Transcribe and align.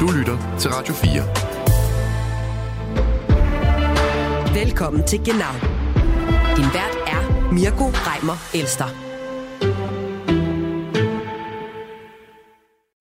Du 0.00 0.06
lytter 0.06 0.58
til 0.58 0.70
Radio 0.70 0.94
4. 0.94 1.22
Velkommen 4.64 5.06
til 5.06 5.24
Genau. 5.24 5.54
Din 6.56 6.64
vært 6.64 6.96
er 7.06 7.52
Mirko 7.52 7.84
Reimer 7.84 8.36
Elster. 8.54 9.05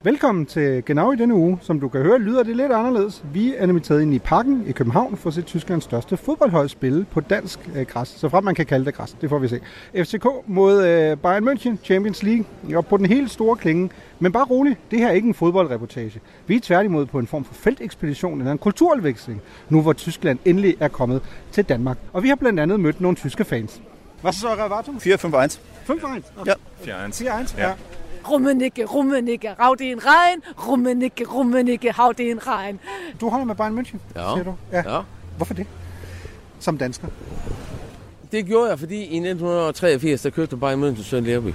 Velkommen 0.05 0.45
til 0.45 0.85
Genau 0.85 1.11
i 1.11 1.15
denne 1.15 1.33
uge. 1.33 1.59
Som 1.61 1.79
du 1.79 1.89
kan 1.89 2.01
høre, 2.01 2.19
lyder 2.19 2.43
det 2.43 2.55
lidt 2.55 2.71
anderledes. 2.71 3.23
Vi 3.33 3.53
er 3.57 3.65
nemlig 3.65 3.83
taget 3.83 4.01
ind 4.01 4.13
i 4.13 4.19
parken 4.19 4.63
i 4.67 4.71
København 4.71 5.17
for 5.17 5.29
at 5.29 5.33
se 5.33 5.41
Tysklands 5.41 5.83
største 5.83 6.17
fodboldhold 6.17 6.69
spille 6.69 7.05
på 7.11 7.19
dansk 7.21 7.59
øh, 7.75 7.85
græs. 7.85 8.07
Så 8.07 8.29
frem 8.29 8.43
man 8.43 8.55
kan 8.55 8.65
kalde 8.65 8.85
det 8.85 8.93
græs, 8.93 9.15
det 9.21 9.29
får 9.29 9.39
vi 9.39 9.47
se. 9.47 9.59
FCK 9.95 10.25
mod 10.47 10.85
øh, 10.87 11.17
Bayern 11.17 11.49
München, 11.49 11.83
Champions 11.83 12.23
League, 12.23 12.45
op 12.75 12.87
på 12.87 12.97
den 12.97 13.05
helt 13.05 13.31
store 13.31 13.55
klinge. 13.55 13.89
Men 14.19 14.31
bare 14.31 14.45
rolig, 14.45 14.77
det 14.91 14.99
her 14.99 15.07
er 15.07 15.11
ikke 15.11 15.27
en 15.27 15.33
fodboldreportage. 15.33 16.21
Vi 16.47 16.55
er 16.55 16.59
tværtimod 16.59 17.05
på 17.05 17.19
en 17.19 17.27
form 17.27 17.45
for 17.45 17.53
feltekspedition 17.53 18.39
eller 18.39 18.51
en 18.51 18.57
kulturudveksling, 18.57 19.41
nu 19.69 19.81
hvor 19.81 19.93
Tyskland 19.93 20.39
endelig 20.45 20.75
er 20.79 20.87
kommet 20.87 21.21
til 21.51 21.63
Danmark. 21.63 21.97
Og 22.13 22.23
vi 22.23 22.29
har 22.29 22.35
blandt 22.35 22.59
andet 22.59 22.79
mødt 22.79 23.01
nogle 23.01 23.17
tyske 23.17 23.45
fans. 23.45 23.81
Hvad 24.21 24.33
så, 24.33 24.47
Revato? 24.47 24.91
4-5-1. 24.91 25.59
5-1? 25.89 26.45
Ja. 26.45 26.53
4-1. 26.83 27.53
4-1, 27.53 27.61
ja. 27.61 27.73
Rummenigge, 28.31 28.85
Rummenigge, 28.85 29.53
rav 29.59 29.75
det 29.79 29.91
en 29.91 29.99
regn, 30.05 30.41
Rummenigge, 30.67 31.25
Rummenigge, 31.25 31.91
hav 31.91 32.13
det 32.17 32.31
en 32.31 32.47
regn. 32.47 32.79
Du 33.21 33.29
holder 33.29 33.45
med 33.45 33.55
Bayern 33.55 33.79
München, 33.79 33.97
ja. 34.15 34.33
siger 34.33 34.43
du? 34.43 34.55
Ja. 34.71 34.95
ja. 34.95 35.01
Hvorfor 35.37 35.53
det? 35.53 35.67
Som 36.59 36.77
dansker? 36.77 37.07
Det 38.31 38.45
gjorde 38.45 38.69
jeg, 38.69 38.79
fordi 38.79 38.95
i 38.95 39.15
1983, 39.15 40.21
der 40.21 40.29
købte 40.29 40.57
Bayern 40.57 40.83
München 40.83 41.03
Søren 41.03 41.23
Lerby. 41.23 41.53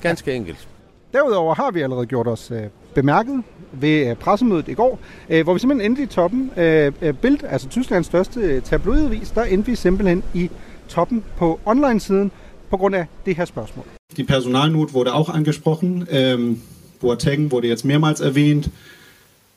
Ganske 0.00 0.30
ja. 0.30 0.36
enkelt. 0.36 0.68
Derudover 1.12 1.54
har 1.54 1.70
vi 1.70 1.80
allerede 1.80 2.06
gjort 2.06 2.28
os 2.28 2.50
øh, 2.50 2.62
bemærket 2.94 3.42
ved 3.72 4.10
øh, 4.10 4.16
pressemødet 4.16 4.68
i 4.68 4.74
går, 4.74 4.98
øh, 5.28 5.44
hvor 5.44 5.52
vi 5.52 5.58
simpelthen 5.58 5.90
endte 5.90 6.02
i 6.02 6.06
toppen. 6.06 6.50
Øh, 6.56 6.92
øh 7.02 7.14
Bild, 7.14 7.44
altså 7.44 7.68
Tysklands 7.68 8.06
største 8.06 8.60
tabloidavis, 8.60 9.30
der 9.30 9.44
endte 9.44 9.70
vi 9.70 9.76
simpelthen 9.76 10.24
i 10.34 10.50
toppen 10.88 11.24
på 11.36 11.60
online-siden 11.64 12.30
på 12.70 12.76
grund 12.76 12.94
af 12.94 13.06
det 13.26 13.36
her 13.36 13.44
spørgsmål. 13.44 13.84
Die 14.16 14.24
Personalnot 14.24 14.92
wurde 14.92 15.14
auch 15.14 15.28
angesprochen. 15.28 16.06
Ähm, 16.10 16.62
Boateng 17.00 17.50
wurde 17.50 17.68
jetzt 17.68 17.84
mehrmals 17.84 18.20
erwähnt. 18.20 18.70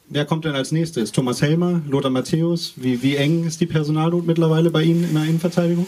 Wer 0.08 0.26
kommt 0.26 0.46
denn 0.46 0.56
als 0.56 0.72
nächstes? 0.72 1.12
Thomas 1.12 1.42
Helmer, 1.42 1.82
Lothar 1.90 2.12
Matthäus? 2.12 2.74
Wie, 2.76 3.02
wie 3.02 3.16
eng 3.16 3.46
ist 3.46 3.60
die 3.60 3.66
Personalnot 3.66 4.28
mittlerweile 4.28 4.70
bei 4.70 4.84
Ihnen 4.84 5.04
in 5.04 5.16
der 5.16 5.24
Innenverteidigung? 5.24 5.88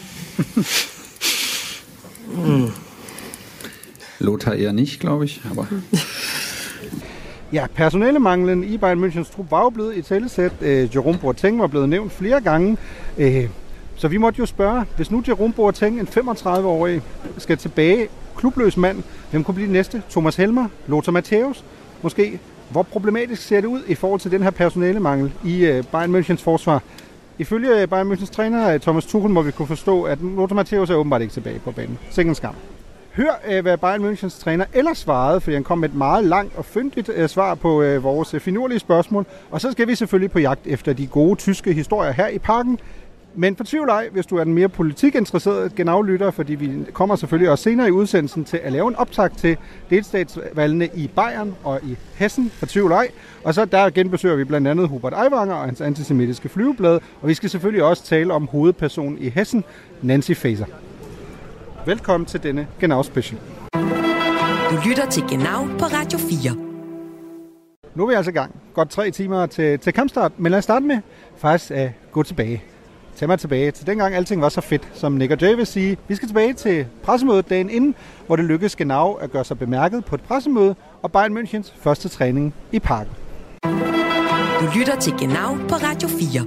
Lothar 4.18 4.56
eher 4.56 4.72
nicht, 4.72 5.00
glaube 5.00 5.24
ich, 5.24 5.40
aber... 5.50 5.68
Ja, 7.52 7.66
personalemanglen 7.74 8.62
i 8.62 8.76
Bayern 8.76 9.00
Münchens 9.00 9.30
trup 9.30 9.50
var 9.50 9.62
jo 9.62 9.70
blevet 9.70 9.96
i 9.96 10.02
talesæt. 10.02 10.52
Øh, 10.60 10.94
Jerome 10.94 11.18
Boateng 11.18 11.58
var 11.58 11.66
blevet 11.66 11.88
nævnt 11.88 12.12
flere 12.12 12.40
gange. 12.40 12.76
Øh, 13.18 13.48
så 13.96 14.08
vi 14.08 14.16
måtte 14.16 14.38
jo 14.38 14.46
spørge, 14.46 14.84
hvis 14.96 15.10
nu 15.10 15.22
Jerome 15.28 15.54
Boateng, 15.54 16.00
en 16.00 16.08
35-årig, 16.08 17.02
skal 17.38 17.56
tilbage, 17.56 18.08
klubløs 18.38 18.76
mand, 18.76 19.02
hvem 19.30 19.44
kunne 19.44 19.54
blive 19.54 19.72
næste? 19.72 20.02
Thomas 20.10 20.36
Helmer? 20.36 20.68
Lothar 20.86 21.12
Matthäus? 21.12 21.62
Måske? 22.02 22.40
Hvor 22.70 22.82
problematisk 22.82 23.42
ser 23.42 23.60
det 23.60 23.68
ud 23.68 23.80
i 23.88 23.94
forhold 23.94 24.20
til 24.20 24.30
den 24.30 24.42
her 24.42 24.50
personalemangel 24.50 25.32
i 25.44 25.66
øh, 25.66 25.84
Bayern 25.84 26.14
Münchens 26.14 26.42
forsvar? 26.42 26.82
Ifølge 27.38 27.82
øh, 27.82 27.88
Bayern 27.88 28.12
Münchens 28.12 28.32
træner 28.32 28.74
øh, 28.74 28.80
Thomas 28.80 29.06
Tuchel 29.06 29.30
må 29.30 29.42
vi 29.42 29.50
kunne 29.50 29.68
forstå, 29.68 30.02
at 30.02 30.18
Lothar 30.20 30.62
Matthäus 30.62 30.92
er 30.92 30.94
åbenbart 30.94 31.22
ikke 31.22 31.34
tilbage 31.34 31.58
på 31.58 31.70
banen. 31.70 31.98
Sikken 32.10 32.34
skam. 32.34 32.54
Hør, 33.12 33.60
hvad 33.62 33.78
Bayern 33.78 34.04
Münchens 34.04 34.42
træner 34.42 34.64
ellers 34.74 34.98
svarede, 34.98 35.40
fordi 35.40 35.54
han 35.54 35.64
kom 35.64 35.78
med 35.78 35.88
et 35.88 35.94
meget 35.94 36.24
langt 36.24 36.56
og 36.56 36.64
fyndigt 36.64 37.10
svar 37.26 37.54
på 37.54 37.98
vores 38.00 38.34
finurlige 38.38 38.78
spørgsmål. 38.78 39.26
Og 39.50 39.60
så 39.60 39.72
skal 39.72 39.88
vi 39.88 39.94
selvfølgelig 39.94 40.30
på 40.30 40.38
jagt 40.38 40.66
efter 40.66 40.92
de 40.92 41.06
gode 41.06 41.36
tyske 41.36 41.72
historier 41.72 42.12
her 42.12 42.28
i 42.28 42.38
parken. 42.38 42.78
Men 43.40 43.56
for 43.56 43.64
tvivl 43.64 43.88
ej, 43.88 44.08
hvis 44.12 44.26
du 44.26 44.36
er 44.36 44.44
den 44.44 44.54
mere 44.54 44.68
politikinteresseret 44.68 45.74
genaflytter, 45.74 46.30
fordi 46.30 46.54
vi 46.54 46.84
kommer 46.92 47.16
selvfølgelig 47.16 47.50
også 47.50 47.64
senere 47.64 47.88
i 47.88 47.90
udsendelsen 47.90 48.44
til 48.44 48.56
at 48.56 48.72
lave 48.72 48.88
en 48.88 48.96
optag 48.96 49.36
til 49.36 49.56
delstatsvalgene 49.90 50.88
i 50.94 51.10
Bayern 51.16 51.54
og 51.64 51.80
i 51.82 51.96
Hessen, 52.14 52.50
for 52.50 52.66
tvivl 52.66 52.92
ej. 52.92 53.08
Og 53.44 53.54
så 53.54 53.64
der 53.64 53.90
genbesøger 53.90 54.36
vi 54.36 54.44
blandt 54.44 54.68
andet 54.68 54.88
Hubert 54.88 55.14
Aiwanger 55.16 55.54
og 55.54 55.64
hans 55.64 55.80
antisemitiske 55.80 56.48
flyveblad, 56.48 57.00
og 57.22 57.28
vi 57.28 57.34
skal 57.34 57.50
selvfølgelig 57.50 57.84
også 57.84 58.04
tale 58.04 58.34
om 58.34 58.46
hovedpersonen 58.46 59.18
i 59.18 59.28
Hessen, 59.28 59.64
Nancy 60.02 60.32
Faeser. 60.32 60.66
Velkommen 61.86 62.26
til 62.26 62.42
denne 62.42 62.66
Genau 62.80 63.02
Special. 63.02 63.40
Du 64.70 64.76
lytter 64.88 65.06
til 65.10 65.22
Genau 65.30 65.64
på 65.78 65.84
Radio 65.84 66.18
4. 66.18 66.56
Nu 67.94 68.02
er 68.02 68.08
vi 68.08 68.14
altså 68.14 68.30
i 68.30 68.34
gang. 68.34 68.54
Godt 68.74 68.90
tre 68.90 69.10
timer 69.10 69.46
til, 69.46 69.78
til 69.78 69.92
kampstart, 69.92 70.32
men 70.36 70.50
lad 70.50 70.58
os 70.58 70.64
starte 70.64 70.86
med 70.86 70.98
faktisk 71.36 71.70
at 71.70 71.90
gå 72.12 72.22
tilbage 72.22 72.62
Tag 73.18 73.28
mig 73.28 73.38
tilbage 73.38 73.70
til 73.70 73.86
dengang 73.86 74.14
alting 74.14 74.42
var 74.42 74.48
så 74.48 74.60
fedt, 74.60 74.88
som 74.94 75.12
Nick 75.12 75.32
og 75.32 75.38
Jay 75.40 75.54
vil 75.56 75.66
sige. 75.66 75.96
Vi 76.08 76.14
skal 76.14 76.28
tilbage 76.28 76.52
til 76.52 76.86
pressemødet 77.02 77.50
dagen 77.50 77.70
inden, 77.70 77.94
hvor 78.26 78.36
det 78.36 78.44
lykkedes 78.44 78.76
Genau 78.76 79.12
at 79.12 79.30
gøre 79.30 79.44
sig 79.44 79.58
bemærket 79.58 80.04
på 80.04 80.14
et 80.14 80.20
pressemøde 80.20 80.74
og 81.02 81.12
Bayern 81.12 81.38
Münchens 81.38 81.72
første 81.80 82.08
træning 82.08 82.54
i 82.72 82.78
parken. 82.78 83.12
Du 84.60 84.78
lytter 84.78 85.00
til 85.00 85.12
Genau 85.12 85.54
på 85.68 85.74
Radio 85.74 86.08
4. 86.08 86.46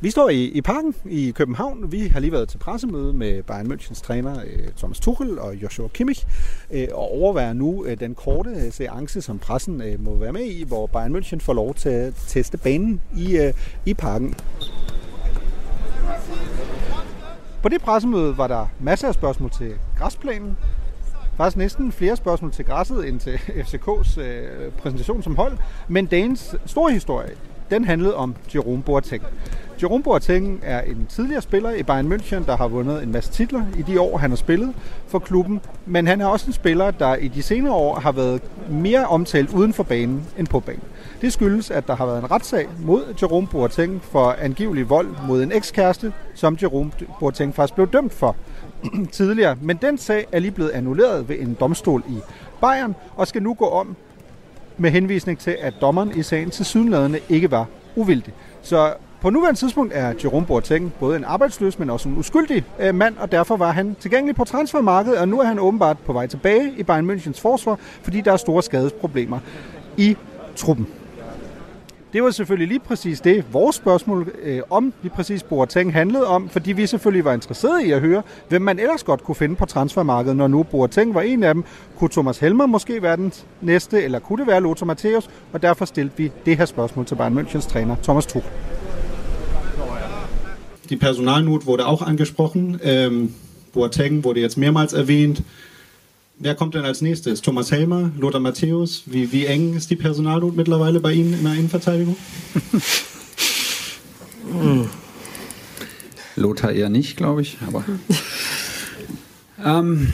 Vi 0.00 0.10
står 0.10 0.28
i, 0.28 0.44
i 0.44 0.60
parken 0.60 0.94
i 1.10 1.30
København. 1.30 1.92
Vi 1.92 2.06
har 2.06 2.20
lige 2.20 2.32
været 2.32 2.48
til 2.48 2.58
pressemøde 2.58 3.12
med 3.12 3.42
Bayern 3.42 3.72
Münchens 3.72 4.02
træner 4.02 4.40
øh, 4.40 4.68
Thomas 4.76 5.00
Tuchel 5.00 5.38
og 5.38 5.54
Joshua 5.54 5.88
Kimmich 5.88 6.26
øh, 6.70 6.88
og 6.92 7.22
overværer 7.22 7.52
nu 7.52 7.84
øh, 7.84 8.00
den 8.00 8.14
korte 8.14 8.72
seance, 8.72 9.22
som 9.22 9.38
pressen 9.38 9.82
må 9.98 10.14
være 10.14 10.32
med 10.32 10.44
i, 10.44 10.64
hvor 10.64 10.86
Bayern 10.86 11.16
München 11.16 11.38
får 11.38 11.52
lov 11.52 11.74
til 11.74 11.88
at 11.88 12.14
teste 12.28 12.58
banen 12.58 13.00
i, 13.16 13.50
i 13.86 13.94
parken. 13.94 14.34
På 17.62 17.68
det 17.68 17.82
pressemøde 17.82 18.38
var 18.38 18.46
der 18.46 18.66
masser 18.80 19.08
af 19.08 19.14
spørgsmål 19.14 19.50
til 19.50 19.74
græsplanen. 19.98 20.56
Faktisk 21.36 21.56
næsten 21.56 21.92
flere 21.92 22.16
spørgsmål 22.16 22.52
til 22.52 22.64
græsset 22.64 23.08
end 23.08 23.20
til 23.20 23.34
FCK's 23.66 24.20
øh, 24.20 24.72
præsentation 24.72 25.22
som 25.22 25.36
hold. 25.36 25.58
Men 25.88 26.06
dagens 26.06 26.54
store 26.66 26.92
historie, 26.92 27.30
den 27.70 27.84
handlede 27.84 28.16
om 28.16 28.36
Jerome 28.54 28.82
Boateng. 28.82 29.22
Jerome 29.82 30.02
Boateng 30.02 30.60
er 30.62 30.80
en 30.80 31.06
tidligere 31.08 31.42
spiller 31.42 31.70
i 31.70 31.82
Bayern 31.82 32.12
München, 32.12 32.46
der 32.46 32.56
har 32.56 32.68
vundet 32.68 33.02
en 33.02 33.12
masse 33.12 33.32
titler 33.32 33.62
i 33.78 33.82
de 33.82 34.00
år, 34.00 34.18
han 34.18 34.30
har 34.30 34.36
spillet 34.36 34.74
for 35.08 35.18
klubben. 35.18 35.60
Men 35.86 36.06
han 36.06 36.20
er 36.20 36.26
også 36.26 36.46
en 36.46 36.52
spiller, 36.52 36.90
der 36.90 37.14
i 37.14 37.28
de 37.28 37.42
senere 37.42 37.72
år 37.72 38.00
har 38.00 38.12
været 38.12 38.42
mere 38.70 39.06
omtalt 39.06 39.50
uden 39.50 39.72
for 39.72 39.82
banen 39.82 40.24
end 40.38 40.46
på 40.46 40.60
banen. 40.60 40.82
Det 41.20 41.32
skyldes, 41.32 41.70
at 41.70 41.86
der 41.86 41.96
har 41.96 42.06
været 42.06 42.18
en 42.18 42.30
retssag 42.30 42.68
mod 42.84 43.14
Jerome 43.22 43.46
Boateng 43.46 44.02
for 44.02 44.36
angivelig 44.40 44.90
vold 44.90 45.08
mod 45.28 45.42
en 45.42 45.52
ekskæreste, 45.52 46.12
som 46.34 46.58
Jerome 46.62 46.92
Boateng 47.20 47.54
faktisk 47.54 47.74
blev 47.74 47.88
dømt 47.92 48.12
for 48.12 48.36
tidligere. 49.12 49.56
Men 49.60 49.76
den 49.76 49.98
sag 49.98 50.26
er 50.32 50.38
lige 50.38 50.50
blevet 50.50 50.70
annulleret 50.70 51.28
ved 51.28 51.36
en 51.38 51.56
domstol 51.60 52.02
i 52.08 52.18
Bayern 52.60 52.94
og 53.16 53.26
skal 53.26 53.42
nu 53.42 53.54
gå 53.54 53.68
om 53.68 53.96
med 54.78 54.90
henvisning 54.90 55.38
til, 55.38 55.56
at 55.60 55.74
dommeren 55.80 56.18
i 56.18 56.22
sagen 56.22 56.50
til 56.50 56.64
sydenladende 56.64 57.20
ikke 57.28 57.50
var 57.50 57.66
uvildig. 57.96 58.34
Så 58.62 58.94
på 59.22 59.30
nuværende 59.30 59.60
tidspunkt 59.60 59.92
er 59.94 60.14
Jerome 60.24 60.46
Boateng 60.46 60.92
både 61.00 61.16
en 61.16 61.24
arbejdsløs, 61.24 61.78
men 61.78 61.90
også 61.90 62.08
en 62.08 62.18
uskyldig 62.18 62.64
øh, 62.78 62.94
mand, 62.94 63.16
og 63.16 63.32
derfor 63.32 63.56
var 63.56 63.72
han 63.72 63.96
tilgængelig 64.00 64.36
på 64.36 64.44
transfermarkedet, 64.44 65.18
og 65.18 65.28
nu 65.28 65.40
er 65.40 65.44
han 65.44 65.58
åbenbart 65.58 65.98
på 65.98 66.12
vej 66.12 66.26
tilbage 66.26 66.72
i 66.76 66.82
Bayern 66.82 67.10
Münchens 67.10 67.40
forsvar, 67.40 67.78
fordi 68.02 68.20
der 68.20 68.32
er 68.32 68.36
store 68.36 68.62
skadesproblemer 68.62 69.38
i 69.96 70.16
truppen. 70.56 70.86
Det 72.12 72.22
var 72.22 72.30
selvfølgelig 72.30 72.68
lige 72.68 72.80
præcis 72.80 73.20
det, 73.20 73.44
vores 73.52 73.76
spørgsmål 73.76 74.32
øh, 74.42 74.60
om 74.70 74.92
lige 75.02 75.12
præcis 75.14 75.42
Boateng 75.42 75.92
handlede 75.92 76.26
om, 76.26 76.48
fordi 76.48 76.72
vi 76.72 76.86
selvfølgelig 76.86 77.24
var 77.24 77.32
interesserede 77.32 77.86
i 77.86 77.92
at 77.92 78.00
høre, 78.00 78.22
hvem 78.48 78.62
man 78.62 78.78
ellers 78.78 79.04
godt 79.04 79.24
kunne 79.24 79.34
finde 79.34 79.56
på 79.56 79.66
transfermarkedet, 79.66 80.36
når 80.36 80.48
nu 80.48 80.62
Boateng 80.62 81.14
var 81.14 81.20
en 81.20 81.42
af 81.42 81.54
dem. 81.54 81.64
Kunne 81.96 82.10
Thomas 82.10 82.38
Helmer 82.38 82.66
måske 82.66 83.02
være 83.02 83.16
den 83.16 83.32
næste, 83.60 84.02
eller 84.02 84.18
kunne 84.18 84.38
det 84.38 84.46
være 84.46 84.60
Lothar 84.60 84.86
Matthäus? 84.86 85.28
Og 85.52 85.62
derfor 85.62 85.84
stillede 85.84 86.16
vi 86.16 86.32
det 86.46 86.56
her 86.56 86.64
spørgsmål 86.64 87.06
til 87.06 87.14
Bayern 87.14 87.38
Münchens 87.38 87.68
træner, 87.68 87.96
Thomas 88.02 88.26
Tuchel. 88.26 88.50
Die 90.90 90.96
Personalnot 90.96 91.66
wurde 91.66 91.86
auch 91.86 92.02
angesprochen. 92.02 92.80
Ähm, 92.82 93.34
Boateng 93.72 94.24
wurde 94.24 94.40
jetzt 94.40 94.56
mehrmals 94.56 94.92
erwähnt. 94.92 95.42
Wer 96.38 96.54
kommt 96.54 96.74
denn 96.74 96.84
als 96.84 97.02
nächstes? 97.02 97.40
Thomas 97.40 97.70
Helmer, 97.70 98.10
Lothar 98.18 98.40
Matthäus? 98.40 99.04
Wie, 99.06 99.32
wie 99.32 99.46
eng 99.46 99.74
ist 99.74 99.90
die 99.90 99.96
Personalnot 99.96 100.56
mittlerweile 100.56 101.00
bei 101.00 101.12
Ihnen 101.12 101.34
in 101.34 101.44
der 101.44 101.54
Innenverteidigung? 101.54 102.16
Lothar 106.36 106.72
eher 106.72 106.88
nicht, 106.88 107.16
glaube 107.16 107.42
ich, 107.42 107.58
aber. 107.66 107.84
ähm, 109.64 110.12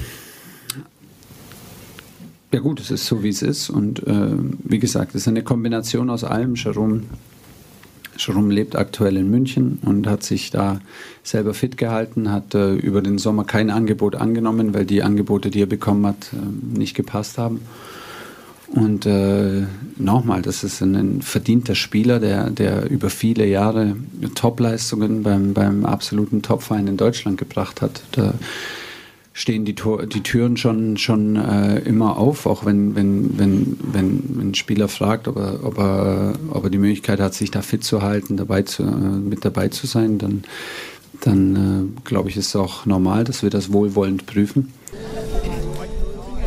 ja 2.53 2.61
gut, 2.61 2.81
es 2.81 2.91
ist 2.91 3.07
so, 3.07 3.23
wie 3.23 3.29
es 3.29 3.43
ist. 3.43 3.71
Und 3.71 4.07
äh, 4.07 4.33
wie 4.65 4.79
gesagt, 4.79 5.15
es 5.15 5.23
ist 5.23 5.29
eine 5.29 5.43
Kombination 5.43 6.11
aus 6.11 6.25
allem. 6.25 6.57
Jerome 6.57 7.05
Jerome 8.19 8.53
lebt 8.53 8.77
aktuell 8.77 9.17
in 9.17 9.31
München 9.31 9.79
und 9.85 10.07
hat 10.07 10.23
sich 10.23 10.51
da 10.51 10.81
selber 11.23 11.55
fit 11.55 11.79
gehalten, 11.79 12.31
hat 12.31 12.55
äh, 12.55 12.75
über 12.75 13.01
den 13.01 13.19
Sommer 13.19 13.45
kein 13.45 13.71
Angebot 13.71 14.17
angenommen, 14.17 14.75
weil 14.75 14.85
die 14.85 15.03
Angebote, 15.03 15.51
die 15.51 15.63
er 15.63 15.67
bekommen 15.67 16.07
hat, 16.07 16.33
äh, 16.33 16.77
nicht 16.79 16.95
gepasst 16.95 17.39
haben. 17.39 17.61
Und 18.71 19.07
äh, 19.07 19.63
nochmal, 19.97 20.43
das 20.43 20.63
ist 20.63 20.83
ein, 20.83 20.95
ein, 20.95 21.23
verdienter 21.23 21.75
Spieler, 21.75 22.21
der, 22.21 22.51
der 22.51 22.91
über 22.91 23.09
viele 23.09 23.47
Jahre 23.47 23.97
Topleistungen 24.35 25.23
beim, 25.23 25.55
beim 25.55 25.87
absoluten 25.87 26.43
Topverein 26.43 26.87
in 26.87 26.99
Deutschland 26.99 27.39
gebracht 27.39 27.81
hat. 27.81 28.03
Da 28.13 28.35
stehen 29.39 29.65
die, 29.65 29.77
Tor, 29.77 30.05
die 30.05 30.25
Türen 30.25 30.57
schon, 30.57 30.97
schon 30.97 31.37
äh, 31.37 31.79
immer 31.79 32.19
auf, 32.19 32.45
auch 32.45 32.65
wenn, 32.65 32.97
wenn, 32.97 33.39
wenn, 33.39 33.79
wenn, 33.93 34.49
ein 34.51 34.55
Spieler 34.57 34.89
fragt, 34.89 35.29
ob 35.29 35.37
er, 35.37 35.65
ob, 35.65 35.79
er, 35.79 36.33
ob 36.51 36.65
er 36.65 36.71
die 36.71 36.79
Möglichkeit 36.79 37.21
hat, 37.21 37.35
sich 37.35 37.53
da 37.53 37.63
fit 37.63 37.85
zu 37.85 38.03
halten, 38.03 38.37
dabei 38.37 38.63
zu, 38.63 38.83
äh, 38.83 38.87
mit 38.87 39.45
dabei 39.45 39.69
zu 39.69 39.87
sein, 39.87 40.19
dann, 40.19 40.43
dann 41.21 41.93
äh, 42.03 42.09
glaube 42.09 42.31
ich, 42.31 42.37
ist 42.37 42.49
es 42.49 42.57
auch 42.57 42.85
normal, 42.85 43.23
dass 43.23 43.45
wir 43.45 43.51
das 43.51 43.73
wohlwollend 43.73 44.27
prüfen. 44.27 44.73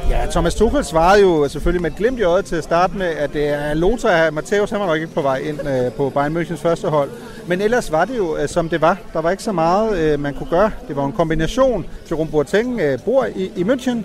Ja, 0.09 0.27
Thomas 0.27 0.55
Tuchel 0.57 0.83
svarede 0.83 1.21
jo 1.21 1.47
selvfølgelig 1.47 1.81
med 1.81 1.91
et 1.91 1.97
glimt 1.97 2.19
i 2.19 2.23
øjet 2.23 2.45
til 2.45 2.55
at 2.55 2.63
starte 2.63 2.97
med, 2.97 3.07
at 3.07 3.77
Lothar 3.77 4.31
Matthäus, 4.31 4.69
han 4.71 4.79
var 4.79 4.87
nok 4.87 4.95
ikke 4.95 5.13
på 5.13 5.21
vej 5.21 5.37
ind 5.37 5.59
øh, 5.67 5.91
på 5.91 6.09
Bayern 6.09 6.37
Münchens 6.37 6.61
første 6.61 6.89
hold. 6.89 7.09
Men 7.47 7.61
ellers 7.61 7.91
var 7.91 8.05
det 8.05 8.17
jo, 8.17 8.37
øh, 8.37 8.47
som 8.47 8.69
det 8.69 8.81
var. 8.81 8.97
Der 9.13 9.21
var 9.21 9.31
ikke 9.31 9.43
så 9.43 9.51
meget, 9.51 9.97
øh, 9.97 10.19
man 10.19 10.33
kunne 10.33 10.49
gøre. 10.49 10.71
Det 10.87 10.95
var 10.95 11.05
en 11.05 11.11
kombination. 11.11 11.85
Jerome 12.11 12.31
Boateng 12.31 12.79
øh, 12.79 12.99
bor 13.05 13.25
i, 13.35 13.51
i 13.55 13.63
München. 13.63 13.97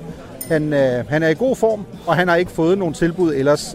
Han, 0.49 0.73
han 1.09 1.23
er 1.23 1.29
i 1.29 1.35
god 1.35 1.57
form, 1.57 1.87
og 2.07 2.17
han 2.17 2.29
har 2.29 2.37
ikke 2.37 2.51
fået 2.51 2.79
nogen 2.79 2.95
tilbud 2.95 3.35
ellers. 3.35 3.75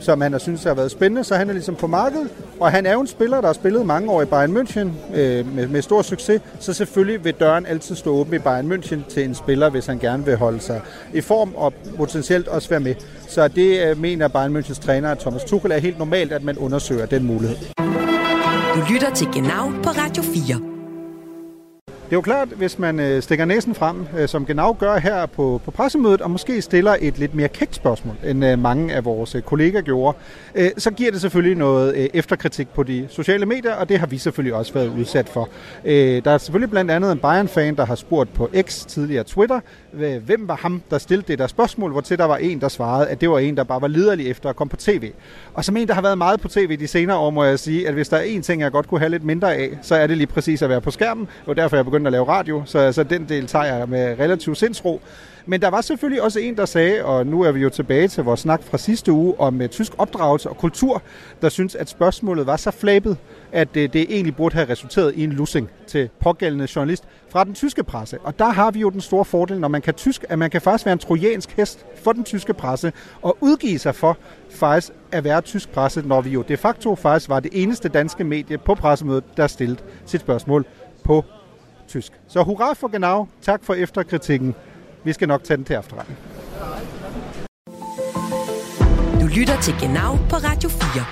Som 0.00 0.20
han 0.20 0.32
har 0.32 0.38
synes 0.38 0.64
har 0.64 0.74
været 0.74 0.90
spændende, 0.90 1.24
så 1.24 1.34
han 1.34 1.48
er 1.48 1.52
ligesom 1.52 1.74
på 1.74 1.86
markedet. 1.86 2.28
Og 2.60 2.70
han 2.70 2.86
er 2.86 2.92
jo 2.92 3.00
en 3.00 3.06
spiller, 3.06 3.40
der 3.40 3.46
har 3.46 3.52
spillet 3.52 3.86
mange 3.86 4.10
år 4.10 4.22
i 4.22 4.24
Bayern 4.24 4.56
München 4.56 4.88
med, 5.16 5.68
med 5.68 5.82
stor 5.82 6.02
succes, 6.02 6.40
så 6.60 6.72
selvfølgelig 6.72 7.24
vil 7.24 7.34
døren 7.34 7.66
altid 7.66 7.94
stå 7.94 8.14
åben 8.14 8.34
i 8.34 8.38
Bayern 8.38 8.72
München 8.72 9.08
til 9.08 9.24
en 9.24 9.34
spiller, 9.34 9.70
hvis 9.70 9.86
han 9.86 9.98
gerne 9.98 10.24
vil 10.24 10.36
holde 10.36 10.60
sig 10.60 10.80
i 11.12 11.20
form 11.20 11.54
og 11.56 11.72
potentielt 11.96 12.48
også 12.48 12.68
være 12.68 12.80
med. 12.80 12.94
Så 13.28 13.48
det 13.48 13.98
mener 13.98 14.28
Bayern 14.28 14.56
Münchens 14.56 14.80
træner, 14.80 15.14
Thomas 15.14 15.44
Tuchel, 15.44 15.72
er 15.72 15.78
helt 15.78 15.98
normalt, 15.98 16.32
at 16.32 16.44
man 16.44 16.58
undersøger 16.58 17.06
den 17.06 17.24
mulighed. 17.24 17.56
Du 18.74 18.80
lytter 18.92 19.14
til 19.14 19.26
Genau 19.32 19.70
på 19.82 19.90
Radio 19.90 20.22
4. 20.22 20.73
Det 22.04 22.12
er 22.12 22.16
jo 22.16 22.20
klart, 22.20 22.48
hvis 22.48 22.78
man 22.78 23.00
øh, 23.00 23.22
stikker 23.22 23.44
næsen 23.44 23.74
frem, 23.74 24.06
øh, 24.18 24.28
som 24.28 24.46
Genau 24.46 24.76
gør 24.78 24.98
her 24.98 25.26
på, 25.26 25.60
på 25.64 25.70
pressemødet, 25.70 26.20
og 26.20 26.30
måske 26.30 26.62
stiller 26.62 26.96
et 27.00 27.18
lidt 27.18 27.34
mere 27.34 27.48
kægt 27.48 27.74
spørgsmål, 27.74 28.16
end 28.24 28.44
øh, 28.44 28.58
mange 28.58 28.94
af 28.94 29.04
vores 29.04 29.34
øh, 29.34 29.42
kolleger 29.42 29.80
gjorde, 29.80 30.18
øh, 30.54 30.70
så 30.78 30.90
giver 30.90 31.10
det 31.10 31.20
selvfølgelig 31.20 31.56
noget 31.56 31.94
øh, 31.96 32.08
efterkritik 32.14 32.68
på 32.68 32.82
de 32.82 33.06
sociale 33.10 33.46
medier, 33.46 33.74
og 33.74 33.88
det 33.88 33.98
har 33.98 34.06
vi 34.06 34.18
selvfølgelig 34.18 34.54
også 34.54 34.72
været 34.72 34.88
udsat 34.98 35.28
for. 35.28 35.48
Der 35.84 36.30
er 36.30 36.38
selvfølgelig 36.38 36.70
blandt 36.70 36.90
andet 36.90 37.12
en 37.12 37.18
Bayern-fan, 37.18 37.76
der 37.76 37.84
har 37.84 37.94
spurgt 37.94 38.34
på 38.34 38.50
X, 38.62 38.86
tidligere 38.86 39.24
Twitter, 39.24 39.60
hvem 40.18 40.48
var 40.48 40.56
ham, 40.56 40.82
der 40.90 40.98
stillede 40.98 41.28
det 41.28 41.38
der 41.38 41.46
spørgsmål, 41.46 41.92
hvor 41.92 42.00
til 42.00 42.18
der 42.18 42.24
var 42.24 42.36
en, 42.36 42.60
der 42.60 42.68
svarede, 42.68 43.08
at 43.08 43.20
det 43.20 43.30
var 43.30 43.38
en, 43.38 43.56
der 43.56 43.64
bare 43.64 43.80
var 43.80 43.88
liderlig 43.88 44.30
efter 44.30 44.48
at 44.48 44.56
komme 44.56 44.70
på 44.70 44.76
tv. 44.76 45.10
Og 45.54 45.64
som 45.64 45.76
en, 45.76 45.88
der 45.88 45.94
har 45.94 46.02
været 46.02 46.18
meget 46.18 46.40
på 46.40 46.48
tv 46.48 46.76
de 46.76 46.86
senere 46.86 47.16
år, 47.16 47.30
må 47.30 47.44
jeg 47.44 47.58
sige, 47.58 47.88
at 47.88 47.94
hvis 47.94 48.08
der 48.08 48.16
er 48.16 48.22
en 48.22 48.42
ting, 48.42 48.62
jeg 48.62 48.72
godt 48.72 48.88
kunne 48.88 49.00
have 49.00 49.10
lidt 49.10 49.24
mindre 49.24 49.54
af, 49.54 49.70
så 49.82 49.94
er 49.94 50.06
det 50.06 50.16
lige 50.16 50.26
præcis 50.26 50.62
at 50.62 50.68
være 50.68 50.80
på 50.80 50.90
skærmen, 50.90 51.28
og 51.46 51.56
derfor 51.56 51.76
jeg 51.76 51.84
begyndt 51.94 52.06
at 52.06 52.12
lave 52.12 52.28
radio, 52.28 52.62
så, 52.64 52.92
så 52.92 53.02
den 53.02 53.28
del 53.28 53.46
tager 53.46 53.64
jeg 53.64 53.88
med 53.88 54.18
relativ 54.18 54.54
sindsro. 54.54 55.00
Men 55.46 55.62
der 55.62 55.68
var 55.68 55.80
selvfølgelig 55.80 56.22
også 56.22 56.40
en, 56.40 56.56
der 56.56 56.64
sagde, 56.64 57.04
og 57.04 57.26
nu 57.26 57.42
er 57.42 57.52
vi 57.52 57.60
jo 57.60 57.68
tilbage 57.68 58.08
til 58.08 58.24
vores 58.24 58.40
snak 58.40 58.62
fra 58.62 58.78
sidste 58.78 59.12
uge 59.12 59.40
om 59.40 59.60
uh, 59.60 59.66
tysk 59.66 59.92
opdragelse 59.98 60.48
og 60.48 60.56
kultur, 60.56 61.02
der 61.42 61.48
synes, 61.48 61.74
at 61.74 61.88
spørgsmålet 61.88 62.46
var 62.46 62.56
så 62.56 62.70
flabet, 62.70 63.16
at 63.52 63.68
uh, 63.68 63.82
det 63.82 63.96
egentlig 63.96 64.36
burde 64.36 64.54
have 64.54 64.68
resulteret 64.68 65.14
i 65.14 65.24
en 65.24 65.32
lussing 65.32 65.70
til 65.86 66.08
pågældende 66.20 66.68
journalist 66.76 67.04
fra 67.28 67.44
den 67.44 67.54
tyske 67.54 67.84
presse. 67.84 68.18
Og 68.22 68.38
der 68.38 68.48
har 68.48 68.70
vi 68.70 68.80
jo 68.80 68.90
den 68.90 69.00
store 69.00 69.24
fordel, 69.24 69.60
når 69.60 69.68
man 69.68 69.82
kan 69.82 69.94
tysk, 69.94 70.24
at 70.28 70.38
man 70.38 70.50
kan 70.50 70.60
faktisk 70.60 70.86
være 70.86 70.92
en 70.92 70.98
trojansk 70.98 71.50
hest 71.56 71.86
for 72.04 72.12
den 72.12 72.24
tyske 72.24 72.54
presse 72.54 72.92
og 73.22 73.36
udgive 73.40 73.78
sig 73.78 73.94
for 73.94 74.18
faktisk 74.50 74.92
at 75.12 75.24
være 75.24 75.40
tysk 75.40 75.68
presse, 75.72 76.02
når 76.02 76.20
vi 76.20 76.30
jo 76.30 76.42
de 76.42 76.56
facto 76.56 76.94
faktisk 76.94 77.28
var 77.28 77.40
det 77.40 77.50
eneste 77.54 77.88
danske 77.88 78.24
medie 78.24 78.58
på 78.58 78.74
pressemødet, 78.74 79.24
der 79.36 79.46
stillede 79.46 79.80
sit 80.06 80.20
spørgsmål 80.20 80.66
på 81.04 81.24
tysk. 81.88 82.12
Så 82.28 82.42
hurra 82.42 82.72
for 82.74 82.88
genau. 82.88 83.28
Tak 83.42 83.64
for 83.64 83.74
efterkritikken. 83.74 84.54
Vi 85.04 85.12
skal 85.12 85.28
nok 85.28 85.44
tage 85.44 85.56
den 85.56 85.64
til 85.64 85.76
efterretning. 85.76 86.18
Du 89.20 89.26
lytter 89.26 89.60
til 89.60 89.74
Genau 89.80 90.16
på 90.30 90.36
Radio 90.36 90.68
4. 90.68 91.04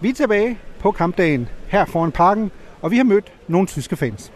Vi 0.00 0.08
er 0.08 0.14
tilbage 0.14 0.58
på 0.80 0.90
kampdagen 0.90 1.48
her 1.66 1.84
foran 1.84 2.12
parken, 2.12 2.50
og 2.82 2.90
vi 2.90 2.96
har 2.96 3.04
mødt 3.04 3.32
nogle 3.48 3.66
tyske 3.66 3.96
fans. 3.96 4.32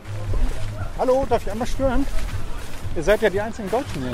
Hallo, 0.98 1.24
darf 1.30 1.42
ich 1.42 1.50
einmal 1.50 1.68
stören? 1.68 2.06
Ihr 2.96 3.02
seid 3.02 3.22
ja 3.22 3.28
die 3.28 3.40
einzigen 3.40 3.70
Deutschen 3.70 4.02
hier. 4.02 4.12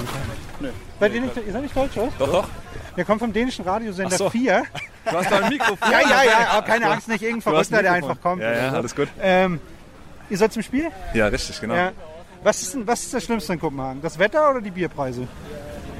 Nö. 0.61 0.69
Seid 1.01 1.15
ihr, 1.15 1.21
nicht, 1.21 1.37
ihr 1.37 1.53
seid 1.53 1.63
nicht 1.63 1.77
Deutsche, 1.77 2.01
oder? 2.01 2.13
Doch, 2.19 2.33
doch. 2.33 2.49
Wir 2.97 3.05
kommen 3.05 3.21
vom 3.21 3.33
dänischen 3.33 3.65
Radiosender 3.65 4.17
so. 4.17 4.31
4. 4.31 4.65
Du 5.05 5.17
hast 5.17 5.31
doch 5.31 5.43
ein 5.43 5.49
Mikrofon. 5.49 5.91
ja, 5.91 6.01
ja, 6.01 6.23
ja, 6.25 6.49
aber 6.51 6.67
keine 6.67 6.91
Angst, 6.91 7.09
nicht 7.09 7.23
irgendein 7.23 7.43
Verrückter, 7.43 7.83
der 7.83 7.93
einfach 7.93 8.21
kommt. 8.21 8.43
Ja, 8.43 8.53
ja, 8.53 8.73
alles 8.73 8.97
gut. 8.97 9.09
Ähm, 9.21 9.61
ihr 10.33 10.39
seid 10.39 10.53
zum 10.53 10.63
Spiel? 10.63 10.91
Ja, 11.15 11.27
richtig, 11.27 11.61
genau. 11.61 11.75
Ja. 11.75 11.93
Was, 12.43 12.63
ist 12.63 12.75
denn, 12.75 12.87
was 12.87 13.03
ist 13.03 13.15
das 13.15 13.23
Schlimmste 13.25 13.53
in 13.53 13.61
Kopenhagen? 13.61 14.01
Das 14.03 14.19
Wetter 14.19 14.51
oder 14.51 14.61
die 14.61 14.71
Bierpreise? 14.71 15.29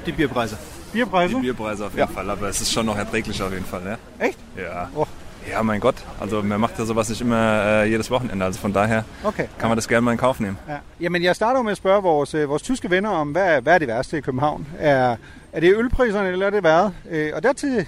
Die 0.05 0.11
Bierpreise. 0.11 0.57
Bierpreise? 0.91 1.35
Die 1.35 1.41
Bierpreise 1.41 1.85
auf 1.85 1.91
jeden 1.91 1.99
ja. 1.99 2.07
Fall, 2.07 2.29
aber 2.29 2.49
es 2.49 2.59
ist 2.59 2.71
schon 2.71 2.85
noch 2.85 2.97
erträglich 2.97 3.41
auf 3.41 3.51
jeden 3.51 3.65
Fall. 3.65 3.81
Ne? 3.81 3.97
Echt? 4.19 4.39
Ja. 4.57 4.89
Oh. 4.95 5.05
Ja, 5.49 5.61
mein 5.61 5.79
Gott. 5.79 5.95
Also 6.19 6.41
man 6.41 6.59
macht 6.59 6.79
ja 6.79 6.85
sowas 6.85 7.09
nicht 7.09 7.21
immer 7.21 7.65
äh, 7.65 7.89
jedes 7.89 8.09
Wochenende. 8.09 8.45
Also 8.45 8.59
von 8.59 8.71
daher 8.73 9.03
okay, 9.23 9.47
kan 9.59 9.67
man 9.69 9.77
das 9.77 9.87
gerne 9.87 10.01
mal 10.01 10.13
in 10.13 10.17
Kauf 10.17 10.39
nehmen. 10.39 10.57
Ja. 10.67 10.79
Jamen 10.99 11.23
jeg 11.23 11.35
starter 11.35 11.61
med 11.61 11.71
at 11.71 11.77
spørge 11.77 12.01
vores, 12.03 12.33
øh, 12.33 12.49
vores 12.49 12.61
tyske 12.61 12.89
venner 12.89 13.09
om, 13.09 13.31
hvad, 13.31 13.61
hvad 13.61 13.73
er 13.73 13.77
det 13.77 13.87
værste 13.87 14.17
i 14.17 14.21
København? 14.21 14.67
Er, 14.79 15.15
er 15.53 15.59
det 15.59 15.77
ølpriserne, 15.77 16.29
eller 16.29 16.45
er 16.45 16.49
det 16.49 16.63
været? 16.63 16.93
Øh, 17.09 17.31
og 17.35 17.43
dertil, 17.43 17.85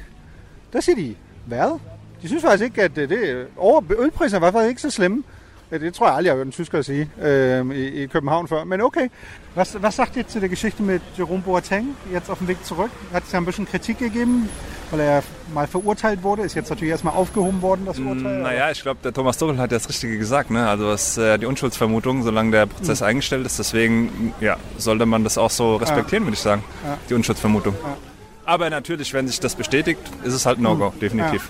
der 0.73 0.81
siger 0.81 0.95
de, 0.95 1.15
hvad? 1.45 1.79
De 2.21 2.27
synes 2.27 2.43
faktisk 2.43 2.63
ikke, 2.63 2.81
at 2.81 2.95
det, 2.95 3.09
det 3.09 3.47
over, 3.57 3.81
ølpriserne 3.99 4.41
var 4.41 4.51
faktisk 4.51 4.69
ikke 4.69 4.81
så 4.81 4.89
slemme. 4.89 5.23
Det 5.71 5.93
tror 5.93 6.07
jeg 6.07 6.15
aldrig, 6.15 6.25
jeg 6.25 6.33
har 6.33 6.37
hørt 6.37 6.45
en 6.45 6.51
tysker 6.51 6.81
sige 6.81 7.09
øh, 7.21 7.75
i, 7.75 8.03
i 8.03 8.05
København 8.05 8.47
før. 8.47 8.63
Men 8.63 8.81
okay. 8.81 9.07
Was, 9.55 9.77
was 9.81 9.93
sagt 9.93 10.17
ihr 10.17 10.23
zu 10.23 10.39
der 10.39 10.49
Geschichte 10.49 10.83
mit 10.83 11.01
Jerome 11.17 11.41
Boateng 11.41 11.95
jetzt 12.13 12.29
auf 12.29 12.37
dem 12.39 12.47
Weg 12.47 12.57
zurück? 12.65 12.91
Hat 13.13 13.23
es 13.23 13.31
ja 13.31 13.39
ein 13.39 13.45
bisschen 13.45 13.65
Kritik 13.65 13.99
gegeben, 13.99 14.49
weil 14.91 14.99
er 14.99 15.23
mal 15.53 15.67
verurteilt 15.67 16.23
wurde. 16.23 16.43
Ist 16.43 16.55
jetzt 16.55 16.69
natürlich 16.69 16.91
erstmal 16.91 17.13
aufgehoben 17.13 17.61
worden, 17.61 17.85
das 17.85 17.97
Urteil. 17.97 18.41
Naja, 18.41 18.71
ich 18.71 18.81
glaube, 18.81 18.99
der 19.03 19.13
Thomas 19.13 19.37
Tuchel 19.37 19.57
hat 19.57 19.71
ja 19.71 19.77
das 19.77 19.87
Richtige 19.87 20.17
gesagt. 20.17 20.51
Ne? 20.51 20.67
Also 20.67 20.91
es 20.91 21.17
äh, 21.17 21.37
die 21.37 21.45
Unschuldsvermutung, 21.45 22.23
solange 22.23 22.51
der 22.51 22.65
Prozess 22.65 22.99
mhm. 22.99 23.07
eingestellt 23.07 23.45
ist. 23.45 23.57
Deswegen 23.57 24.33
ja, 24.41 24.57
sollte 24.77 25.05
man 25.05 25.23
das 25.23 25.37
auch 25.37 25.51
so 25.51 25.77
respektieren, 25.77 26.23
ja. 26.23 26.27
würde 26.27 26.35
ich 26.35 26.41
sagen. 26.41 26.63
Ja. 26.83 26.97
Die 27.09 27.13
Unschuldsvermutung. 27.13 27.75
Ja. 27.81 27.97
Aber 28.45 28.69
natürlich, 28.69 29.13
wenn 29.13 29.27
sich 29.27 29.39
das 29.39 29.55
bestätigt, 29.55 30.01
ist 30.23 30.33
es 30.33 30.45
halt 30.45 30.59
No-Go, 30.59 30.91
mhm. 30.93 30.99
definitiv. 30.99 31.49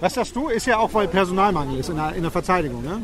Was 0.00 0.14
sagst 0.14 0.34
du? 0.34 0.48
Ist 0.48 0.66
ja 0.66 0.78
auch, 0.78 0.92
weil 0.94 1.08
Personalmangel 1.08 1.78
ist 1.78 1.88
in 1.88 1.96
der, 1.96 2.12
in 2.14 2.22
der 2.22 2.30
Verteidigung. 2.30 2.82
Ne? 2.82 3.02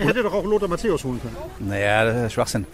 Er 0.00 0.06
hätte 0.06 0.22
doch 0.22 0.32
auch 0.32 0.44
Lothar 0.44 0.68
Matthäus 0.68 1.04
holen 1.04 1.20
können. 1.20 1.36
Naja, 1.58 2.04
das 2.04 2.26
ist 2.26 2.32
Schwachsinn. 2.32 2.66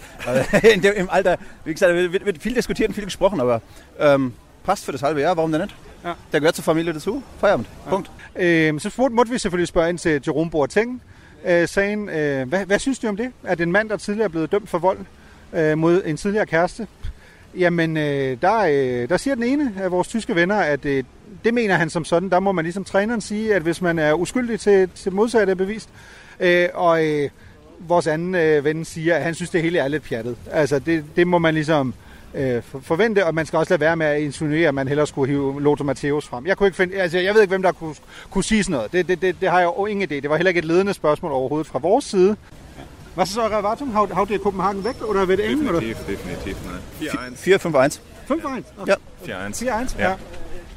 dem, 0.63 0.93
Im 0.95 1.11
Alter, 1.11 1.37
wie 1.65 1.73
gesagt, 1.73 1.93
wird, 1.93 2.25
wird, 2.25 2.39
viel 2.39 2.55
diskutiert 2.55 2.89
und 2.89 2.95
viel 2.95 3.05
gesprochen, 3.05 3.41
aber 3.41 3.63
ähm, 3.99 4.35
passt 4.63 4.85
für 4.85 4.93
das 4.93 5.03
halbe 5.03 5.21
Jahr, 5.21 5.37
warum 5.37 5.51
denn 5.51 5.63
nicht? 5.63 5.75
Ja. 6.05 6.17
Der 6.33 6.41
gehört 6.41 6.55
zur 6.55 6.65
Familie 6.65 6.93
dazu. 6.93 7.23
Feierabend. 7.41 7.67
Ja. 7.85 7.91
Punkt. 7.91 8.11
Øhm, 8.37 8.79
så 8.79 9.09
måtte 9.11 9.33
vi 9.33 9.39
selvfølgelig 9.39 9.69
spørge 9.69 9.91
ind 9.91 9.99
til 9.99 10.23
Jerome 10.27 10.51
Boateng. 10.51 11.03
Øh, 11.45 11.69
sagen, 11.69 12.09
øh, 12.09 12.49
hvad, 12.49 12.67
hvad 12.67 12.79
synes 12.79 12.99
du 12.99 13.09
om 13.09 13.17
det? 13.17 13.33
At 13.43 13.61
en 13.61 13.73
mand, 13.73 13.89
der 13.89 13.97
tidligere 13.97 14.25
er 14.25 14.31
blevet 14.31 14.53
dømt 14.53 14.69
for 14.69 14.79
vold 14.79 14.99
øh, 15.53 15.79
mod 15.79 16.03
en 16.05 16.17
tidligere 16.17 16.47
kæreste, 16.47 16.87
Jamen, 17.59 17.97
øh, 17.97 18.37
der, 18.43 18.59
øh, 18.59 19.09
der 19.09 19.17
siger 19.17 19.35
den 19.35 19.45
ene 19.45 19.73
af 19.81 19.91
vores 19.91 20.09
tyske 20.09 20.35
venner, 20.35 20.57
at 20.57 20.85
øh, 20.85 21.05
det 21.45 21.55
mener 21.55 21.75
han 21.75 21.91
som 21.91 22.05
sådan. 22.05 22.31
Der 22.31 22.41
må 22.41 22.53
man 22.53 22.65
ligesom 22.65 22.85
træneren 22.85 23.21
sige, 23.21 23.55
at 23.55 23.63
hvis 23.63 23.83
man 23.83 23.99
er 23.99 24.13
uskyldig 24.13 24.61
til, 24.61 24.89
til 24.95 25.13
modsatte 25.13 25.57
bevist, 25.57 25.89
øh, 26.41 26.69
og 26.75 27.05
øh, 27.07 27.31
vores 27.79 28.07
anden 28.07 28.35
øh, 28.35 28.65
ven 28.65 28.85
siger, 28.85 29.17
at 29.17 29.23
han 29.23 29.35
synes, 29.35 29.51
det 29.51 29.63
hele 29.63 29.79
er 29.79 29.89
lidt 29.89 30.03
pjattet. 30.03 30.37
Altså, 30.51 30.79
det, 30.79 31.05
det 31.17 31.27
må 31.27 31.39
man 31.39 31.55
ligesom 31.55 31.95
øh, 32.35 32.63
forvente, 32.83 33.27
og 33.27 33.35
man 33.35 33.47
skal 33.47 33.57
også 33.57 33.73
lade 33.73 33.81
være 33.81 33.97
med 33.97 34.07
at 34.07 34.21
insinuere, 34.21 34.69
at 34.69 34.75
man 34.75 34.89
hellere 34.89 35.07
skulle 35.07 35.33
hive 35.33 35.63
Lothar 35.63 35.85
Matthäus 35.85 36.29
frem. 36.29 36.47
Jeg, 36.47 36.57
kunne 36.57 36.67
ikke 36.67 36.77
finde, 36.77 36.97
altså, 36.97 37.19
jeg 37.19 37.35
ved 37.35 37.41
ikke, 37.41 37.51
hvem 37.51 37.63
der 37.63 37.73
kunne, 37.73 37.95
kunne 38.31 38.45
sige 38.45 38.63
sådan 38.65 38.77
noget. 38.77 38.93
Det, 38.93 39.09
det, 39.09 39.23
det, 39.23 39.37
det 39.41 39.51
har 39.51 39.59
jeg 39.59 39.67
jo 39.67 39.87
ingen 39.87 40.09
idé. 40.09 40.15
Det 40.15 40.31
var 40.31 40.37
heller 40.37 40.49
ikke 40.49 40.59
et 40.59 40.65
ledende 40.65 40.95
spørgsmål 40.95 41.33
overhovedet 41.33 41.67
fra 41.67 41.79
vores 41.79 42.05
side. 42.05 42.37
Was 43.17 43.31
ist 43.31 43.39
eure 43.39 43.53
Erwartung? 43.53 43.93
Haut, 43.93 44.11
haut 44.11 44.31
ihr 44.31 44.39
Kopenhagen 44.39 44.85
weg 44.85 45.03
oder 45.09 45.29
wird 45.29 45.41
eng? 45.41 45.61
Definitiv, 45.61 45.71
oder? 45.71 45.81
definitiv. 46.07 46.57
Ne? 47.01 47.89
4-5-1. 47.89 48.01
5-1? 48.29 48.63
Okay. 48.79 48.95
Ja. 49.27 49.49
4-1. 49.49 49.63
4-1, 49.63 49.99
ja. 49.99 50.09
ja. 50.11 50.17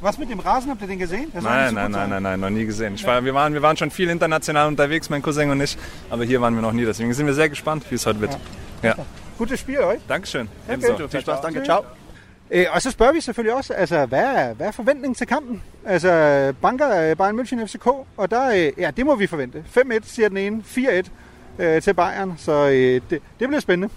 Was 0.00 0.18
mit 0.18 0.30
dem 0.30 0.40
Rasen? 0.40 0.70
Habt 0.70 0.80
ihr 0.80 0.88
den 0.88 0.98
gesehen? 0.98 1.30
Nein, 1.34 1.74
nein, 1.74 1.90
nein, 1.90 2.08
nein, 2.08 2.22
nein, 2.22 2.40
noch 2.40 2.50
nie 2.50 2.64
gesehen. 2.64 2.94
Ich 2.94 3.06
war, 3.06 3.22
wir, 3.22 3.34
waren, 3.34 3.52
wir 3.52 3.60
waren 3.60 3.76
schon 3.76 3.90
viel 3.90 4.08
international 4.08 4.66
unterwegs, 4.68 5.10
mein 5.10 5.20
Cousin 5.20 5.50
und 5.50 5.60
ich, 5.60 5.76
aber 6.08 6.24
hier 6.24 6.40
waren 6.40 6.54
wir 6.54 6.62
noch 6.62 6.72
nie. 6.72 6.86
Deswegen 6.86 7.12
sind 7.12 7.26
wir 7.26 7.34
sehr 7.34 7.50
gespannt, 7.50 7.84
wie 7.90 7.96
es 7.96 8.06
heute 8.06 8.20
wird. 8.20 8.38
Ja. 8.82 8.94
ja. 8.96 9.04
Gutes 9.36 9.60
Spiel 9.60 9.78
euch. 9.78 10.00
Dankeschön. 10.08 10.48
Okay. 10.66 10.74
Ebenso. 10.74 11.08
Viel 11.08 11.20
Spaß, 11.20 11.40
danke, 11.42 11.62
ciao. 11.62 11.84
Øh, 12.50 12.66
og 12.72 12.82
så 12.82 12.90
spørger 12.90 13.12
vi 13.12 13.20
selvfølgelig 13.20 13.56
også, 13.56 13.72
altså, 13.74 14.06
hvad 14.06 14.24
er, 14.24 14.54
hvad 14.54 14.66
er 14.66 14.70
forventningen 14.70 15.14
til 15.14 15.26
kampen? 15.26 15.62
Altså, 15.86 16.52
banker 16.62 17.14
Bayern 17.14 17.40
München 17.40 17.66
FCK, 17.66 17.86
og 18.16 18.30
der, 18.30 18.50
øh, 18.50 18.72
ja, 18.78 18.90
det 18.90 19.06
må 19.06 19.14
vi 19.14 19.26
forvente. 19.26 19.64
5-1 19.76 19.98
siger 20.02 20.28
den 20.28 20.36
ene, 20.36 20.62
4-1 20.66 21.08
øh, 21.58 21.82
til 21.82 21.94
Bayern, 21.94 22.34
så 22.38 22.66
øh, 22.66 22.72
det, 22.72 23.02
det 23.10 23.20
bliver 23.38 23.60
spændende. 23.60 23.94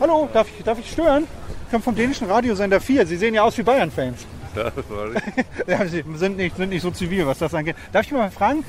Hallo, 0.00 0.26
darf 0.34 0.48
ich, 0.48 0.64
darf 0.64 0.78
ich 0.78 0.90
stören? 0.90 1.28
komme 1.70 1.82
vom 1.82 1.94
dänischen 1.94 2.30
Radiosender 2.30 2.80
4. 2.80 3.06
Sie 3.06 3.16
sehen 3.16 3.34
ja 3.34 3.42
aus 3.42 3.58
wie 3.58 3.64
Bayern-Fans. 3.64 4.26
Ja, 4.56 4.70
sorry. 4.88 5.14
ja, 5.66 5.86
Sie 5.86 6.04
sind 6.16 6.36
nicht, 6.36 6.56
sind 6.56 6.68
nicht 6.70 6.82
so 6.82 6.90
zivil, 6.90 7.26
was 7.26 7.38
das 7.38 7.54
angeht. 7.54 7.76
Darf 7.92 8.06
ich 8.06 8.12
mal 8.12 8.30
fragen, 8.30 8.64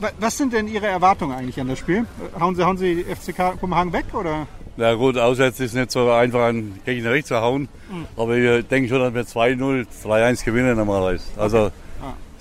wa- 0.00 0.10
was 0.18 0.36
sind 0.36 0.52
denn 0.52 0.68
Ihre 0.68 0.86
Erwartungen 0.86 1.36
eigentlich 1.36 1.60
an 1.60 1.68
das 1.68 1.78
Spiel? 1.78 2.04
Hauen 2.38 2.54
Sie, 2.56 2.64
hauen 2.64 2.76
Sie 2.76 3.04
FCK 3.04 3.52
Kopenhagen 3.60 3.92
weg 3.92 4.06
oder? 4.14 4.46
Na 4.76 4.94
gut, 4.94 5.18
auswärts 5.18 5.60
ist 5.60 5.74
nicht 5.74 5.90
so 5.92 6.10
einfach 6.10 6.46
einen 6.46 6.80
Gegner 6.84 7.12
wegzuhauen. 7.12 7.68
Aber 8.16 8.36
ich 8.36 8.66
denke 8.68 8.88
schon, 8.88 9.00
dass 9.00 9.12
wir 9.14 9.24
2-0, 9.24 9.86
3-1 10.04 10.44
gewinnen 10.44 10.76
normalerweise. 10.76 11.24
Also 11.36 11.70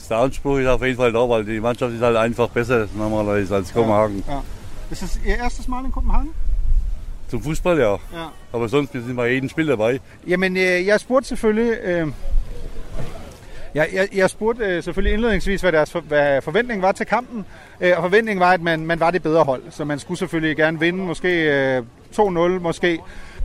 der 0.09 0.17
Anspruch 0.17 0.57
ist 0.59 0.67
auf 0.67 0.81
jeden 0.83 0.97
Fall 0.97 1.11
da, 1.13 1.27
weil 1.29 1.45
die 1.45 1.59
Mannschaft 1.61 1.93
ist 1.93 2.01
halt 2.01 2.17
einfach 2.17 2.49
besser 2.49 2.87
normalerweise 2.95 3.55
als 3.55 3.71
Kopenhagen. 3.73 4.23
Ja. 4.27 4.43
Ist 4.89 5.01
das 5.03 5.17
Ihr 5.25 5.37
erstes 5.37 5.67
Mal 5.69 5.85
in 5.85 5.91
Kopenhagen? 5.91 6.31
Zum 7.29 7.41
Fußball 7.41 7.79
ja. 7.79 7.97
Ja. 8.13 8.31
Aber 8.51 8.67
sonst 8.67 8.93
wir 8.93 9.01
sind 9.01 9.15
bei 9.15 9.29
jedem 9.31 9.47
Spiel 9.47 9.67
dabei. 9.67 10.01
Jamen, 10.25 10.55
øh, 10.57 10.85
jeg 10.85 10.99
spurgte 10.99 11.27
selvfølgelig... 11.29 11.77
Øh, 11.83 12.07
ja, 13.75 13.85
jeg, 13.93 14.07
jeg 14.13 14.29
spurgte 14.29 14.65
øh, 14.65 14.83
selvfølgelig 14.83 15.13
indledningsvis, 15.13 15.61
hvad 15.61 15.71
deres 15.71 15.91
for, 15.91 15.99
hvad 15.99 16.41
forventningen 16.41 16.81
var 16.81 16.91
til 16.91 17.05
kampen. 17.05 17.45
Øh, 17.81 17.93
og 17.97 18.03
forventningen 18.03 18.39
var, 18.39 18.51
at 18.51 18.61
man, 18.61 18.85
man 18.85 18.99
var 18.99 19.11
det 19.11 19.23
bedre 19.23 19.43
hold. 19.43 19.63
Så 19.69 19.85
man 19.85 19.99
skulle 19.99 20.17
selvfølgelig 20.17 20.57
gerne 20.57 20.79
vinde, 20.79 20.99
måske 20.99 21.29
øh, 21.77 21.83
2-0, 22.15 22.59
måske. 22.59 22.99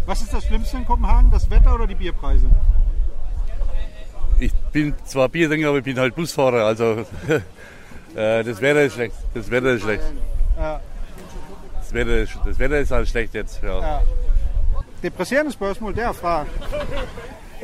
Was 0.08 0.22
ist 0.22 0.32
das 0.32 0.42
Schlimmste 0.44 0.76
in 0.76 0.84
Kopenhagen? 0.84 1.30
Das 1.32 1.50
Wetter 1.50 1.74
oder 1.74 1.86
die 1.86 1.94
Bierpreise? 1.94 2.46
Ich 4.40 4.52
bin 4.72 4.94
zwar 5.06 5.28
Biertrinker, 5.28 5.68
aber 5.68 5.78
ich 5.78 5.84
bin 5.84 5.98
halt 5.98 6.14
Busfahrer. 6.14 6.64
Also 6.64 6.84
äh, 8.16 8.44
das 8.44 8.60
Wetter 8.60 8.82
ist 8.82 8.94
schlecht. 8.94 9.14
Das 9.34 9.50
Wetter 9.50 9.72
ist 9.72 9.82
schlecht. 9.82 10.04
Ja. 10.56 10.80
Das 11.78 11.92
Wetter 11.92 12.16
ist, 12.16 12.38
das 12.44 12.58
Wetter 12.58 12.78
ist 12.78 12.90
halt 12.90 13.08
schlecht 13.08 13.34
jetzt. 13.34 13.62
Ja. 13.62 13.80
Ja. 13.80 14.02
Det 15.02 15.14
presserende 15.14 15.52
spørgsmål 15.52 15.94
derfra 15.94 16.46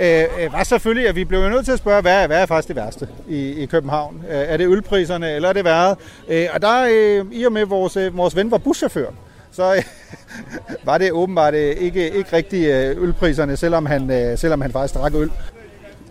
øh, 0.02 0.24
øh, 0.44 0.52
var 0.52 0.62
selvfølgelig, 0.64 1.08
at 1.08 1.14
vi 1.16 1.24
blev 1.24 1.40
jo 1.42 1.48
nødt 1.48 1.64
til 1.64 1.72
at 1.72 1.78
spørge, 1.78 2.02
hvad, 2.02 2.22
er- 2.22 2.26
hvad 2.26 2.42
er 2.42 2.46
faktisk 2.46 2.68
det 2.68 2.76
værste 2.76 3.08
i, 3.28 3.50
i 3.52 3.66
København? 3.66 4.22
Øh, 4.30 4.36
er 4.36 4.56
det 4.56 4.66
ølpriserne, 4.68 5.30
eller 5.30 5.48
er 5.48 5.52
det 5.52 5.64
været? 5.64 5.98
Øh, 6.28 6.46
og 6.54 6.62
der, 6.62 6.86
øh, 6.90 7.24
i 7.32 7.44
og 7.44 7.52
med 7.52 7.64
vores, 7.64 7.96
øh, 7.96 8.16
vores 8.16 8.36
ven 8.36 8.50
var 8.50 8.58
buschauffør, 8.58 9.06
så 9.52 9.74
øh, 9.74 9.82
var 10.88 10.98
det 10.98 11.12
åbenbart 11.12 11.54
øh, 11.54 11.76
ikke, 11.76 12.10
ikke 12.10 12.32
rigtig 12.36 12.64
øh, 12.66 13.02
ølpriserne, 13.02 13.56
selvom 13.56 13.86
han, 13.86 14.10
øh, 14.10 14.38
selvom 14.38 14.60
han 14.60 14.72
faktisk 14.72 14.94
drak 14.94 15.14
øl. 15.14 15.30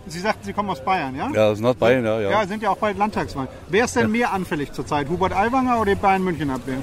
Sie 0.08 0.20
sagten, 0.20 0.44
Sie 0.44 0.52
kommen 0.52 0.70
aus 0.70 0.80
Bayern, 0.80 1.14
ja? 1.16 1.28
Ja, 1.42 1.48
das 1.48 1.58
ist 1.58 1.62
Nordbayern, 1.62 2.04
ja. 2.04 2.18
ja. 2.20 2.30
Ja, 2.30 2.46
sind 2.46 2.62
ja 2.62 2.68
auch 2.70 2.78
bei 2.78 2.92
Landtagswahlen. 2.92 3.48
Wer 3.68 3.84
ist 3.84 3.94
denn 3.96 4.10
mehr 4.10 4.32
anfällig 4.34 4.72
zurzeit? 4.72 5.08
Hubert 5.08 5.32
Aiwanger 5.32 5.76
oder 5.80 5.94
die 5.94 6.00
Bayern 6.00 6.22
München 6.24 6.50
Abwehr? 6.50 6.78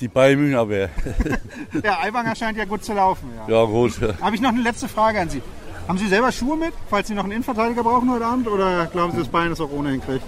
Die 0.00 0.08
Bayern 0.08 0.38
München 0.38 0.58
Abwehr. 0.58 0.88
Ja, 1.84 1.98
Aiwanger 2.04 2.34
scheint 2.36 2.58
ja 2.58 2.64
gut 2.66 2.84
zu 2.84 2.92
laufen. 2.92 3.28
Ja. 3.48 3.54
Ja, 3.60 3.64
gut. 3.64 3.92
Habe 4.20 4.34
ich 4.36 4.42
noch 4.42 4.50
eine 4.52 4.60
letzte 4.62 4.86
Frage 4.88 5.18
an 5.20 5.28
Sie. 5.30 5.40
Haben 5.88 5.98
Sie 5.98 6.08
selber 6.08 6.30
Schuhe 6.32 6.56
mit, 6.56 6.72
falls 6.90 7.08
Sie 7.08 7.14
noch 7.14 7.24
einen 7.24 7.32
Innenverteidiger 7.32 7.82
brauchen 7.82 8.10
heute 8.12 8.24
Abend? 8.26 8.46
Oder 8.48 8.86
glauben 8.92 9.12
Sie, 9.12 9.18
dass 9.18 9.28
Bayern 9.28 9.50
das 9.50 9.60
auch 9.60 9.72
ohne 9.72 9.90
hinkriegt? 9.90 10.22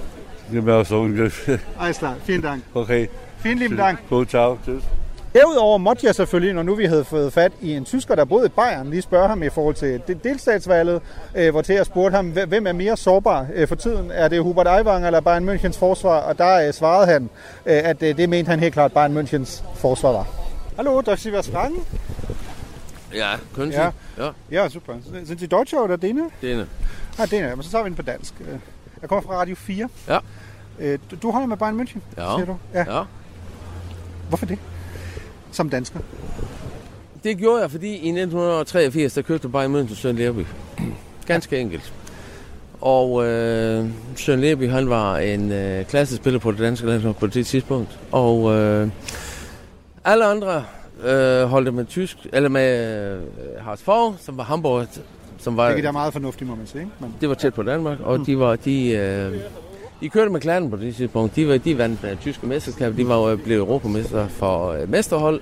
Ich 0.53 0.65
bin 0.65 0.71
auch 0.75 0.85
so 0.87 1.03
Griff. 1.17 1.49
Alles 1.79 1.99
klar, 1.99 2.17
vielen 2.25 2.43
Dank. 2.43 2.63
Okay. 2.75 3.09
Vielen 3.43 3.59
lieben 3.59 3.77
Dank. 3.77 3.99
Gut, 4.09 4.29
ciao. 4.31 4.57
Tschüss. 4.65 4.83
Derudover 5.35 5.79
måtte 5.79 6.07
jeg 6.07 6.15
selvfølgelig, 6.15 6.55
når 6.55 6.63
nu 6.63 6.75
vi 6.75 6.85
havde 6.85 7.05
fået 7.05 7.33
fat 7.33 7.53
i 7.61 7.73
en 7.77 7.85
tysker, 7.85 8.15
der 8.15 8.25
boede 8.25 8.47
i 8.47 8.49
Bayern, 8.49 8.91
lige 8.91 9.03
spørge 9.03 9.29
ham 9.29 9.43
i 9.43 9.49
forhold 9.51 9.75
til 9.75 10.01
det 10.07 10.25
delstatsvalget, 10.25 11.01
øh, 11.35 11.51
hvor 11.51 11.63
til 11.63 11.75
jeg 11.75 11.87
spurgte 11.87 12.17
ham, 12.17 12.27
hvem- 12.31 12.67
er 12.67 12.73
mere 12.73 12.97
sårbar 12.97 13.47
øh, 13.55 13.69
for 13.69 13.75
tiden? 13.75 14.11
Er 14.11 14.29
det 14.29 14.43
Hubert 14.43 14.67
Aiwanger 14.69 15.07
eller 15.07 15.21
Bayern 15.21 15.49
Münchens 15.49 15.79
forsvar? 15.79 16.19
Og 16.21 16.39
der 16.39 16.67
øh, 16.69 16.73
svarede 16.75 17.07
han, 17.13 17.31
at 17.65 18.01
det 18.01 18.29
mente 18.29 18.49
han 18.51 18.61
helt 18.61 18.73
klart 18.73 18.93
Bayern 18.93 19.19
Münchens 19.19 19.63
forsvar 19.75 20.13
var. 20.13 20.27
Hallo, 20.77 21.01
darf 21.01 21.17
ich 21.17 21.23
Sie 21.23 21.33
was 21.37 21.49
fragen? 21.51 21.77
Ja, 23.15 23.37
Sie? 23.57 23.63
Ja. 23.73 23.91
Ja, 24.19 24.31
Ja, 24.51 24.69
super. 24.69 24.93
Sind 25.25 25.39
Sie 25.41 25.47
Deutsche 25.49 25.77
oder 25.79 25.97
Däne? 25.97 26.31
denne. 26.43 26.67
Ah, 27.19 27.25
Däne, 27.27 27.55
men 27.57 27.63
så 27.63 27.71
tager 27.71 27.85
vi 27.85 27.89
den 27.89 27.97
på 27.97 28.03
dansk. 28.03 28.35
Øh, 28.41 28.59
Jeg 29.01 29.09
kommer 29.09 29.23
fra 29.23 29.35
Radio 29.41 29.55
4. 29.55 29.89
Ja. 30.09 30.19
Øh, 30.79 30.99
Du, 31.11 31.17
du 31.23 31.31
holder 31.31 31.47
med 31.47 31.57
Bayern 31.57 31.81
München, 31.81 31.99
Ja. 32.17 32.37
siger 32.37 32.47
du? 32.47 32.57
Ja. 32.75 32.97
Ja. 32.99 33.03
Hvorfor 34.29 34.47
det? 34.47 34.59
Som 35.53 35.71
dansker. 35.71 36.01
Det 37.25 37.39
gjorde 37.39 37.63
jeg, 37.63 37.71
fordi 37.71 37.89
i 37.89 38.09
1983, 38.09 39.15
der 39.15 39.23
købte 39.23 39.49
Bayern 39.49 39.75
München 39.77 39.95
Søren 39.95 40.17
Lerby. 40.17 40.45
Ganske 41.27 41.59
enkelt. 41.59 41.93
Og 42.81 43.25
øh, 43.27 43.87
Søren 44.17 44.41
Lerby, 44.41 44.71
han 44.71 44.91
var 44.91 45.19
en 45.19 45.53
øh, 45.53 45.85
klassespiller 45.87 46.39
på 46.39 46.51
det 46.53 46.59
danske 46.61 46.87
landshold 46.87 47.15
på 47.15 47.27
det 47.27 47.47
tidspunkt. 47.47 47.99
Og 48.13 48.55
øh, 48.55 48.89
alle 50.05 50.25
andre 50.25 50.65
øh, 51.05 51.43
holdte 51.43 51.73
med 51.73 51.85
tysk, 51.85 52.17
eller 52.33 52.49
med 52.49 53.13
øh, 53.17 54.17
som 54.19 54.37
var 54.39 54.45
Hamburg, 54.45 54.87
som 55.39 55.57
var, 55.57 55.73
Det 55.75 55.85
er 55.85 55.93
meget 55.93 56.13
fornuftigt, 56.13 56.51
må 56.51 56.57
man 56.57 56.67
sige. 56.67 56.81
ikke? 56.81 56.93
Men, 57.01 57.15
det 57.21 57.29
var 57.29 57.35
tæt 57.35 57.55
på 57.55 57.63
Danmark, 57.63 57.99
og 58.01 58.27
de 58.27 58.39
var, 58.39 58.57
de, 58.57 58.89
øh, 58.91 59.35
de 60.01 60.09
kørte 60.09 60.31
med 60.31 60.41
klanen 60.41 60.71
på 60.71 60.77
det 60.77 60.97
tidspunkt. 60.97 61.37
De, 61.37 61.49
var, 61.49 61.57
de 61.57 61.79
vandt 61.79 62.03
med 62.03 62.17
tyske 62.21 62.47
mesterskab, 62.47 62.97
de 62.97 63.09
var 63.09 63.31
jo 63.31 63.37
blevet 63.37 63.61
europamester 63.61 64.29
for 64.29 64.69
øh, 64.73 64.91
mesterhold. 64.91 65.41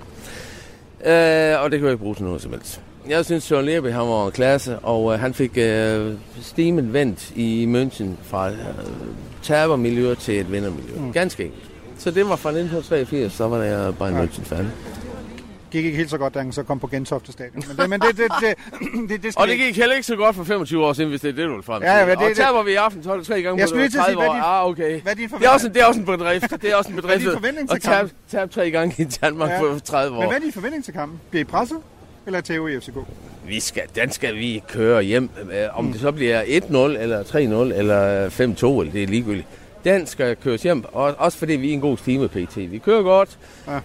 Øh, 1.05 1.63
og 1.63 1.71
det 1.71 1.79
kan 1.79 1.81
jo 1.81 1.89
ikke 1.89 2.03
bruge 2.03 2.15
til 2.15 2.25
noget 2.25 2.43
som 2.43 2.53
helst. 2.53 2.81
Jeg 3.09 3.25
synes, 3.25 3.45
Søren 3.45 3.65
Lerby, 3.67 3.87
han 3.87 4.01
var 4.01 4.27
en 4.27 4.33
klasse, 4.33 4.79
og 4.79 5.13
øh, 5.13 5.21
han 5.21 5.35
fik 5.35 5.59
øh, 5.59 6.13
stimen 6.43 6.93
vendt 6.93 7.31
i 7.37 7.67
München 7.67 8.07
fra 8.23 8.51
øh, 8.51 8.57
tabermiljø 9.43 10.15
til 10.15 10.41
et 10.41 10.53
vindermiljø. 10.53 10.95
Mm. 10.97 11.13
Ganske 11.13 11.45
enkelt. 11.45 11.63
Så 11.99 12.11
det 12.11 12.29
var 12.29 12.37
fra 12.37 12.49
1983, 12.49 13.33
så 13.33 13.49
var 13.49 13.63
jeg 13.63 13.95
Bayern 13.99 14.15
Ja. 14.15 14.25
München-fan. 14.25 14.65
Gik 15.71 15.85
ikke 15.85 15.97
helt 15.97 16.11
så 16.11 16.19
godt, 16.19 16.35
da 16.35 16.39
han 16.39 16.53
så 16.53 16.63
kom 16.63 16.79
på 16.79 16.87
Gentofte 16.87 17.33
Stadion. 17.33 17.63
Men 17.69 17.77
det, 17.77 17.91
men 17.91 18.01
det, 18.01 18.17
det, 18.17 18.27
det, 18.41 18.55
det, 19.11 19.23
det 19.23 19.33
skal 19.33 19.41
Og 19.43 19.47
det 19.47 19.53
ikke- 19.53 19.65
gik 19.67 19.77
heller 19.77 19.95
ikke 19.97 20.07
så 20.07 20.17
godt 20.17 20.37
for 20.37 20.45
25 20.45 20.85
år 20.87 20.93
siden, 20.93 21.11
hvis 21.11 21.21
det 21.21 21.29
er 21.29 21.33
det, 21.33 21.47
du 21.49 21.55
vil 21.55 21.63
frem 21.63 21.81
til. 21.83 21.89
Ja, 21.89 22.07
men 22.07 22.19
det- 22.19 22.31
og 22.31 22.37
taber 22.37 22.63
vi 22.63 22.71
i 22.73 22.75
aften, 22.75 23.03
så 23.03 23.13
er 23.13 23.17
det 23.17 23.27
tre 23.27 23.43
gange 23.43 23.59
Jeg 23.61 23.65
på 23.65 23.69
skulle 23.69 23.83
lige 23.83 23.91
til 23.91 23.99
at 23.99 24.05
30 24.05 24.21
sige, 24.21 24.29
år. 24.29 24.33
hvad 24.33 24.41
din- 24.41 24.45
Ah, 24.45 24.67
okay. 24.67 25.01
hvad 25.03 25.13
er 25.13 25.17
din 25.17 25.29
det, 25.29 25.47
er 25.47 25.51
også 25.51 25.67
en, 25.67 25.75
det 25.75 25.83
er 25.83 25.87
også 25.87 26.01
en 26.01 26.07
bedrift. 26.07 26.51
Det 26.63 26.71
er 26.73 26.77
også 26.77 26.91
en 26.91 26.97
bedrift. 26.97 27.27
at 27.73 27.83
tabe, 27.83 28.11
tabe 28.31 28.53
tre 28.53 28.71
gange 28.71 28.95
i 29.03 29.05
Danmark 29.05 29.51
Ja. 29.51 29.59
på 29.61 29.79
30 29.85 30.17
år. 30.17 30.21
Men 30.21 30.29
hvad 30.29 30.37
er 30.39 30.43
din 30.43 30.53
forventning 30.53 30.85
til 30.85 30.95
kampen? 30.95 31.21
Bliver 31.31 31.41
I 31.41 31.45
presset? 31.45 31.79
Eller 32.27 32.39
er 32.39 32.43
Theo 32.43 32.67
i 32.67 32.81
FCK? 32.81 32.95
Vi 33.47 33.61
skal, 33.61 33.83
den 33.95 34.11
skal 34.13 34.35
vi 34.35 34.63
køre 34.69 35.03
hjem. 35.03 35.31
Øh, 35.53 35.79
Om 35.79 35.93
det 35.93 36.01
så 36.01 36.13
bliver 36.13 36.43
1-0, 36.43 36.75
eller 36.75 37.23
3-0, 37.23 37.37
eller 37.79 38.29
5-2, 38.29 38.81
eller 38.81 38.93
det 38.93 39.03
er 39.03 39.07
ligegyldigt. 39.07 39.47
Den 39.85 40.07
skal 40.07 40.37
køres 40.37 40.63
hjem, 40.63 40.85
og 40.93 41.15
også 41.19 41.39
fordi 41.39 41.53
vi 41.53 41.69
er 41.71 41.73
en 41.73 41.81
god 41.81 41.97
stime 41.97 42.29
PT. 42.29 42.57
Vi 42.57 42.79
kører 42.79 43.03
godt, 43.03 43.39
Ja. 43.69 43.79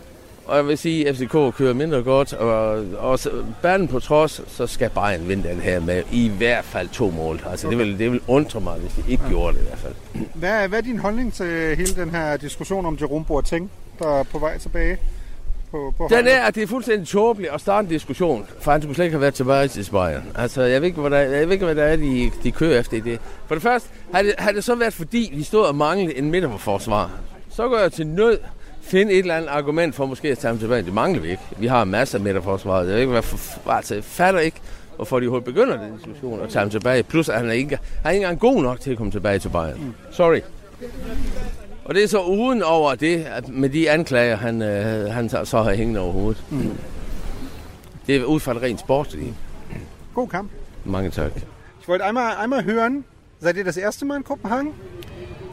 Og 0.45 0.55
jeg 0.55 0.67
vil 0.67 0.77
sige, 0.77 1.09
at 1.09 1.15
FCK 1.15 1.31
kører 1.31 1.73
mindre 1.73 2.03
godt, 2.03 2.33
og, 2.33 2.85
og 2.97 3.19
banen 3.61 3.87
på 3.87 3.99
trods, 3.99 4.41
så 4.47 4.67
skal 4.67 4.89
Bayern 4.89 5.27
vinde 5.27 5.49
den 5.49 5.59
her 5.59 5.79
med 5.79 6.03
i 6.11 6.31
hvert 6.37 6.65
fald 6.65 6.89
to 6.89 7.09
mål. 7.09 7.41
Altså, 7.49 7.69
det, 7.69 7.77
vil, 7.77 7.99
det 7.99 8.11
vil 8.11 8.21
undre 8.27 8.61
mig, 8.61 8.79
hvis 8.79 8.93
de 8.93 9.11
ikke 9.11 9.23
gjorde 9.29 9.57
det 9.57 9.63
i 9.63 9.67
hvert 9.67 9.79
fald. 9.79 9.93
Hvad, 10.33 10.67
hvad 10.67 10.79
er 10.79 10.83
din 10.83 10.99
holdning 10.99 11.33
til 11.33 11.75
hele 11.75 11.95
den 11.95 12.09
her 12.09 12.37
diskussion 12.37 12.85
om 12.85 12.97
Jerome 13.01 13.25
Boateng, 13.25 13.71
der 13.99 14.19
er 14.19 14.23
på 14.23 14.39
vej 14.39 14.57
tilbage 14.57 14.97
på, 15.71 15.93
på 15.97 16.07
Den 16.09 16.27
er, 16.27 16.41
at 16.41 16.55
det 16.55 16.63
er 16.63 16.67
fuldstændig 16.67 17.07
tåbeligt 17.07 17.53
at 17.53 17.61
starte 17.61 17.85
en 17.85 17.89
diskussion, 17.89 18.47
for 18.59 18.71
han 18.71 18.81
skulle 18.81 18.95
slet 18.95 19.05
ikke 19.05 19.13
have 19.13 19.21
været 19.21 19.33
tilbage 19.33 19.67
til 19.67 19.87
Bayern. 19.91 20.23
Altså, 20.35 20.61
jeg 20.61 20.81
ved 20.81 20.87
ikke, 20.87 21.01
hvad 21.01 21.11
der, 21.11 21.17
jeg 21.17 21.47
ved 21.47 21.53
ikke, 21.53 21.65
hvad 21.65 21.75
der 21.75 21.83
er, 21.83 21.95
de, 21.95 22.31
de 22.43 22.51
kører 22.51 22.79
efter 22.79 22.97
i 22.97 22.99
det. 22.99 23.19
For 23.47 23.55
det 23.55 23.61
første, 23.61 23.89
har 24.13 24.21
det, 24.21 24.33
har 24.37 24.51
det 24.51 24.63
så 24.63 24.75
været, 24.75 24.93
fordi 24.93 25.31
vi 25.35 25.43
stod 25.43 25.65
og 25.65 25.75
manglede 25.75 26.17
en 26.17 26.31
midterforsvar. 26.31 27.11
Så 27.49 27.67
går 27.67 27.77
jeg 27.77 27.91
til 27.91 28.07
nød 28.07 28.39
finde 28.83 29.11
et 29.13 29.19
eller 29.19 29.35
andet 29.35 29.47
argument 29.49 29.95
for 29.95 30.05
måske 30.05 30.27
at 30.31 30.37
tage 30.37 30.49
ham 30.49 30.59
tilbage. 30.59 30.83
Det 30.83 30.93
mangler 30.93 31.21
vi 31.21 31.29
ikke. 31.31 31.43
Vi 31.57 31.67
har 31.67 31.83
masser 31.83 32.17
af 32.17 32.23
midterforsvar. 32.23 32.77
Jeg 32.77 32.87
ved 32.87 32.97
ikke, 32.99 33.11
hvad 33.11 33.21
for, 33.21 33.71
altså, 33.71 33.93
jeg 33.95 34.03
fatter 34.03 34.39
ikke, 34.39 34.57
hvorfor 34.95 35.19
de 35.19 35.23
overhovedet 35.23 35.45
begynder 35.45 35.77
den 35.77 35.95
diskussion 35.97 36.39
og 36.39 36.49
tage 36.49 36.59
ham 36.59 36.69
tilbage. 36.69 37.03
Plus, 37.03 37.29
at 37.29 37.37
han 37.39 37.47
er 37.49 37.53
ikke, 37.53 37.75
han 37.77 38.05
er 38.05 38.09
ikke 38.09 38.23
engang 38.23 38.39
god 38.39 38.61
nok 38.63 38.79
til 38.79 38.91
at 38.91 38.97
komme 38.97 39.11
tilbage 39.11 39.39
til 39.39 39.49
Bayern. 39.49 39.95
Sorry. 40.11 40.39
Og 41.85 41.95
det 41.95 42.03
er 42.03 42.07
så 42.07 42.21
uden 42.21 42.63
over 42.63 42.95
det, 42.95 43.23
at 43.23 43.47
med 43.49 43.69
de 43.69 43.89
anklager, 43.91 44.35
han, 44.35 44.61
øh, 44.61 45.05
han 45.13 45.29
så 45.29 45.63
har 45.63 45.73
hængende 45.73 45.99
over 46.01 46.11
hovedet. 46.11 46.43
Mm. 46.49 46.77
Det 48.07 48.15
er 48.15 48.23
ud 48.23 48.39
fra 48.39 48.51
et 48.51 48.61
rent 48.61 48.79
sportsligt. 48.79 49.33
God 50.15 50.27
kamp. 50.27 50.51
Mange 50.85 51.09
tak. 51.09 51.31
Ich 51.81 51.87
wollte 51.89 52.05
einmal, 52.05 52.31
einmal 52.41 52.63
hören, 52.65 53.05
seid 53.41 53.57
ihr 53.57 53.63
das 53.63 53.77
erste 53.77 54.05
Mal 54.05 54.17
in 54.17 54.23
Kopenhagen? 54.23 54.73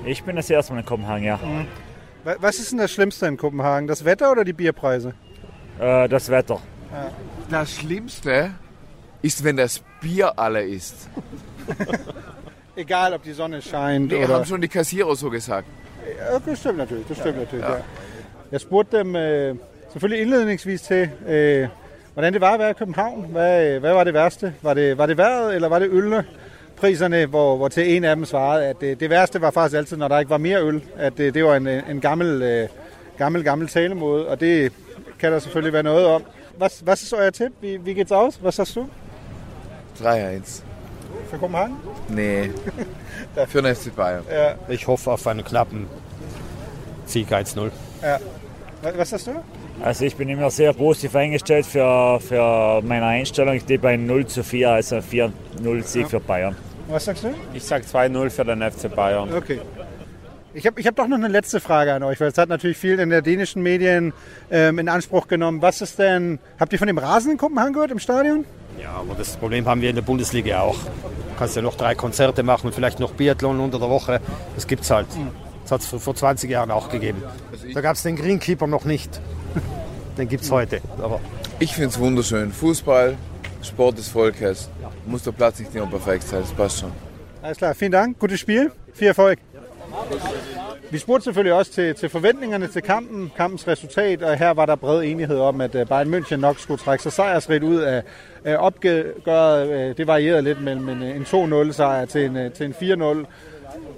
Ich 0.06 0.22
bin 0.24 0.36
das 0.36 0.50
erste 0.50 0.72
Mal 0.72 0.78
in 0.80 0.86
Kopenhagen, 0.86 1.24
ja. 1.24 1.34
Wa- 1.34 1.64
Was 2.24 2.58
ist 2.58 2.70
denn 2.72 2.78
das 2.78 2.90
Schlimmste 2.90 3.26
in 3.26 3.36
Kopenhagen? 3.36 3.86
Das 3.88 4.04
Wetter 4.04 4.30
oder 4.30 4.44
die 4.44 4.52
Bierpreise? 4.52 5.14
Äh, 5.78 6.08
das 6.08 6.28
Wetter. 6.28 6.60
Das 7.50 7.74
Schlimmste 7.76 8.50
ist, 9.22 9.42
wenn 9.44 9.56
das 9.56 9.82
Bier 10.00 10.38
alle 10.38 10.62
ist. 10.62 11.08
Egal, 12.76 13.14
ob 13.14 13.22
die 13.22 13.32
Sonne 13.32 13.60
scheint 13.62 14.08
Nee, 14.12 14.24
oder... 14.24 14.34
haben 14.34 14.44
schon 14.44 14.60
die 14.60 14.68
Kassierer 14.68 15.14
so 15.16 15.30
gesagt. 15.30 15.66
Ja, 16.30 16.38
det 16.38 16.58
stemmer 16.58 16.78
naturligt. 16.84 17.08
Det 17.08 17.16
stemmer 17.16 17.40
naturligt, 17.40 17.68
Ja. 17.68 17.74
ja. 17.76 17.82
Jeg 18.52 18.60
spurgte 18.60 18.98
dem 18.98 19.16
øh, 19.16 19.54
selvfølgelig 19.92 20.22
indledningsvis 20.22 20.82
til, 20.82 21.10
øh, 21.28 21.68
hvordan 22.14 22.32
det 22.32 22.40
var 22.40 22.52
at 22.52 22.58
være 22.58 22.70
i 22.70 22.74
København. 22.74 23.24
Hvad, 23.30 23.66
øh, 23.74 23.80
hvad 23.80 23.92
var 23.92 24.04
det 24.04 24.14
værste? 24.14 24.54
Var 24.62 24.74
det, 24.74 24.98
var 24.98 25.06
det 25.06 25.16
vejret, 25.16 25.54
eller 25.54 25.68
var 25.68 25.78
det 25.78 25.88
ølene? 25.90 26.24
Priserne, 26.80 27.26
hvor, 27.26 27.56
hvor 27.56 27.68
til 27.68 27.96
en 27.96 28.04
af 28.04 28.16
dem 28.16 28.24
svarede, 28.24 28.66
at 28.66 28.80
det, 28.80 29.00
det 29.00 29.10
værste 29.10 29.40
var 29.40 29.50
faktisk 29.50 29.76
altid, 29.78 29.96
når 29.96 30.08
der 30.08 30.18
ikke 30.18 30.30
var 30.30 30.38
mere 30.38 30.62
øl. 30.64 30.82
At 30.96 31.12
det, 31.18 31.34
det 31.34 31.44
var 31.44 31.56
en, 31.56 31.66
en 31.66 32.00
gammel, 32.00 32.42
øh, 32.42 32.68
gammel, 33.18 33.44
gammel 33.44 33.68
talemåde, 33.68 34.28
og 34.28 34.40
det 34.40 34.72
kan 35.18 35.32
der 35.32 35.38
selvfølgelig 35.38 35.72
være 35.72 35.82
noget 35.82 36.06
om. 36.06 36.22
Was, 36.60 36.82
was 36.86 37.02
ist 37.02 37.12
euer 37.12 37.30
Tipp? 37.30 37.52
Wie, 37.62 37.78
wie 37.84 37.94
geht's 38.02 38.14
aus? 38.14 38.40
Was 38.44 38.54
sagst 38.54 38.76
du? 38.76 38.86
3-1. 40.04 40.62
Für 41.30 41.38
Kopenhagen? 41.38 41.76
Nee. 42.08 42.50
Für 43.48 43.62
den 43.62 43.74
FC 43.74 43.94
Bayern. 43.96 44.24
Ja. 44.30 44.74
Ich 44.74 44.86
hoffe 44.86 45.10
auf 45.10 45.26
einen 45.26 45.44
knappen 45.44 45.86
Sieg 47.06 47.32
1-0. 47.32 47.70
Ja. 48.02 48.18
Was 48.96 49.10
sagst 49.10 49.26
du? 49.26 49.32
Also 49.84 50.04
ich 50.04 50.16
bin 50.16 50.28
immer 50.28 50.50
sehr 50.50 50.72
positiv 50.74 51.14
eingestellt 51.16 51.66
für, 51.66 52.20
für 52.20 52.82
meine 52.82 53.06
Einstellung. 53.06 53.54
Ich 53.54 53.64
tippe 53.64 53.88
ein 53.88 54.06
0 54.06 54.26
zu 54.26 54.42
4, 54.42 54.70
also 54.70 54.96
4-0 54.96 55.82
Sieg 55.82 56.02
Ja. 56.02 56.08
für 56.08 56.20
Bayern. 56.20 56.56
Was 56.90 57.04
sagst 57.04 57.24
du? 57.24 57.28
Ich 57.54 57.64
sag 57.64 57.84
2-0 57.84 58.30
für 58.30 58.44
den 58.44 58.62
FC 58.62 58.94
Bayern. 58.94 59.32
Okay. 59.32 59.60
Ich 60.52 60.66
habe 60.66 60.80
ich 60.80 60.86
hab 60.86 60.96
doch 60.96 61.06
noch 61.06 61.16
eine 61.16 61.28
letzte 61.28 61.60
Frage 61.60 61.94
an 61.94 62.02
euch, 62.02 62.18
weil 62.20 62.28
es 62.28 62.36
hat 62.38 62.48
natürlich 62.48 62.76
viel 62.76 62.98
in 62.98 63.08
der 63.10 63.22
dänischen 63.22 63.62
Medien 63.62 64.12
ähm, 64.50 64.80
in 64.80 64.88
Anspruch 64.88 65.28
genommen. 65.28 65.62
Was 65.62 65.80
ist 65.80 65.98
denn, 66.00 66.40
habt 66.58 66.72
ihr 66.72 66.78
von 66.78 66.88
dem 66.88 66.98
Rasen 66.98 67.30
in 67.30 67.38
Kopenhagen 67.38 67.72
gehört 67.72 67.92
im 67.92 68.00
Stadion? 68.00 68.44
Ja, 68.80 68.90
aber 68.94 69.14
das 69.14 69.36
Problem 69.36 69.66
haben 69.68 69.80
wir 69.80 69.90
in 69.90 69.94
der 69.94 70.02
Bundesliga 70.02 70.62
auch. 70.62 70.76
Du 70.78 71.38
kannst 71.38 71.54
ja 71.54 71.62
noch 71.62 71.76
drei 71.76 71.94
Konzerte 71.94 72.42
machen 72.42 72.66
und 72.66 72.74
vielleicht 72.74 72.98
noch 72.98 73.12
Biathlon 73.12 73.60
unter 73.60 73.78
der 73.78 73.88
Woche. 73.90 74.20
Das 74.56 74.66
gibt's 74.66 74.90
halt. 74.90 75.06
Das 75.62 75.70
hat 75.72 75.80
es 75.82 76.02
vor 76.02 76.16
20 76.16 76.50
Jahren 76.50 76.72
auch 76.72 76.88
gegeben. 76.88 77.22
Da 77.72 77.80
gab 77.80 77.94
es 77.94 78.02
den 78.02 78.16
Greenkeeper 78.16 78.66
noch 78.66 78.84
nicht. 78.84 79.20
Den 80.18 80.28
gibt's 80.28 80.50
heute. 80.50 80.80
Aber 81.00 81.20
Ich 81.60 81.74
finde 81.74 81.90
es 81.90 81.98
wunderschön. 82.00 82.50
Fußball, 82.52 83.16
Sport 83.62 83.96
des 83.96 84.08
Volkes. 84.14 84.70
Muss 85.06 85.22
der 85.22 85.32
Platz 85.32 85.58
nicht 85.58 85.74
immer 85.74 85.90
perfekt 85.90 86.24
sein, 86.24 86.40
das 86.40 86.52
passt 86.52 86.78
schon. 86.80 86.92
Alles 87.42 87.58
klar, 87.58 87.74
vielen 87.74 87.92
Dank, 87.92 88.18
gutes 88.18 88.40
spil, 88.40 88.70
viel 88.94 89.08
erfolg. 89.08 89.38
Vi 90.90 90.98
spurgte 90.98 91.24
selvfølgelig 91.24 91.54
også 91.54 91.72
til, 91.72 91.94
til 91.94 92.08
forventningerne 92.08 92.66
til 92.66 92.82
kampen, 92.82 93.32
kampens 93.36 93.68
resultat, 93.68 94.22
og 94.22 94.38
her 94.38 94.50
var 94.50 94.66
der 94.66 94.74
bred 94.76 95.02
enighed 95.02 95.38
om, 95.38 95.60
at 95.60 95.74
øh, 95.74 95.86
Bayern 95.86 96.14
München 96.14 96.36
nok 96.36 96.58
skulle 96.58 96.78
trække 96.78 97.02
sig 97.02 97.12
sejrsrigt 97.12 97.64
ud 97.64 97.76
af, 97.80 98.02
af 98.44 98.56
opgøret. 98.58 99.68
Øh, 99.70 99.96
Det 99.96 100.06
varierede 100.06 100.42
lidt 100.42 100.62
mellem 100.62 100.88
en, 100.88 101.02
en 101.02 101.22
2-0 101.22 101.72
sejr 101.72 102.04
til 102.04 102.24
en, 102.24 102.36
øh, 102.36 102.52
til 102.52 102.66
en 102.66 102.74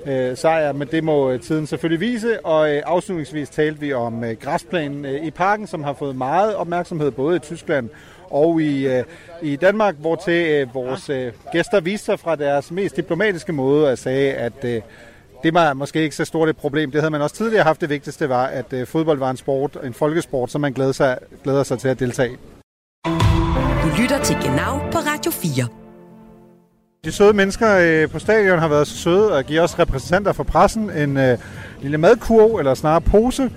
4-0 0.06 0.10
øh, 0.10 0.36
sejr, 0.36 0.72
men 0.72 0.88
det 0.88 1.04
må 1.04 1.30
øh, 1.30 1.40
tiden 1.40 1.66
selvfølgelig 1.66 2.00
vise. 2.00 2.46
Og 2.46 2.74
øh, 2.74 2.82
afslutningsvis 2.86 3.50
talte 3.50 3.80
vi 3.80 3.92
om 3.92 4.24
øh, 4.24 4.36
græsplænen 4.40 5.04
øh, 5.04 5.24
i 5.24 5.30
parken, 5.30 5.66
som 5.66 5.84
har 5.84 5.92
fået 5.92 6.16
meget 6.16 6.54
opmærksomhed 6.54 7.10
både 7.10 7.36
i 7.36 7.38
Tyskland 7.38 7.88
og 8.32 8.62
i, 8.62 8.86
øh, 8.86 9.04
i 9.42 9.56
Danmark, 9.56 9.94
hvor 9.98 10.16
til 10.16 10.46
øh, 10.50 10.74
vores 10.74 11.10
øh, 11.10 11.32
gæster 11.52 11.80
viste 11.80 12.04
sig 12.04 12.20
fra 12.20 12.36
deres 12.36 12.70
mest 12.70 12.96
diplomatiske 12.96 13.52
måde 13.52 13.90
og 13.90 13.98
sagde, 13.98 14.32
at 14.32 14.64
øh, 14.64 14.82
det 15.42 15.54
var 15.54 15.72
måske 15.74 16.02
ikke 16.02 16.16
så 16.16 16.24
stort 16.24 16.48
et 16.48 16.56
problem. 16.56 16.90
Det 16.90 17.00
havde 17.00 17.10
man 17.10 17.22
også 17.22 17.36
tidligere 17.36 17.64
haft. 17.64 17.80
Det 17.80 17.88
vigtigste 17.88 18.28
var, 18.28 18.46
at 18.46 18.72
øh, 18.72 18.86
fodbold 18.86 19.18
var 19.18 19.30
en 19.30 19.36
sport, 19.36 19.76
en 19.84 19.94
folkesport, 19.94 20.50
som 20.50 20.60
man 20.60 20.72
glæder 20.72 20.92
sig, 20.92 21.18
glæder 21.44 21.62
sig 21.62 21.78
til 21.78 21.88
at 21.88 22.00
deltage 22.00 22.32
i. 22.32 22.36
Du 23.82 24.02
lytter 24.02 24.22
til 24.24 24.36
Genau 24.36 24.78
på 24.92 24.98
Radio 24.98 25.30
4. 25.30 25.68
De 27.04 27.12
søde 27.12 27.32
mennesker 27.32 27.78
øh, 27.80 28.10
på 28.10 28.18
stadion 28.18 28.58
har 28.58 28.68
været 28.68 28.86
så 28.86 28.96
søde 28.96 29.38
at 29.38 29.46
give 29.46 29.60
os 29.60 29.78
repræsentanter 29.78 30.32
for 30.32 30.44
pressen 30.44 30.90
en 30.90 31.16
øh, 31.16 31.38
lille 31.80 31.98
madkurv, 31.98 32.56
eller 32.56 32.74
snarere 32.74 33.00
pose. 33.00 33.50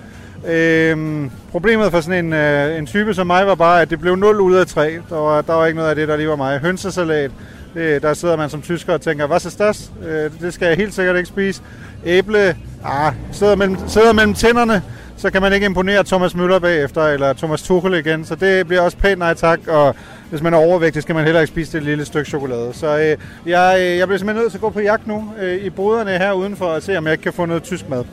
Øhm, 0.48 1.32
problemet 1.52 1.92
for 1.92 2.02
sådan 2.02 2.25
en, 2.25 2.34
øh, 2.34 2.78
en 2.78 2.86
type 2.86 3.14
som 3.14 3.28
mig 3.28 3.48
var 3.48 3.56
bare, 3.56 3.82
at 3.82 3.90
det 3.90 4.00
blev 4.00 4.16
0 4.16 4.42
ud 4.42 4.56
af 4.56 4.68
3. 4.68 5.00
Der 5.10 5.16
var, 5.16 5.42
der 5.42 5.54
var 5.54 5.66
ikke 5.66 5.78
noget 5.78 5.90
af 5.90 5.96
det, 5.96 6.08
der 6.08 6.18
lige 6.18 6.30
var 6.30 6.36
mig. 6.36 6.60
Hønsesalat, 6.60 7.32
det, 7.74 8.02
der 8.02 8.14
sidder 8.14 8.36
man 8.36 8.50
som 8.50 8.62
tysker 8.62 8.94
og 8.94 9.02
tænker, 9.02 9.28
hvad 9.28 9.40
så 9.40 9.56
das? 9.60 9.92
Øh, 10.08 10.32
det 10.42 10.54
skal 10.54 10.68
jeg 10.68 10.78
helt 10.78 10.94
sikkert 10.94 11.16
ikke 11.16 11.28
spise. 11.28 11.62
Æble, 12.06 12.58
ah, 12.86 13.14
sidder 13.32 13.56
mellem, 13.56 13.78
sidder 13.88 14.14
mellem 14.14 14.34
tænderne, 14.34 14.82
så 15.18 15.32
kan 15.32 15.42
man 15.42 15.54
ikke 15.54 15.66
imponere 15.66 16.04
Thomas 16.04 16.36
Møller 16.36 16.60
bagefter, 16.60 17.04
eller 17.04 17.34
Thomas 17.34 17.62
Tuchel 17.62 17.94
igen. 17.94 18.25
Så 18.25 18.36
det 18.36 18.68
bliver 18.68 18.82
også 18.82 18.98
pænt 18.98 19.20
nej 19.20 19.34
tak, 19.34 19.60
og 19.68 19.96
hvis 20.30 20.42
man 20.42 20.54
er 20.54 20.58
overvægtig, 20.58 21.02
skal 21.02 21.16
man 21.16 21.24
heller 21.25 21.42
ikke 21.42 21.52
spise 21.52 21.72
det 21.72 21.84
lille 21.84 22.06
stykke 22.06 22.30
chokolade. 22.30 22.70
Så 22.74 22.98
øh, 22.98 23.18
jeg, 23.50 23.98
jeg 23.98 24.08
bliver 24.08 24.18
simpelthen 24.18 24.36
nødt 24.36 24.52
til 24.52 24.58
at 24.58 24.62
gå 24.62 24.70
på 24.70 24.80
jagt 24.80 25.08
nu 25.08 25.34
øh, 25.42 25.66
i 25.66 25.70
boderne 25.70 26.12
her 26.12 26.32
udenfor 26.32 26.66
og 26.66 26.84
se, 26.84 26.98
om 26.98 27.06
jeg 27.06 27.12
ikke 27.12 27.24
kan 27.24 27.34
få 27.34 27.46
noget 27.46 27.64
tysk 27.64 27.90
mad. 27.90 28.04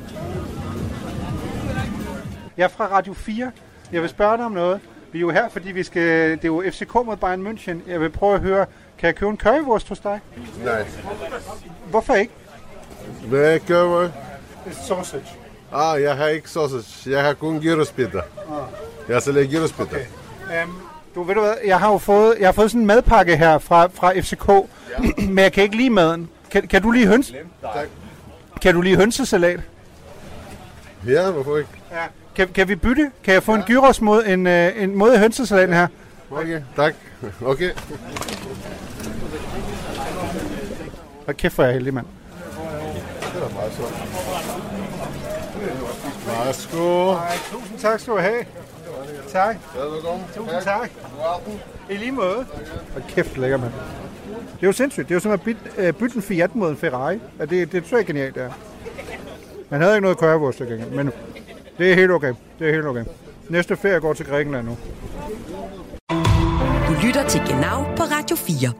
Jeg 2.57 2.65
er 2.65 2.69
fra 2.69 2.87
Radio 2.87 3.13
4. 3.13 3.51
Jeg 3.93 4.03
vil 4.03 4.11
spørge 4.11 4.37
dig 4.37 4.47
om 4.47 4.53
noget. 4.53 4.81
Vi 5.13 5.19
er 5.19 5.21
jo 5.21 5.31
her, 5.31 5.49
fordi 5.49 5.73
vi 5.73 5.83
skal, 5.83 6.31
det 6.31 6.45
er 6.45 6.49
jo 6.49 6.63
FCK 6.71 6.95
mod 6.95 7.17
Bayern 7.17 7.47
München. 7.47 7.91
Jeg 7.91 8.01
vil 8.01 8.11
prøve 8.11 8.35
at 8.35 8.41
høre, 8.41 8.67
kan 8.99 9.07
jeg 9.07 9.15
købe 9.15 9.31
en 9.31 9.39
currywurst 9.39 9.89
hos 9.89 9.99
dig? 10.01 10.21
Nej. 10.65 10.85
Hvorfor 11.91 12.15
ikke? 12.15 12.33
Hvad 13.27 13.55
er 13.55 13.59
curry? 13.59 14.09
Sausage. 14.71 15.25
Ah, 15.73 16.03
jeg 16.03 16.17
har 16.17 16.27
ikke 16.27 16.51
sausage. 16.51 17.11
Jeg 17.11 17.25
har 17.25 17.33
kun 17.33 17.61
gyrospita. 17.61 18.21
Jeg 19.09 19.23
sælger 19.23 19.47
gyrospita. 19.47 19.83
Okay. 20.47 20.65
Um, 20.65 20.83
du 21.15 21.23
ved 21.23 21.35
du 21.35 21.41
hvad, 21.41 21.55
jeg 21.65 21.81
har 21.81 21.93
jo 21.93 21.99
fået, 21.99 22.37
jeg 22.39 22.47
har 22.47 22.53
fået 22.53 22.71
sådan 22.71 22.81
en 22.81 22.87
madpakke 22.87 23.37
her 23.37 23.59
fra, 23.59 23.87
fra 23.87 24.13
FCK, 24.21 24.71
men 25.29 25.39
jeg 25.39 25.53
kan 25.53 25.63
ikke 25.63 25.77
lide 25.77 25.91
maden. 25.91 26.29
Kan, 26.51 26.69
kan 26.69 26.83
du 26.83 26.91
lide 26.91 27.07
høns? 27.07 27.33
Tak. 27.63 27.89
Kan 28.63 28.75
du 28.75 28.81
lide 28.81 28.97
hønsesalat? 28.97 29.61
Ja, 31.07 31.31
hvorfor 31.31 31.57
ikke? 31.57 31.71
Ja. 31.93 32.05
Kan, 32.37 32.49
kan 32.49 32.69
vi 32.69 32.77
bytte? 32.77 33.11
Kan 33.25 33.35
jeg 33.35 33.43
få 33.43 33.55
en 33.55 33.63
gyros 33.63 34.01
mod 34.01 34.25
en, 34.27 34.47
øh, 34.47 34.83
en 34.83 34.95
mod 34.97 35.19
hønsesalaten 35.19 35.75
her? 35.75 35.87
Okay, 36.31 36.61
tak. 36.77 36.95
Okay. 37.45 37.71
Hvor 41.25 41.33
kæft, 41.33 41.59
er 41.59 41.65
jeg 41.65 41.73
heldig, 41.73 41.95
mand. 41.95 42.07
Det 43.35 43.43
er 43.43 43.55
meget 43.55 43.73
sjovt. 43.73 43.93
Værsgo. 46.27 47.15
Tusind 47.53 47.79
tak 47.79 48.01
skal 48.01 48.13
du 48.13 48.19
have. 48.19 48.45
Tak. 49.29 49.57
Velkommen. 49.75 50.25
Tusind 50.37 50.63
tak. 50.63 50.91
I 51.91 51.95
lige 51.95 52.13
måde. 52.13 52.47
Hvor 52.93 53.03
kæft, 53.09 53.39
lækker, 53.39 53.57
mand. 53.57 53.73
Det 54.29 54.63
er 54.63 54.67
jo 54.67 54.73
sindssygt. 54.73 55.09
Det 55.09 55.15
er 55.15 55.17
jo 55.17 55.21
som 55.21 55.33
at 55.33 55.41
bytte, 55.41 55.61
øh, 55.77 55.93
bytte 55.93 56.17
en 56.17 56.23
Fiat 56.23 56.55
mod 56.55 56.71
en 56.71 56.77
Ferrari. 56.77 57.21
Ja, 57.39 57.45
det, 57.45 57.73
det 57.73 57.85
tror 57.85 57.97
jeg 57.97 58.03
er 58.03 58.07
genialt, 58.07 58.35
det 58.35 58.43
er. 58.43 58.51
Man 59.71 59.81
havde 59.81 59.95
ikke 59.97 60.03
noget 60.03 60.19
gengæld, 60.69 60.91
men 60.91 61.11
det 61.79 61.91
er 61.91 61.95
helt 61.95 62.11
okay. 62.11 62.35
Det 62.59 62.69
er 62.69 62.73
helt 62.73 62.87
okay. 62.87 63.05
Næste 63.49 63.77
ferie 63.77 64.01
går 64.01 64.13
til 64.13 64.27
Grækenland 64.27 64.67
nu. 64.67 64.77
Du 66.89 67.07
lytter 67.07 67.29
til 67.29 67.41
Genau 67.41 67.83
på 67.97 68.03
Radio 68.03 68.37
4. 68.37 68.73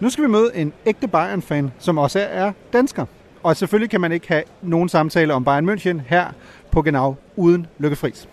Nu 0.00 0.10
skal 0.10 0.24
vi 0.24 0.28
møde 0.28 0.50
en 0.54 0.72
ægte 0.86 1.08
Bayern-fan, 1.08 1.72
som 1.78 1.98
også 1.98 2.26
er 2.30 2.52
dansker. 2.72 3.06
Og 3.42 3.56
selvfølgelig 3.56 3.90
kan 3.90 4.00
man 4.00 4.12
ikke 4.12 4.28
have 4.28 4.42
nogen 4.62 4.88
samtale 4.88 5.34
om 5.34 5.44
Bayern 5.44 5.68
München 5.68 6.00
her 6.06 6.26
på 6.70 6.82
Genau 6.82 7.14
uden 7.36 7.66
Lykke 7.78 7.96
Friis. 7.96 8.28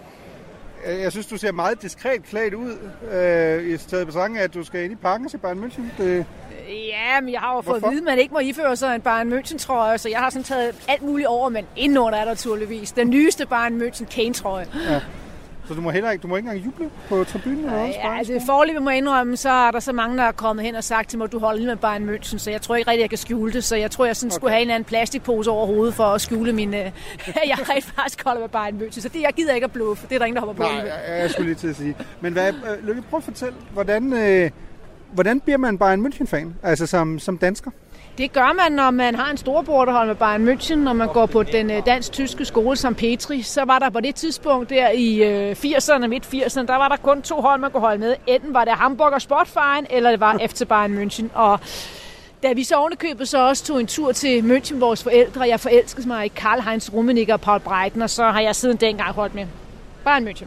Jeg 0.87 1.11
synes, 1.11 1.27
du 1.27 1.37
ser 1.37 1.51
meget 1.51 1.81
diskret 1.81 2.23
klædt 2.23 2.53
ud, 2.53 2.77
øh, 3.11 3.73
i 3.73 3.77
stedet 3.77 4.07
betragtning 4.07 4.39
af, 4.39 4.43
at 4.43 4.53
du 4.53 4.63
skal 4.63 4.83
ind 4.83 4.93
i 4.93 4.95
parken 4.95 5.29
se 5.29 5.37
Bayern 5.37 5.63
München. 5.63 6.03
Det, 6.03 6.25
Ja, 6.69 7.21
men 7.21 7.33
jeg 7.33 7.39
har 7.39 7.55
jo 7.55 7.61
fået 7.61 7.73
Hvorfor? 7.73 7.87
at 7.87 7.91
vide, 7.91 8.01
at 8.01 8.05
man 8.05 8.19
ikke 8.19 8.33
må 8.33 8.39
iføre 8.39 8.75
sig 8.75 8.95
en 8.95 9.01
Bayern 9.01 9.33
München 9.33 9.57
trøje, 9.57 9.97
så 9.97 10.09
jeg 10.09 10.19
har 10.19 10.29
sådan 10.29 10.43
taget 10.43 10.75
alt 10.87 11.01
muligt 11.01 11.27
over, 11.27 11.49
men 11.49 11.65
indenunder 11.75 12.19
er 12.19 12.23
der 12.25 12.31
naturligvis 12.31 12.91
den 12.91 13.09
nyeste 13.09 13.45
Bayern 13.45 13.81
München 13.81 14.05
Kane 14.05 14.33
trøje. 14.33 14.67
ja. 14.89 15.01
Så 15.67 15.73
du 15.73 15.81
må 15.81 15.89
heller 15.89 16.11
ikke, 16.11 16.21
du 16.21 16.27
må 16.27 16.35
ikke 16.35 16.49
engang 16.49 16.65
juble 16.65 16.89
på 17.09 17.23
tribunen? 17.23 17.59
Eller 17.59 17.71
hvad? 17.71 17.87
Ja, 17.87 18.17
altså 18.17 18.41
forløbet 18.45 18.81
må 18.81 18.89
jeg 18.89 18.97
indrømme, 18.97 19.37
så 19.37 19.49
er 19.49 19.71
der 19.71 19.79
så 19.79 19.93
mange, 19.93 20.17
der 20.17 20.23
er 20.23 20.31
kommet 20.31 20.65
hen 20.65 20.75
og 20.75 20.83
sagt 20.83 21.09
til 21.09 21.17
mig, 21.17 21.25
at 21.25 21.31
du 21.31 21.39
holder 21.39 21.65
med 21.65 21.75
Bayern 21.75 22.09
München, 22.09 22.37
så 22.37 22.51
jeg 22.51 22.61
tror 22.61 22.75
ikke 22.75 22.91
rigtig, 22.91 23.01
jeg 23.01 23.09
kan 23.09 23.17
skjule 23.17 23.53
det. 23.53 23.63
Så 23.63 23.75
jeg 23.75 23.91
tror, 23.91 24.05
jeg 24.05 24.15
sådan 24.15 24.31
okay. 24.31 24.35
skulle 24.35 24.51
have 24.51 24.61
en 24.61 24.67
eller 24.67 24.75
anden 24.75 24.87
plastikpose 24.87 25.51
over 25.51 25.65
hovedet 25.65 25.93
for 25.93 26.03
at 26.03 26.21
skjule 26.21 26.53
min... 26.53 26.73
Øh, 26.73 26.79
jeg 27.51 27.57
rent 27.69 27.85
faktisk 27.85 28.23
holder 28.23 28.41
med 28.41 28.49
Bayern 28.49 28.81
München, 28.81 29.01
så 29.01 29.09
det, 29.09 29.21
jeg 29.21 29.33
gider 29.35 29.53
ikke 29.53 29.65
at 29.65 29.71
bluffe. 29.71 30.07
Det 30.09 30.15
er 30.15 30.19
der 30.19 30.25
ingen, 30.25 30.41
der 30.41 30.47
hopper 30.47 30.63
på. 30.63 30.71
Nej, 30.71 30.81
jeg, 30.81 31.19
jeg 31.21 31.31
skulle 31.31 31.47
lige 31.47 31.55
til 31.55 31.67
at 31.67 31.75
sige. 31.75 31.95
Men 32.21 32.33
hvad, 32.33 32.47
øh, 32.47 32.87
Lykke, 32.87 33.01
prøv 33.09 33.17
at 33.17 33.23
fortælle, 33.23 33.55
hvordan, 33.73 34.13
øh, 34.13 34.51
hvordan 35.11 35.39
bliver 35.39 35.57
man 35.57 35.77
Bayern 35.77 36.05
München-fan, 36.05 36.47
altså 36.63 36.85
som, 36.85 37.19
som 37.19 37.37
dansker? 37.37 37.71
Det 38.17 38.33
gør 38.33 38.53
man, 38.53 38.71
når 38.71 38.91
man 38.91 39.15
har 39.15 39.31
en 39.31 39.37
storbror, 39.37 39.85
der 39.85 39.91
holder 39.91 40.07
med 40.07 40.15
Bayern 40.15 40.47
München, 40.47 40.75
når 40.75 40.93
man 40.93 41.07
går 41.07 41.25
på 41.25 41.43
den 41.43 41.71
øh, 41.71 41.85
dansk-tyske 41.85 42.45
skole 42.45 42.77
som 42.77 42.95
Petri. 42.95 43.41
Så 43.41 43.65
var 43.65 43.79
der 43.79 43.89
på 43.89 43.99
det 43.99 44.15
tidspunkt 44.15 44.69
der 44.69 44.89
i 44.89 45.23
øh, 45.23 45.51
80'erne, 45.51 46.07
midt 46.07 46.25
80'erne, 46.25 46.65
der 46.65 46.75
var 46.75 46.87
der 46.87 46.95
kun 46.97 47.21
to 47.21 47.41
hold, 47.41 47.61
man 47.61 47.71
kunne 47.71 47.81
holde 47.81 47.99
med. 47.99 48.15
Enten 48.27 48.53
var 48.53 48.63
det 48.65 48.73
Hamburg 48.73 49.13
og 49.13 49.21
Sportverein, 49.21 49.85
eller 49.89 50.09
det 50.09 50.19
var 50.19 50.37
FC 50.49 50.67
Bayern 50.67 50.97
München. 50.97 51.37
Og 51.37 51.59
da 52.43 52.53
vi 52.53 52.63
så 52.63 52.75
ovenikøbet 52.75 53.27
så 53.27 53.47
også 53.47 53.65
tog 53.65 53.79
en 53.79 53.87
tur 53.87 54.11
til 54.11 54.41
München, 54.41 54.79
vores 54.79 55.03
forældre, 55.03 55.47
jeg 55.47 55.59
forelskede 55.59 56.07
mig 56.07 56.25
i 56.25 56.31
Karl-Heinz 56.39 56.93
Rummenigge 56.93 57.33
og 57.33 57.41
Paul 57.41 57.59
Breitner, 57.59 58.03
og 58.03 58.09
så 58.09 58.23
har 58.23 58.41
jeg 58.41 58.55
siden 58.55 58.77
dengang 58.77 59.13
holdt 59.13 59.35
med 59.35 59.45
Bayern 60.03 60.27
München. 60.27 60.45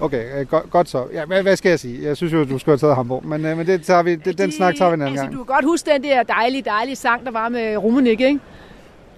Okay, 0.00 0.40
øh, 0.40 0.46
godt, 0.46 0.70
godt 0.70 0.88
så. 0.88 1.06
Ja, 1.12 1.24
hvad, 1.24 1.42
hvad 1.42 1.56
skal 1.56 1.68
jeg 1.68 1.80
sige? 1.80 2.02
Jeg 2.08 2.16
synes 2.16 2.32
jo, 2.32 2.44
du 2.44 2.58
skulle 2.58 2.72
have 2.72 2.78
taget 2.78 2.96
Hamburg, 2.96 3.26
men, 3.26 3.44
øh, 3.44 3.56
men 3.56 3.66
det 3.66 3.82
tager 3.82 4.02
vi, 4.02 4.14
det, 4.14 4.38
den 4.38 4.52
snak 4.52 4.74
tager 4.76 4.90
vi 4.90 4.94
en 4.94 5.00
anden 5.02 5.12
Altså, 5.12 5.24
gang. 5.24 5.32
du 5.32 5.44
kan 5.44 5.54
godt 5.54 5.64
huske 5.64 5.90
den 5.90 6.02
der 6.02 6.22
dejlige, 6.22 6.62
dejlige 6.62 6.96
sang, 6.96 7.24
der 7.24 7.30
var 7.30 7.48
med 7.48 7.76
Rummenigge, 7.76 8.26
ikke? 8.26 8.40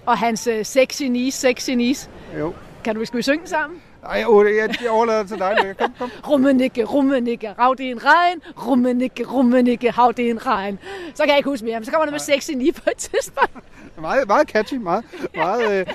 Og 0.05 0.17
hans 0.17 0.47
øh, 0.47 0.65
sexy 0.65 1.03
niece, 1.03 1.39
sexy 1.39 1.69
niece. 1.71 2.09
Jo. 2.39 2.53
Kan 2.83 2.95
du, 2.95 3.05
skal 3.05 3.17
vi 3.17 3.21
synge 3.23 3.39
den 3.39 3.47
sammen? 3.47 3.79
Ej, 4.05 4.11
jeg, 4.11 4.69
jeg, 4.83 4.89
overlader 4.89 5.19
det 5.19 5.27
til 5.29 5.37
dig, 5.39 5.57
Lykke. 5.63 5.75
Kom, 5.79 5.93
kom. 5.99 6.09
Rummenigge, 6.29 6.83
Rummenigge, 6.83 7.51
rav 7.59 7.75
det 7.77 7.89
en 7.89 7.99
regn. 8.05 8.41
Rummenigge, 8.67 9.25
Rummenigge, 9.25 9.91
hav 9.91 10.13
det 10.17 10.29
en 10.29 10.45
regn. 10.45 10.79
Så 11.13 11.23
kan 11.23 11.29
jeg 11.29 11.37
ikke 11.37 11.49
huske 11.49 11.65
mere, 11.65 11.79
men 11.79 11.85
så 11.85 11.91
kommer 11.91 12.05
der 12.05 12.11
med 12.11 12.19
sexy 12.19 12.51
niece 12.51 12.81
på 12.81 12.89
et 12.91 12.97
tidspunkt. 12.97 13.53
Meget, 14.01 14.27
meget 14.27 14.47
catchy, 14.49 14.73
meget, 14.75 15.03
meget, 15.35 15.79
øh, 15.79 15.85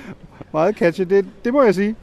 meget 0.52 0.76
catchy. 0.76 1.02
Det, 1.02 1.26
det 1.44 1.52
må 1.52 1.62
jeg 1.62 1.74
sige. 1.74 1.96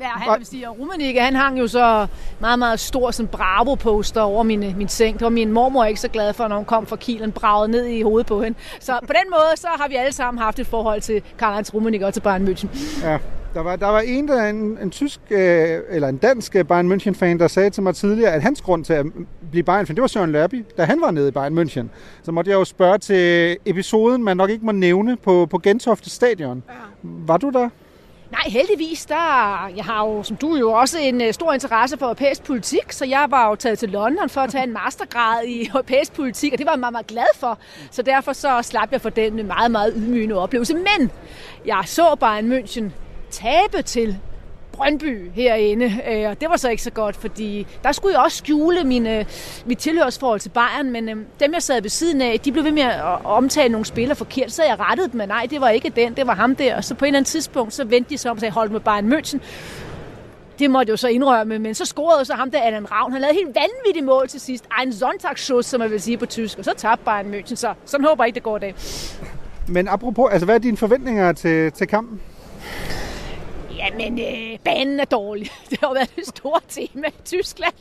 Ja, 0.00 0.06
han 0.06 0.38
vil 0.38 0.46
sige, 0.46 0.68
og 0.68 0.78
Rummenigge, 0.78 1.20
han 1.20 1.34
hang 1.34 1.58
jo 1.58 1.66
så 1.66 2.06
meget, 2.40 2.58
meget 2.58 2.80
stor 2.80 3.10
sådan 3.10 3.28
Bravo-poster 3.28 4.20
over 4.20 4.42
min, 4.42 4.74
min 4.76 4.88
seng. 4.88 5.14
Det 5.14 5.24
var 5.24 5.30
min 5.30 5.52
mormor 5.52 5.84
ikke 5.84 6.00
så 6.00 6.08
glad 6.08 6.32
for, 6.32 6.48
når 6.48 6.56
hun 6.56 6.64
kom 6.64 6.86
fra 6.86 6.96
Kielen, 6.96 7.32
braget 7.32 7.70
ned 7.70 7.84
i 7.84 8.02
hovedet 8.02 8.26
på 8.26 8.42
hende. 8.42 8.58
Så 8.80 8.98
på 9.00 9.12
den 9.12 9.30
måde, 9.30 9.56
så 9.56 9.68
har 9.80 9.88
vi 9.88 9.94
alle 9.94 10.12
sammen 10.12 10.42
haft 10.42 10.58
et 10.58 10.66
forhold 10.66 11.00
til 11.00 11.22
Karl-Heinz 11.42 11.74
Rummenigge 11.74 12.06
og 12.06 12.14
til 12.14 12.20
Bayern 12.20 12.48
München. 12.48 12.68
Ja, 13.06 13.18
der 13.54 13.60
var, 13.60 13.76
der 13.76 13.86
var 13.86 14.00
en, 14.00 14.28
der 14.28 14.44
en, 14.44 14.78
en 14.82 14.90
tysk, 14.90 15.20
øh, 15.30 15.78
eller 15.90 16.08
en 16.08 16.16
dansk 16.16 16.56
øh, 16.56 16.64
Bayern 16.64 16.92
München-fan, 16.92 17.38
der 17.38 17.48
sagde 17.48 17.70
til 17.70 17.82
mig 17.82 17.94
tidligere, 17.94 18.32
at 18.32 18.42
hans 18.42 18.60
grund 18.60 18.84
til 18.84 18.92
at 18.92 19.06
blive 19.50 19.62
Bayern-fan, 19.64 19.96
det 19.96 20.02
var 20.02 20.08
Søren 20.08 20.32
Lørby, 20.32 20.64
da 20.76 20.84
han 20.84 21.00
var 21.00 21.10
nede 21.10 21.28
i 21.28 21.30
Bayern 21.30 21.58
München. 21.58 21.84
Så 22.22 22.32
måtte 22.32 22.50
jeg 22.50 22.56
jo 22.56 22.64
spørge 22.64 22.98
til 22.98 23.56
episoden, 23.66 24.24
man 24.24 24.36
nok 24.36 24.50
ikke 24.50 24.66
må 24.66 24.72
nævne 24.72 25.16
på, 25.16 25.46
på 25.50 25.58
Gentofte 25.58 26.10
Stadion. 26.10 26.62
Ja. 26.68 26.74
Var 27.02 27.36
du 27.36 27.50
der? 27.50 27.68
Nej, 28.34 28.50
heldigvis, 28.50 29.06
der, 29.06 29.66
jeg 29.76 29.84
har 29.84 30.06
jo, 30.06 30.22
som 30.22 30.36
du 30.36 30.56
jo, 30.56 30.72
også 30.72 30.98
en 30.98 31.20
uh, 31.20 31.30
stor 31.30 31.52
interesse 31.52 31.98
for 31.98 32.06
europæisk 32.06 32.42
politik, 32.44 32.92
så 32.92 33.04
jeg 33.04 33.26
var 33.30 33.48
jo 33.48 33.54
taget 33.54 33.78
til 33.78 33.88
London 33.88 34.28
for 34.28 34.40
at 34.40 34.50
tage 34.50 34.64
en 34.64 34.72
mastergrad 34.84 35.44
i 35.44 35.66
europæisk 35.66 36.12
politik, 36.12 36.52
og 36.52 36.58
det 36.58 36.66
var 36.66 36.72
jeg 36.72 36.80
meget, 36.80 36.92
meget 36.92 37.06
glad 37.06 37.26
for. 37.36 37.58
Så 37.90 38.02
derfor 38.02 38.32
så 38.32 38.62
slap 38.62 38.92
jeg 38.92 39.00
for 39.00 39.10
den 39.10 39.46
meget, 39.46 39.70
meget 39.70 39.92
ydmygende 39.96 40.34
oplevelse. 40.34 40.74
Men 40.74 41.10
jeg 41.66 41.82
så 41.86 42.16
bare 42.20 42.38
en 42.38 42.52
München 42.52 42.84
tabe 43.30 43.82
til 43.82 44.18
Brøndby 44.76 45.30
herinde, 45.34 45.92
øh, 46.10 46.30
og 46.30 46.40
det 46.40 46.50
var 46.50 46.56
så 46.56 46.68
ikke 46.68 46.82
så 46.82 46.90
godt, 46.90 47.16
fordi 47.16 47.66
der 47.84 47.92
skulle 47.92 48.14
jeg 48.14 48.24
også 48.24 48.38
skjule 48.38 48.84
mine, 48.84 49.26
mit 49.66 49.78
tilhørsforhold 49.78 50.40
til 50.40 50.48
Bayern, 50.48 50.90
men 50.90 51.08
øh, 51.08 51.16
dem 51.40 51.52
jeg 51.52 51.62
sad 51.62 51.82
ved 51.82 51.90
siden 51.90 52.20
af, 52.20 52.40
de 52.44 52.52
blev 52.52 52.64
ved 52.64 52.72
med 52.72 52.82
at 52.82 53.24
omtale 53.24 53.72
nogle 53.72 53.84
spillere 53.86 54.16
forkert, 54.16 54.52
så 54.52 54.62
jeg 54.64 54.80
rettede 54.80 55.08
dem, 55.08 55.18
men 55.18 55.28
nej, 55.28 55.46
det 55.50 55.60
var 55.60 55.68
ikke 55.68 55.88
den, 55.96 56.14
det 56.14 56.26
var 56.26 56.34
ham 56.34 56.56
der, 56.56 56.76
og 56.76 56.84
så 56.84 56.94
på 56.94 57.04
et 57.04 57.08
eller 57.08 57.18
andet 57.18 57.30
tidspunkt, 57.30 57.74
så 57.74 57.84
vendte 57.84 58.10
de 58.10 58.18
sig 58.18 58.30
om 58.30 58.36
og 58.36 58.40
sagde, 58.40 58.52
hold 58.52 58.70
med 58.70 58.80
Bayern 58.80 59.12
München, 59.12 59.38
det 60.58 60.70
måtte 60.70 60.90
jo 60.90 60.96
så 60.96 61.08
indrømme, 61.08 61.58
men 61.58 61.74
så 61.74 61.84
scorede 61.84 62.24
så 62.24 62.34
ham 62.34 62.50
der 62.50 62.60
Allan 62.60 62.90
Ravn. 62.90 63.12
Han 63.12 63.20
lavede 63.20 63.36
helt 63.36 63.56
vanvittigt 63.56 64.04
mål 64.04 64.28
til 64.28 64.40
sidst. 64.40 64.64
En 64.82 64.92
Sonntagsschuss, 64.92 65.68
som 65.68 65.80
man 65.80 65.90
vil 65.90 66.00
sige 66.00 66.18
på 66.18 66.26
tysk. 66.26 66.58
Og 66.58 66.64
så 66.64 66.74
tabte 66.76 67.04
Bayern 67.04 67.34
München, 67.34 67.54
så 67.56 67.74
sådan 67.84 68.06
håber 68.06 68.24
jeg 68.24 68.28
ikke, 68.28 68.34
det 68.34 68.42
går 68.42 68.56
i 68.56 68.60
dag. 68.60 68.74
Men 69.68 69.88
apropos, 69.88 70.32
altså 70.32 70.44
hvad 70.44 70.54
er 70.54 70.58
dine 70.58 70.76
forventninger 70.76 71.32
til, 71.32 71.72
til 71.72 71.86
kampen? 71.86 72.20
Jamen, 73.76 74.18
øh, 74.18 74.58
banen 74.64 75.00
er 75.00 75.04
dårlig. 75.04 75.50
Det 75.70 75.78
har 75.80 75.94
været 75.94 76.16
det 76.16 76.26
store 76.26 76.60
tema 76.68 77.08
i 77.08 77.22
Tyskland. 77.24 77.74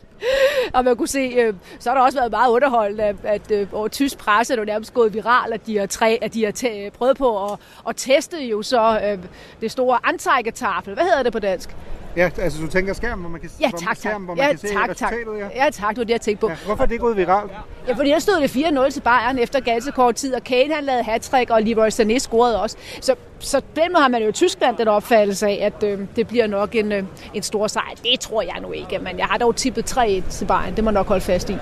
Og 0.74 0.86
man 0.86 0.96
kunne 0.96 1.08
se, 1.08 1.20
øh, 1.20 1.54
så 1.80 1.90
har 1.90 1.98
der 1.98 2.04
også 2.04 2.20
været 2.20 2.32
meget 2.32 2.52
underholdende, 2.52 3.04
at, 3.04 3.16
at 3.24 3.52
øh, 3.52 3.68
over 3.74 3.88
tysk 3.88 4.18
presse 4.18 4.54
er 4.54 4.58
det 4.58 4.68
nærmest 4.68 4.94
gået 4.94 5.14
viral, 5.14 5.54
at 5.54 5.66
de 5.66 5.78
har, 5.78 5.86
træ, 5.86 6.18
at 6.22 6.34
de 6.34 6.46
har 6.46 6.52
tæ, 6.52 6.86
øh, 6.86 6.92
prøvet 6.92 7.18
på 7.18 7.46
at, 7.46 7.60
at 7.88 7.96
teste 7.96 8.38
jo 8.38 8.62
så 8.62 9.00
øh, 9.04 9.20
det 9.62 9.72
store 9.72 10.00
antrækketafel. 10.04 10.94
Hvad 10.94 11.04
hedder 11.04 11.24
det 11.24 11.34
på 11.34 11.40
dansk? 11.40 11.76
Ja, 12.18 12.30
altså 12.38 12.62
du 12.62 12.68
tænker 12.68 12.94
skærm, 12.94 13.20
hvor 13.20 13.30
man 13.30 13.42
kan, 13.42 13.50
ja, 13.60 13.70
hvor 13.70 13.80
tak, 13.80 13.86
man, 13.86 13.96
tak. 13.96 13.98
skærm, 13.98 14.24
hvor 14.24 14.36
man 14.36 14.44
ja, 14.44 14.50
kan 14.50 14.58
se 14.58 14.68
tak, 14.68 14.90
resultatet? 14.90 15.26
tak. 15.26 15.52
Ja. 15.56 15.64
ja, 15.64 15.70
tak, 15.70 15.90
det 15.90 15.98
var 15.98 16.04
det, 16.04 16.14
jeg 16.14 16.22
tænkte 16.22 16.42
på. 16.42 16.50
Ja, 16.50 16.56
hvorfor 16.66 16.84
er 16.84 16.88
det 16.88 17.00
gået 17.00 17.18
viralt? 17.18 17.52
Ja, 17.88 17.94
fordi 17.94 18.10
der 18.10 18.20
stod 18.20 18.42
det 18.42 18.56
4-0 18.56 18.90
til 18.90 19.02
Bayern 19.02 19.40
efter 19.40 19.60
ganske 19.60 19.92
kort 19.92 20.16
tid, 20.16 20.34
og 20.36 20.44
Kane 20.44 20.74
han 20.74 20.84
lavede 20.84 21.04
hat 21.04 21.34
og 21.50 21.62
Leroy 21.62 21.88
Sané 21.88 22.18
scorede 22.18 22.62
også. 22.62 22.78
Så, 23.02 23.16
så 23.40 23.62
den 23.76 23.92
måde 23.94 24.02
har 24.02 24.08
man 24.10 24.22
jo 24.22 24.30
i 24.30 24.32
Tyskland 24.32 24.78
den 24.78 24.88
opfattelse 24.88 25.48
af, 25.48 25.60
at 25.62 25.84
øh, 25.84 26.00
det 26.16 26.28
bliver 26.28 26.48
nok 26.48 26.76
en, 26.76 26.92
øh, 26.92 27.04
en 27.34 27.44
stor 27.44 27.68
sejr. 27.68 27.96
Det 28.04 28.20
tror 28.20 28.42
jeg 28.42 28.56
nu 28.62 28.72
ikke, 28.72 29.00
men 29.00 29.18
jeg 29.18 29.26
har 29.26 29.38
dog 29.38 29.56
tippet 29.56 29.98
3-1 29.98 30.30
til 30.30 30.46
Bayern. 30.46 30.76
Det 30.76 30.84
må 30.84 30.92
nok 30.92 31.08
holde 31.08 31.22
fast 31.22 31.50
i. 31.50 31.56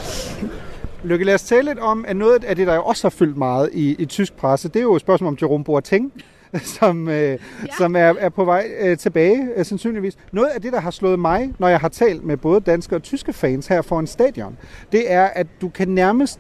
Lykke, 1.04 1.26
lad 1.26 1.34
os 1.34 1.44
tale 1.44 1.66
lidt 1.66 1.80
om, 1.80 2.06
at 2.08 2.16
noget 2.16 2.44
af 2.44 2.56
det, 2.56 2.68
der 2.68 2.76
jo 2.76 2.84
også 2.84 3.04
har 3.04 3.10
fyldt 3.10 3.38
meget 3.38 3.70
i, 3.74 3.96
i 4.00 4.06
tysk 4.06 4.34
presse, 4.34 4.68
det 4.68 4.76
er 4.76 4.84
jo 4.84 4.96
et 4.96 5.02
spørgsmål 5.02 5.28
om 5.28 5.38
Jerome 5.42 5.64
Boateng, 5.64 6.12
som, 6.80 7.08
øh, 7.08 7.16
ja. 7.16 7.38
som 7.78 7.96
er, 7.96 8.14
er 8.20 8.30
på 8.30 8.46
vej 8.46 8.72
øh, 8.80 8.98
tilbage, 8.98 9.48
øh, 9.56 9.66
sandsynligvis. 9.66 10.18
Noget 10.32 10.48
af 10.48 10.62
det, 10.62 10.74
der 10.74 10.80
har 10.80 10.92
slået 10.92 11.20
mig, 11.20 11.54
når 11.60 11.68
jeg 11.68 11.80
har 11.80 11.90
talt 11.90 12.24
med 12.24 12.38
både 12.38 12.62
danske 12.62 12.96
og 12.96 13.04
tyske 13.04 13.34
fans 13.34 13.68
her 13.68 13.82
foran 13.82 14.08
stadion, 14.08 14.58
det 14.92 15.12
er, 15.12 15.26
at 15.26 15.48
du 15.62 15.70
kan 15.70 15.88
nærmest, 15.88 16.40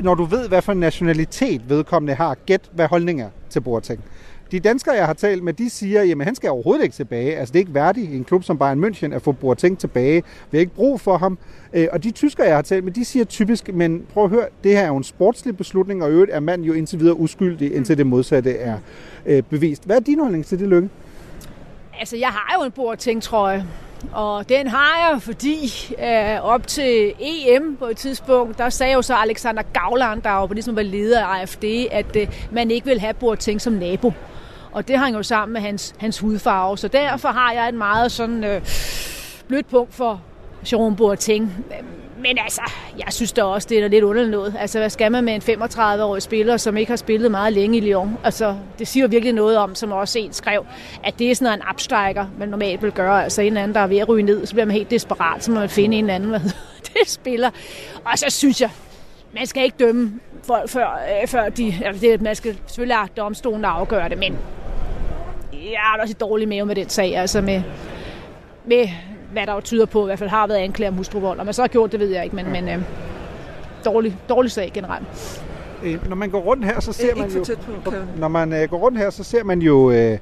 når 0.00 0.14
du 0.14 0.24
ved, 0.24 0.48
hvad 0.48 0.62
for 0.62 0.72
en 0.72 0.80
nationalitet 0.80 1.68
vedkommende 1.68 2.14
har, 2.14 2.36
gæt, 2.46 2.70
hvad 2.72 2.86
holdning 2.86 3.20
er 3.20 3.28
til 3.50 3.60
Boateng. 3.60 4.00
De 4.52 4.60
danskere, 4.60 4.94
jeg 4.94 5.06
har 5.06 5.12
talt 5.12 5.42
med, 5.42 5.52
de 5.52 5.70
siger, 5.70 6.00
at 6.00 6.24
han 6.24 6.34
skal 6.34 6.50
overhovedet 6.50 6.82
ikke 6.82 6.94
tilbage. 6.94 7.36
Altså, 7.36 7.52
det 7.52 7.58
er 7.58 7.60
ikke 7.60 7.74
værdigt 7.74 8.10
i 8.10 8.16
en 8.16 8.24
klub 8.24 8.44
som 8.44 8.58
Bayern 8.58 8.84
München 8.84 9.14
at 9.14 9.22
få 9.22 9.32
Boateng 9.32 9.78
tilbage. 9.78 10.22
Vi 10.50 10.58
har 10.58 10.60
ikke 10.60 10.74
brug 10.74 11.00
for 11.00 11.16
ham. 11.16 11.38
Øh, 11.72 11.88
og 11.92 12.04
de 12.04 12.10
tyskere, 12.10 12.46
jeg 12.46 12.54
har 12.54 12.62
talt 12.62 12.84
med, 12.84 12.92
de 12.92 13.04
siger 13.04 13.24
typisk, 13.24 13.74
men 13.74 14.06
prøv 14.12 14.24
at 14.24 14.30
høre, 14.30 14.46
det 14.64 14.72
her 14.72 14.82
er 14.82 14.86
jo 14.86 14.96
en 14.96 15.04
sportslig 15.04 15.56
beslutning, 15.56 16.02
og 16.02 16.10
i 16.10 16.12
øvrigt 16.12 16.32
er 16.32 16.40
manden 16.40 16.66
jo 16.66 16.72
indtil 16.72 17.00
videre 17.00 17.16
uskyldig, 17.16 17.74
indtil 17.74 17.98
det 17.98 18.06
modsatte 18.06 18.58
er 18.58 18.78
øh, 19.26 19.42
bevist. 19.42 19.84
Hvad 19.84 19.96
er 19.96 20.00
din 20.00 20.20
holdning 20.20 20.46
til 20.46 20.58
det, 20.58 20.68
Lykke? 20.68 20.88
Altså, 22.00 22.16
jeg 22.16 22.28
har 22.28 22.58
jo 22.58 22.64
en 22.64 22.72
Boateng-trøje, 22.72 23.66
og 24.12 24.48
den 24.48 24.66
har 24.66 25.10
jeg, 25.10 25.22
fordi 25.22 25.72
øh, 25.98 26.44
op 26.44 26.66
til 26.66 27.12
EM 27.20 27.76
på 27.76 27.86
et 27.86 27.96
tidspunkt, 27.96 28.58
der 28.58 28.68
sagde 28.68 28.92
jo 28.92 29.02
så 29.02 29.14
Alexander 29.14 29.62
Gauland, 29.72 30.22
der 30.22 30.40
jo 30.40 30.46
ligesom 30.46 30.76
var 30.76 30.82
leder 30.82 31.24
af 31.24 31.40
AFD, 31.40 31.64
at 31.90 32.16
øh, 32.16 32.28
man 32.50 32.70
ikke 32.70 32.86
vil 32.86 33.00
have 33.00 33.14
Boateng 33.14 33.60
som 33.60 33.72
nabo. 33.72 34.12
Og 34.72 34.88
det 34.88 34.98
hang 34.98 35.16
jo 35.16 35.22
sammen 35.22 35.52
med 35.52 35.60
hans, 35.60 35.94
hans 35.98 36.18
hudfarve. 36.18 36.78
Så 36.78 36.88
derfor 36.88 37.28
har 37.28 37.52
jeg 37.52 37.68
et 37.68 37.74
meget 37.74 38.12
sådan 38.12 38.44
øh, 38.44 38.60
blødt 39.48 39.68
punkt 39.68 39.94
for 39.94 40.20
Jerome 40.72 40.96
Boateng. 40.96 41.64
Men 42.18 42.38
altså, 42.38 42.62
jeg 42.98 43.12
synes 43.12 43.32
da 43.32 43.42
også, 43.42 43.68
det 43.68 43.84
er 43.84 43.88
lidt 43.88 44.04
underligt 44.04 44.30
noget. 44.30 44.54
Altså, 44.58 44.78
hvad 44.78 44.90
skal 44.90 45.12
man 45.12 45.24
med 45.24 45.34
en 45.34 45.42
35-årig 45.42 46.22
spiller, 46.22 46.56
som 46.56 46.76
ikke 46.76 46.90
har 46.90 46.96
spillet 46.96 47.30
meget 47.30 47.52
længe 47.52 47.78
i 47.78 47.80
Lyon? 47.80 48.18
Altså, 48.24 48.56
det 48.78 48.88
siger 48.88 49.06
virkelig 49.06 49.34
noget 49.34 49.58
om, 49.58 49.74
som 49.74 49.92
også 49.92 50.18
en 50.18 50.32
skrev, 50.32 50.66
at 51.04 51.18
det 51.18 51.30
er 51.30 51.34
sådan 51.34 51.58
en 51.58 51.62
abstrækker, 51.66 52.26
man 52.38 52.48
normalt 52.48 52.82
vil 52.82 52.92
gøre. 52.92 53.24
Altså, 53.24 53.42
en 53.42 53.56
anden, 53.56 53.74
der 53.74 53.80
er 53.80 53.86
ved 53.86 53.98
at 53.98 54.08
ryge 54.08 54.22
ned, 54.22 54.46
så 54.46 54.54
bliver 54.54 54.66
man 54.66 54.76
helt 54.76 54.90
desperat, 54.90 55.44
så 55.44 55.50
må 55.50 55.60
man 55.60 55.68
finde 55.68 55.96
en 55.96 56.10
anden, 56.10 56.30
hvad 56.30 56.40
det 56.84 57.08
spiller. 57.08 57.50
Og 58.04 58.18
så 58.18 58.26
synes 58.28 58.60
jeg, 58.60 58.70
man 59.34 59.46
skal 59.46 59.64
ikke 59.64 59.76
dømme 59.78 60.20
folk 60.42 60.68
før, 60.68 60.86
øh, 61.22 61.28
før 61.28 61.48
de... 61.48 61.74
Altså, 61.84 62.06
det, 62.06 62.22
man 62.22 62.36
skal 62.36 62.58
selvfølgelig 62.66 62.96
have 62.96 63.08
domstolen 63.16 63.64
afgøre 63.64 64.08
det, 64.08 64.18
men 64.18 64.38
jeg 65.70 65.80
har 65.80 65.98
også 66.00 66.12
et 66.12 66.20
dårligt 66.20 66.48
mave 66.48 66.66
med 66.66 66.74
den 66.74 66.88
sag, 66.88 67.16
altså 67.16 67.40
med, 67.40 67.62
med 68.66 68.88
hvad 69.32 69.46
der 69.46 69.54
jo 69.54 69.60
tyder 69.60 69.86
på, 69.86 70.02
i 70.02 70.06
hvert 70.06 70.18
fald 70.18 70.30
har 70.30 70.46
været 70.46 70.58
anklaget 70.58 70.90
om 70.90 70.96
hustruvold. 70.96 71.38
Og 71.38 71.44
man 71.44 71.54
så 71.54 71.62
har 71.62 71.68
gjort 71.68 71.92
det, 71.92 72.00
ved 72.00 72.08
jeg 72.08 72.24
ikke, 72.24 72.36
men, 72.36 72.52
men 72.52 72.68
øh, 72.68 72.78
dårlig, 73.84 74.16
dårlig 74.28 74.50
sag 74.50 74.70
generelt. 74.74 75.42
Øh, 75.82 76.08
når 76.08 76.16
man 76.16 76.30
går 76.30 76.40
rundt 76.40 76.64
her, 76.64 76.80
så 76.80 76.92
ser 76.92 77.10
Øh, 77.10 77.18
man 77.18 77.30
jo... 77.30 77.44
på, 77.84 77.92
når 78.18 78.28
man 78.28 78.52
øh, 78.52 78.70
går 78.70 78.76
rundt 78.78 78.98
her, 78.98 79.10
så 79.10 79.24
ser 79.24 79.44
man 79.44 79.62
jo 79.62 79.90
øh, 79.90 80.18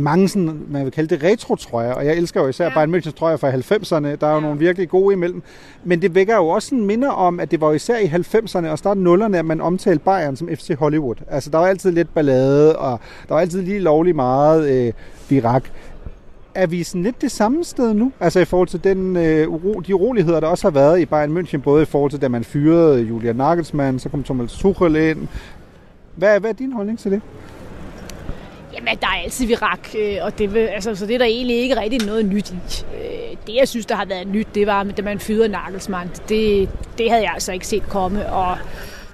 mange 0.00 0.28
sådan, 0.28 0.60
man 0.68 0.84
vil 0.84 0.92
kalde 0.92 1.16
det 1.16 1.24
retro-trøjer, 1.24 1.92
og 1.92 2.06
jeg 2.06 2.16
elsker 2.16 2.40
jo 2.40 2.48
især 2.48 2.64
ja. 2.64 2.74
Bayern 2.74 2.94
Münchens 2.94 3.12
trøjer 3.12 3.36
fra 3.36 3.50
90'erne, 3.50 4.16
der 4.20 4.26
er 4.26 4.30
jo 4.30 4.34
ja. 4.34 4.40
nogle 4.40 4.58
virkelig 4.58 4.88
gode 4.88 5.12
imellem. 5.12 5.42
Men 5.84 6.02
det 6.02 6.14
vækker 6.14 6.36
jo 6.36 6.48
også 6.48 6.68
sådan 6.68 6.84
minder 6.84 7.10
om, 7.10 7.40
at 7.40 7.50
det 7.50 7.60
var 7.60 7.72
især 7.72 7.98
i 7.98 8.06
90'erne 8.06 8.66
og 8.66 8.78
starten 8.78 9.06
0'erne, 9.06 9.36
at 9.36 9.44
man 9.44 9.60
omtalte 9.60 10.04
Bayern 10.04 10.36
som 10.36 10.48
FC 10.48 10.74
Hollywood. 10.78 11.16
Altså, 11.30 11.50
der 11.50 11.58
var 11.58 11.66
altid 11.66 11.92
lidt 11.92 12.14
ballade, 12.14 12.78
og 12.78 13.00
der 13.28 13.34
var 13.34 13.40
altid 13.40 13.62
lige 13.62 13.78
lovlig 13.78 14.16
meget 14.16 14.70
øh, 14.70 14.92
virak. 15.28 15.64
Er 16.54 16.66
vi 16.66 16.82
sådan 16.82 17.02
lidt 17.02 17.22
det 17.22 17.30
samme 17.30 17.64
sted 17.64 17.94
nu? 17.94 18.12
Altså 18.20 18.40
i 18.40 18.44
forhold 18.44 18.68
til 18.68 18.84
den, 18.84 19.16
øh, 19.16 19.48
uro, 19.48 19.80
de 19.80 19.94
uroligheder, 19.94 20.40
der 20.40 20.46
også 20.46 20.64
har 20.64 20.72
været 20.72 21.00
i 21.00 21.06
Bayern 21.06 21.38
München, 21.38 21.56
både 21.56 21.82
i 21.82 21.86
forhold 21.86 22.10
til, 22.10 22.22
da 22.22 22.28
man 22.28 22.44
fyrede 22.44 23.02
Julian 23.02 23.36
Nagelsmann, 23.36 23.98
så 23.98 24.08
kom 24.08 24.22
Thomas 24.22 24.52
Tuchel 24.52 24.96
ind. 24.96 25.28
Hvad, 26.16 26.40
hvad 26.40 26.50
er 26.50 26.54
din 26.54 26.72
holdning 26.72 26.98
til 26.98 27.10
det? 27.10 27.20
Jamen, 28.74 28.98
der 29.00 29.06
er 29.06 29.22
altid 29.24 29.46
virak, 29.46 29.88
øh, 29.98 30.16
og 30.22 30.38
det, 30.38 30.54
vil, 30.54 30.60
altså, 30.60 30.94
så 30.94 31.06
det 31.06 31.14
er 31.14 31.18
der 31.18 31.24
egentlig 31.24 31.56
ikke 31.56 31.80
rigtig 31.80 32.06
noget 32.06 32.26
nyt 32.26 32.50
i. 32.50 32.54
Øh, 32.94 33.36
det, 33.46 33.54
jeg 33.54 33.68
synes, 33.68 33.86
der 33.86 33.94
har 33.94 34.04
været 34.04 34.26
nyt, 34.26 34.46
det 34.54 34.66
var, 34.66 34.82
da 34.82 35.02
man 35.02 35.20
fyrede 35.20 35.48
Nagelsmann. 35.48 36.10
Det, 36.28 36.68
det 36.98 37.10
havde 37.10 37.22
jeg 37.22 37.32
altså 37.34 37.52
ikke 37.52 37.66
set 37.66 37.82
komme, 37.88 38.32
og 38.32 38.58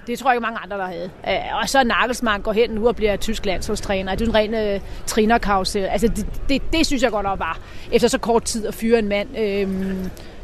det 0.07 0.19
tror 0.19 0.31
jeg 0.31 0.37
ikke 0.37 0.43
mange 0.43 0.59
andre, 0.59 0.79
der 0.79 0.87
havde. 0.87 1.11
Øh, 1.29 1.61
og 1.63 1.69
så 1.69 1.85
Nagelsmann 1.85 2.43
går 2.43 2.53
hen 2.53 2.71
nu 2.71 2.89
og 2.89 2.97
bliver 2.97 3.17
tysk 3.17 3.47
landsholdstræner. 3.47 4.15
Det 4.15 4.25
er 4.25 4.29
en 4.29 4.35
ren 4.35 4.55
øh, 4.55 4.81
trænerkarusel. 5.07 5.85
Altså, 5.85 6.09
det, 6.09 6.27
det, 6.49 6.63
det, 6.73 6.87
synes 6.87 7.03
jeg 7.03 7.11
godt 7.11 7.25
nok 7.25 7.39
var, 7.39 7.59
efter 7.93 8.09
så 8.09 8.19
kort 8.19 8.43
tid 8.43 8.67
at 8.67 8.75
fyre 8.75 8.99
en 8.99 9.09
mand, 9.09 9.39
øh, 9.39 9.69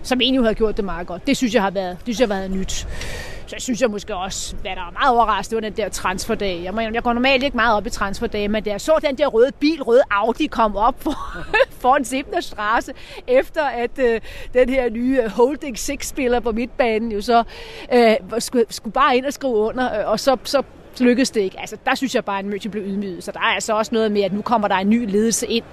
som 0.02 0.20
egentlig 0.20 0.42
havde 0.42 0.54
gjort 0.54 0.76
det 0.76 0.84
meget 0.84 1.06
godt. 1.06 1.26
Det 1.26 1.36
synes 1.36 1.54
jeg 1.54 1.62
har 1.62 1.70
været, 1.70 1.96
det 2.06 2.14
synes 2.16 2.20
jeg 2.20 2.28
har 2.28 2.34
været 2.34 2.50
nyt. 2.50 2.86
Så 3.46 3.56
synes 3.58 3.82
jeg 3.82 3.90
måske 3.90 4.16
også, 4.16 4.56
hvad 4.56 4.70
der 4.70 4.82
er 4.82 4.92
meget 4.92 5.14
overraskende, 5.14 5.56
det 5.56 5.64
var 5.64 5.70
den 5.70 5.84
der 5.84 5.88
transferdag. 5.88 6.60
Jeg, 6.64 6.74
mener, 6.74 6.90
jeg 6.92 7.02
går 7.02 7.12
normalt 7.12 7.42
ikke 7.42 7.56
meget 7.56 7.76
op 7.76 7.86
i 7.86 7.90
transferdage, 7.90 8.48
men 8.48 8.62
da 8.62 8.70
jeg 8.70 8.80
så 8.80 8.98
den 9.02 9.18
der 9.18 9.26
røde 9.26 9.52
bil, 9.60 9.82
røde 9.82 10.02
Audi, 10.10 10.46
kom 10.46 10.76
op 10.76 11.02
for, 11.02 11.14
foran 11.80 12.04
Sibner 12.04 12.40
Straße, 12.40 12.92
efter 13.26 13.62
at 13.62 13.98
øh, 13.98 14.20
den 14.54 14.68
her 14.68 14.90
nye 14.90 15.20
øh, 15.22 15.30
Holding 15.30 15.78
6-spiller 15.78 16.40
på 16.40 16.52
midtbanen 16.52 17.12
jo 17.12 17.20
så 17.20 17.42
øh, 17.92 18.14
skulle, 18.38 18.64
skulle 18.70 18.92
bare 18.92 19.16
ind 19.16 19.26
og 19.26 19.32
skrive 19.32 19.54
under, 19.54 20.00
øh, 20.00 20.10
og 20.10 20.20
så, 20.20 20.36
så 20.44 20.62
så 20.96 21.04
lykkedes 21.04 21.30
det 21.30 21.40
ikke. 21.40 21.60
Altså, 21.60 21.76
der 21.86 21.94
synes 21.94 22.14
jeg 22.14 22.24
bare, 22.24 22.38
at 22.38 22.44
München 22.44 22.68
blev 22.68 22.82
ydmyget. 22.82 23.24
Så 23.24 23.32
der 23.32 23.38
er 23.38 23.54
altså 23.54 23.76
også 23.76 23.94
noget 23.94 24.12
med, 24.12 24.22
at 24.22 24.32
nu 24.32 24.42
kommer 24.42 24.68
der 24.68 24.74
en 24.74 24.90
ny 24.90 25.10
ledelse 25.10 25.46
ind. 25.46 25.64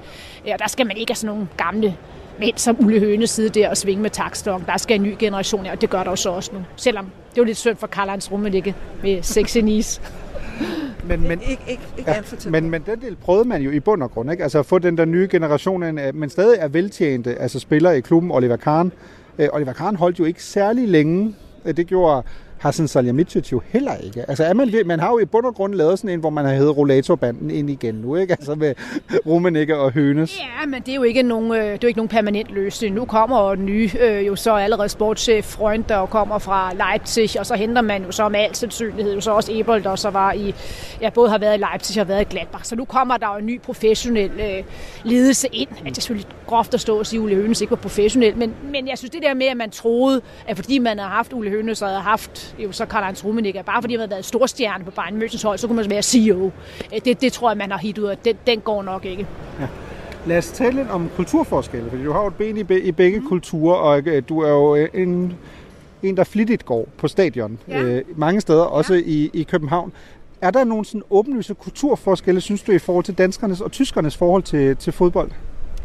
Ja, 0.46 0.56
der 0.60 0.68
skal 0.68 0.88
man 0.88 0.98
ikke 0.98 1.12
have 1.12 1.16
sådan 1.16 1.36
nogle 1.36 1.48
gamle 1.58 1.98
mænd 2.40 2.58
som 2.58 2.78
Ulle 2.80 3.00
Høne 3.00 3.28
sidde 3.28 3.50
der 3.50 3.70
og 3.70 3.78
svinge 3.78 4.02
med 4.02 4.10
takstokken. 4.10 4.68
Der 4.68 4.78
skal 4.78 4.96
en 4.96 5.04
ny 5.04 5.16
generation, 5.20 5.66
og 5.66 5.82
det 5.82 5.90
gør 5.90 6.04
der 6.04 6.10
jo 6.10 6.16
så 6.16 6.30
også 6.30 6.52
nu. 6.54 6.60
Selvom 6.76 7.12
det 7.32 7.38
jo 7.38 7.44
lidt 7.44 7.58
synd 7.58 7.76
for 7.78 7.88
Karl-Heinz 7.88 8.32
Rummenigge 8.32 8.76
med 9.04 9.24
sexy 9.24 9.58
nis. 9.58 10.02
men, 11.10 11.22
men, 11.28 11.42
ikke, 11.42 11.64
ikke, 11.68 11.82
ikke 11.98 12.12
for 12.24 12.36
tæt 12.36 12.52
men, 12.52 12.70
men 12.70 12.82
den 12.86 13.02
del 13.02 13.16
prøvede 13.16 13.48
man 13.48 13.62
jo 13.62 13.72
i 13.72 13.80
bund 13.80 14.04
og 14.04 14.12
grund, 14.12 14.32
ikke? 14.32 14.44
Altså 14.44 14.60
at 14.60 14.66
få 14.66 14.80
den 14.80 14.98
der 14.98 15.06
nye 15.06 15.28
generation, 15.32 15.84
ind, 15.84 16.00
øh, 16.00 16.16
men 16.16 16.30
stadig 16.30 16.58
er 16.60 16.68
veltjente, 16.68 17.36
altså 17.36 17.60
spillere 17.60 17.98
i 17.98 18.02
klubben, 18.02 18.32
Oliver 18.32 18.56
Kahn. 18.58 18.92
Øh, 19.40 19.48
Oliver 19.54 19.74
Kahn 19.74 19.96
holdt 19.96 20.20
jo 20.20 20.24
ikke 20.24 20.44
særlig 20.44 20.88
længe. 20.88 21.36
Øh, 21.66 21.78
Det 21.78 21.88
gjorde 21.88 22.24
Hassan 22.62 22.88
Salihamidzic 22.88 23.52
jo 23.52 23.62
heller 23.68 23.96
ikke. 23.96 24.26
Altså 24.28 24.44
er 24.44 24.54
man, 24.54 24.74
man 24.86 25.00
har 25.00 25.12
jo 25.12 25.20
i 25.20 25.26
bund 25.26 25.46
og 25.46 25.56
grund 25.56 25.74
lavet 25.74 26.00
sådan 26.00 26.10
en, 26.10 26.20
hvor 26.20 26.30
man 26.30 26.46
har 26.46 26.54
hævet 26.54 26.78
rollatorbanden 26.78 27.52
ind 27.52 27.70
igen 27.70 27.96
nu, 27.96 28.16
ikke? 28.16 28.34
Altså 28.34 28.56
med 28.56 28.74
Rummenigge 29.28 29.78
og 29.78 29.92
Hønes. 29.92 30.40
Ja, 30.40 30.66
men 30.66 30.82
det 30.82 30.92
er 30.92 30.96
jo 30.96 31.04
ikke 31.04 31.24
nogen, 31.24 31.52
øh, 31.52 31.58
det 31.58 31.72
er 31.72 31.78
jo 31.84 31.88
ikke 31.88 31.98
nogen 31.98 32.10
permanent 32.10 32.52
løsning. 32.52 32.96
Nu 32.96 33.06
kommer 33.06 33.50
jo 33.50 33.56
den 33.56 33.66
nye, 33.66 33.90
øh, 34.00 34.28
jo 34.28 34.36
så 34.36 34.56
allerede 34.56 34.90
sportschef 34.90 35.46
Freund, 35.46 35.84
der 35.84 36.06
kommer 36.06 36.40
fra 36.40 36.74
Leipzig, 36.74 37.40
og 37.40 37.46
så 37.46 37.56
henter 37.56 37.82
man 37.82 38.04
jo 38.04 38.12
så 38.12 38.30
med 38.30 38.40
al 38.40 38.56
sandsynlighed 38.56 39.14
jo 39.14 39.22
så 39.22 39.32
også 39.32 39.52
Ebold, 39.56 39.84
der 39.84 39.96
så 39.96 40.10
var 40.10 40.34
i, 40.34 40.56
ja, 41.02 41.10
både 41.10 41.30
har 41.30 41.38
været 41.38 41.58
i 41.58 41.64
Leipzig 41.72 42.02
og 42.02 42.08
været 42.08 42.22
i 42.22 42.26
Gladbach. 42.30 42.66
Så 42.66 42.76
nu 42.76 42.86
kommer 42.86 43.18
der 43.18 43.28
jo 43.34 43.40
en 43.40 43.46
ny 43.46 43.62
professionel 43.62 44.32
øh, 44.32 44.64
ledelse 45.04 45.48
ind. 45.54 45.70
At 45.72 45.86
det 45.86 45.98
er 45.98 46.02
selvfølgelig 46.02 46.28
groft 46.48 46.74
at 46.74 46.82
stå 46.82 47.00
og 47.00 47.06
sige, 47.06 47.20
at 47.20 47.24
Ule 47.24 47.36
Hønes 47.36 47.62
ikke 47.62 47.72
var 47.72 47.78
professionel, 47.78 48.38
men, 48.38 48.54
men 48.72 48.88
jeg 48.88 48.98
synes 48.98 49.12
det 49.12 49.22
der 49.22 49.34
med, 49.34 49.46
at 49.46 49.58
man 49.58 49.70
troede, 49.70 50.22
at 50.48 50.56
fordi 50.56 50.80
man 50.80 51.00
havde 51.00 51.12
haft 51.12 51.34
Ule 51.34 51.50
Hønes 51.50 51.82
og 51.82 51.88
havde 51.88 52.02
haft 52.02 52.51
jo 52.60 52.72
så 52.72 52.86
Karl-Heinz 52.86 53.26
Rummenigge, 53.26 53.64
bare 53.66 53.82
fordi 53.82 53.94
man 53.94 54.00
havde 54.00 54.12
været 54.12 54.26
storstjerne 54.26 54.84
på 54.86 54.92
Bayern 54.92 55.22
Münchens 55.22 55.44
hold, 55.48 55.58
så 55.58 55.68
kunne 55.68 55.76
man 55.76 55.90
være 55.90 56.02
CEO. 56.02 56.46
Øh, 56.94 57.00
Det, 57.06 57.22
det 57.22 57.34
tror 57.34 57.50
jeg, 57.50 57.58
man 57.58 57.72
har 57.72 57.78
hit 57.78 57.98
ud 57.98 58.06
af. 58.06 58.18
Den, 58.18 58.36
den 58.48 58.60
går 58.60 58.84
nok 58.84 59.06
ikke. 59.06 59.28
Lad 60.26 60.38
os 60.38 60.48
tale 60.52 60.76
lidt 60.76 60.90
om 60.90 61.10
kulturforskelle, 61.16 61.90
fordi 61.90 62.04
du 62.04 62.12
har 62.12 62.22
jo 62.22 62.28
et 62.28 62.36
ben 62.36 62.58
i, 62.58 62.64
be- 62.64 62.82
i 62.82 62.92
begge 62.92 63.20
mm. 63.20 63.28
kulturer, 63.28 63.76
og 63.76 64.00
øh, 64.06 64.24
du 64.30 64.40
er 64.40 64.50
jo 64.50 64.76
øh, 64.76 64.90
en, 64.94 65.34
en, 66.04 66.18
der 66.18 66.24
flittigt 66.24 66.66
går 66.66 66.88
på 66.98 67.08
stadion 67.08 67.60
Ja. 67.68 67.82
øh, 67.82 68.02
mange 68.16 68.42
steder, 68.42 68.64
også 68.64 68.94
i, 68.94 69.30
i 69.34 69.44
København. 69.44 69.92
Er 70.42 70.52
der 70.52 70.64
nogle 70.64 70.86
sådan 70.86 71.04
åbenlyse 71.10 71.54
kulturforskelle, 71.54 72.42
synes 72.42 72.62
du, 72.64 72.72
i 72.72 72.80
forhold 72.80 73.06
til 73.06 73.18
danskernes 73.18 73.62
og 73.62 73.72
tyskernes 73.72 74.18
forhold 74.18 74.44
til, 74.44 74.76
til 74.78 74.94
fodbold? 74.94 75.32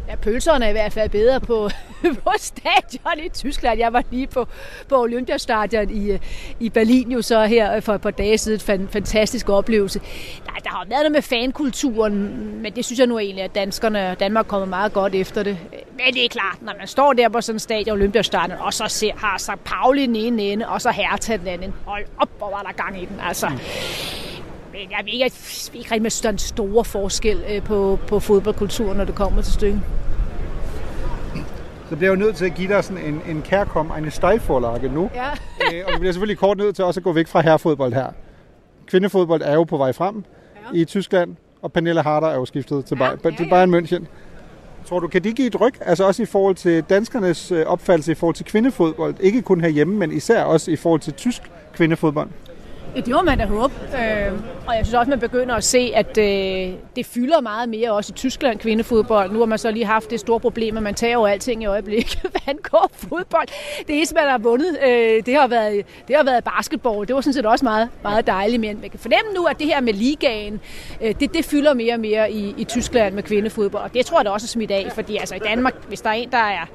Ja, 0.08 0.16
pølserne 0.16 0.64
er 0.64 0.68
i 0.68 0.72
hvert 0.72 0.92
fald 0.92 1.10
bedre 1.10 1.40
på, 1.40 1.70
på 2.24 2.30
stadion 2.38 3.24
i 3.24 3.28
Tyskland. 3.28 3.78
Jeg 3.78 3.92
var 3.92 4.02
lige 4.10 4.26
på, 4.26 4.48
på 4.88 5.02
Olympiastadion 5.02 5.90
i, 5.90 6.10
øh, 6.10 6.18
i 6.60 6.68
Berlin 6.70 7.12
jo 7.12 7.22
så 7.22 7.44
her 7.44 7.76
øh, 7.76 7.82
for 7.82 7.94
et 7.94 8.00
par 8.00 8.10
dage 8.10 8.38
siden. 8.38 8.60
Fan, 8.60 8.88
fantastisk 8.92 9.48
oplevelse. 9.48 9.98
Der, 10.46 10.52
der 10.64 10.70
har 10.70 10.84
været 10.88 11.00
noget 11.00 11.12
med 11.12 11.22
fankulturen, 11.22 12.14
men 12.62 12.72
det 12.72 12.84
synes 12.84 12.98
jeg 12.98 13.06
nu 13.06 13.18
egentlig, 13.18 13.44
at 13.44 13.54
danskerne 13.54 14.16
Danmark 14.20 14.46
kommer 14.46 14.66
meget 14.66 14.92
godt 14.92 15.14
efter 15.14 15.42
det. 15.42 15.58
Men 15.72 16.14
det 16.14 16.24
er 16.24 16.28
klart, 16.28 16.62
når 16.62 16.72
man 16.78 16.86
står 16.86 17.12
der 17.12 17.28
på 17.28 17.40
sådan 17.40 17.56
en 17.56 17.60
stadion, 17.60 17.96
Olympiastadion, 17.98 18.58
og 18.58 18.74
så 18.74 18.84
ser, 18.88 19.12
har 19.16 19.38
St. 19.38 19.64
Pauli 19.64 20.06
den 20.06 20.16
ene 20.16 20.42
ende, 20.42 20.68
og 20.68 20.80
så 20.80 20.90
Hertha 20.90 21.36
den 21.36 21.46
anden. 21.46 21.74
Hold 21.84 22.04
op, 22.18 22.28
hvor 22.38 22.50
var 22.50 22.62
der 22.62 22.72
gang 22.84 23.02
i 23.02 23.04
den. 23.04 23.20
Altså, 23.22 23.48
Mm 23.48 23.58
jeg 24.80 24.88
jeg 24.90 25.04
ved 25.04 25.12
ikke 25.12 25.94
rigtig, 25.94 26.02
med 26.02 26.22
den 26.22 26.38
store 26.38 26.84
forskel 26.84 27.44
øh, 27.50 27.62
på, 27.62 27.98
på 28.06 28.20
fodboldkulturen, 28.20 28.96
når 28.96 29.04
det 29.04 29.14
kommer 29.14 29.42
til 29.42 29.52
stykket. 29.52 29.80
Så 31.88 31.96
bliver 31.96 32.12
jeg 32.12 32.20
jo 32.20 32.24
nødt 32.24 32.36
til 32.36 32.44
at 32.44 32.54
give 32.54 32.68
dig 32.68 32.84
sådan 32.84 33.04
en, 33.04 33.22
en 33.28 33.42
kærkom, 33.42 33.92
en 33.98 34.10
stejforlage 34.10 34.88
nu. 34.88 35.10
Ja. 35.14 35.30
øh, 35.74 35.84
og 35.86 35.92
du 35.92 35.98
bliver 35.98 36.12
selvfølgelig 36.12 36.38
kort 36.38 36.58
nødt 36.58 36.76
til 36.76 36.84
også 36.84 37.00
at 37.00 37.04
gå 37.04 37.12
væk 37.12 37.26
fra 37.26 37.40
herrefodbold 37.40 37.92
her. 37.92 38.06
Kvindefodbold 38.86 39.42
er 39.44 39.54
jo 39.54 39.64
på 39.64 39.76
vej 39.76 39.92
frem 39.92 40.24
ja. 40.74 40.78
i 40.78 40.84
Tyskland, 40.84 41.36
og 41.62 41.72
Pernille 41.72 42.02
Harder 42.02 42.26
er 42.26 42.34
jo 42.34 42.44
skiftet 42.44 42.84
til, 42.84 42.96
ja, 43.00 43.04
ja, 43.04 43.16
ja. 43.24 43.30
til 43.30 43.48
Bayern 43.50 43.74
München. 43.74 44.04
Tror 44.86 45.00
du, 45.00 45.08
kan 45.08 45.24
de 45.24 45.32
give 45.32 45.46
et 45.46 45.60
ryg? 45.60 45.74
Altså 45.80 46.06
også 46.06 46.22
i 46.22 46.26
forhold 46.26 46.54
til 46.54 46.82
danskernes 46.82 47.52
øh, 47.52 47.66
opfattelse 47.66 48.12
i 48.12 48.14
forhold 48.14 48.34
til 48.34 48.44
kvindefodbold. 48.44 49.14
Ikke 49.20 49.42
kun 49.42 49.60
herhjemme, 49.60 49.96
men 49.96 50.12
især 50.12 50.42
også 50.42 50.70
i 50.70 50.76
forhold 50.76 51.00
til 51.00 51.12
tysk 51.12 51.42
kvindefodbold. 51.74 52.28
Ja, 52.96 53.00
det 53.00 53.14
må 53.14 53.22
man 53.22 53.38
da 53.38 53.46
håbe. 53.46 53.74
Øh, 53.85 54.32
og 54.66 54.76
jeg 54.76 54.87
synes 54.87 54.94
også, 54.94 55.11
man 55.11 55.20
begynder 55.20 55.54
at 55.54 55.64
se, 55.64 55.92
at 55.94 56.18
øh, 56.18 56.74
det 56.96 57.06
fylder 57.06 57.40
meget 57.40 57.68
mere 57.68 57.92
også 57.92 58.12
i 58.12 58.16
Tyskland 58.16 58.59
kvindefodbold. 58.59 59.32
Nu 59.32 59.38
har 59.38 59.46
man 59.46 59.59
så 59.59 59.70
lige 59.70 59.85
haft 59.85 60.11
det 60.11 60.20
store 60.20 60.40
problem, 60.40 60.76
at 60.76 60.82
man 60.82 60.94
tager 60.94 61.12
jo 61.12 61.24
alting 61.24 61.62
i 61.62 61.66
øjeblikket, 61.66 62.20
hvad 62.30 62.40
angår 62.46 62.90
fodbold. 62.92 63.48
Det 63.87 63.96
eneste, 63.96 64.14
man 64.14 64.24
har 64.24 64.38
vundet, 64.38 64.78
øh, 64.87 65.26
det, 65.26 65.35
har 65.35 65.46
været, 65.46 65.87
det 66.09 66.16
har 66.16 66.24
været 66.24 66.44
basketball. 66.44 67.06
Det 67.06 67.14
var 67.14 67.20
sådan 67.20 67.32
set 67.32 67.46
også 67.46 67.64
meget, 67.64 67.88
meget 68.02 68.26
dejligt. 68.26 68.61
Men 68.61 68.80
man 68.80 68.90
kan 68.90 68.98
fornemme 68.98 69.32
nu, 69.32 69.44
at 69.44 69.59
det 69.59 69.66
her 69.66 69.80
med 69.80 69.92
ligaen, 69.92 70.61
øh, 71.00 71.14
det, 71.20 71.35
det 71.35 71.44
fylder 71.44 71.74
mere 71.74 71.94
og 71.94 72.00
mere 72.00 72.32
i, 72.32 72.54
i 72.59 72.64
Tyskland 72.64 73.14
med 73.14 73.22
kvindefodbold. 73.22 73.82
Og 73.82 73.94
det 73.94 74.06
tror 74.06 74.18
jeg 74.18 74.24
da 74.24 74.30
også 74.30 74.44
er 74.44 74.48
smidt 74.48 74.70
af, 74.70 74.88
fordi 74.94 75.16
altså 75.16 75.35
i 75.35 75.38
Danmark, 75.38 75.74
hvis 75.88 76.00
der 76.00 76.11
er 76.11 76.14
en, 76.14 76.30
der 76.30 76.38
er 76.38 76.66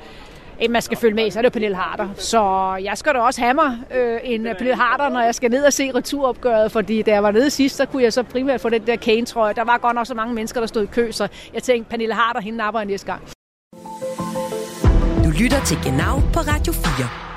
en, 0.62 0.71
man 0.71 0.82
skal 0.82 0.97
følge 0.97 1.15
med 1.15 1.28
i, 1.28 1.30
så 1.30 1.39
er 1.39 1.41
det 1.41 1.50
jo 1.50 1.54
Pernille 1.54 1.78
Harder. 1.78 2.10
Så 2.15 2.41
jeg 2.84 2.97
skal 2.97 3.13
da 3.13 3.19
også 3.19 3.41
have 3.41 3.54
mig 3.54 3.78
øh, 3.95 4.19
en 4.24 4.43
Pernille 4.43 4.76
Harder, 4.76 5.10
når 5.10 5.21
jeg 5.21 5.36
skal 5.36 5.52
ned 5.52 5.63
og 5.63 5.74
se 5.74 5.91
returopgøret, 5.95 6.71
fordi 6.71 7.02
da 7.02 7.12
jeg 7.12 7.24
var 7.24 7.32
nede 7.32 7.50
sidst, 7.50 7.76
så 7.76 7.86
kunne 7.86 8.04
jeg 8.04 8.13
så 8.13 8.24
primært 8.24 8.62
få 8.62 8.69
den 8.69 8.88
der 8.88 8.95
Kane-trøje. 8.95 9.54
Der 9.54 9.63
var 9.63 9.78
godt 9.78 9.95
nok 9.95 10.08
så 10.08 10.13
mange 10.13 10.34
mennesker, 10.34 10.60
der 10.60 10.67
stod 10.67 10.84
i 10.84 10.86
kø, 10.86 11.12
så 11.12 11.28
jeg 11.54 11.63
tænkte, 11.63 11.89
Pernille 11.89 12.13
Harder, 12.13 12.41
hende 12.41 12.58
napper 12.58 12.80
jeg 12.80 12.88
næste 12.88 13.08
gang. 13.08 13.21
Du 15.26 15.30
lytter 15.39 15.63
til 15.65 15.78
Genau 15.84 16.19
på 16.34 16.39
Radio 16.39 16.74
4. 16.74 17.32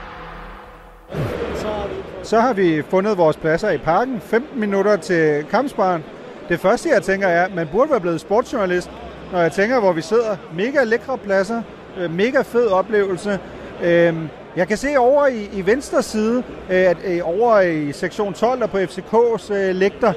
Så 2.24 2.40
har 2.40 2.52
vi 2.52 2.82
fundet 2.82 3.18
vores 3.18 3.36
pladser 3.36 3.70
i 3.70 3.78
parken. 3.78 4.20
15 4.20 4.60
minutter 4.60 4.96
til 4.96 5.44
kampsparen. 5.50 6.04
Det 6.48 6.60
første, 6.60 6.88
jeg 6.88 7.02
tænker, 7.02 7.28
er, 7.28 7.44
at 7.44 7.54
man 7.54 7.68
burde 7.72 7.90
være 7.90 8.00
blevet 8.00 8.20
sportsjournalist, 8.20 8.90
når 9.32 9.40
jeg 9.40 9.52
tænker, 9.52 9.80
hvor 9.80 9.92
vi 9.92 10.00
sidder. 10.00 10.36
Mega 10.54 10.84
lækre 10.84 11.18
pladser. 11.18 11.62
Øh, 12.00 12.10
mega 12.14 12.42
fed 12.42 12.66
oplevelse. 12.68 13.38
Øhm, 13.82 14.28
Jeg 14.56 14.68
kan 14.68 14.76
se 14.76 14.96
over 14.98 15.26
i, 15.26 15.48
i 15.52 15.66
venstre 15.66 16.02
side, 16.02 16.42
øh, 16.70 16.76
at 16.76 16.96
øh, 17.04 17.20
over 17.24 17.60
i 17.60 17.92
sektion 17.92 18.34
12 18.34 18.60
der 18.60 18.66
på 18.66 18.78
FCK's 18.78 19.54
øh, 19.54 19.74
lægter, 19.74 20.12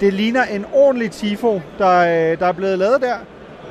det 0.00 0.12
ligner 0.12 0.44
en 0.44 0.64
ordentlig 0.72 1.10
tifo, 1.10 1.60
der, 1.78 1.98
øh, 2.32 2.38
der 2.38 2.46
er 2.46 2.52
blevet 2.52 2.78
lavet 2.78 3.00
der. 3.00 3.14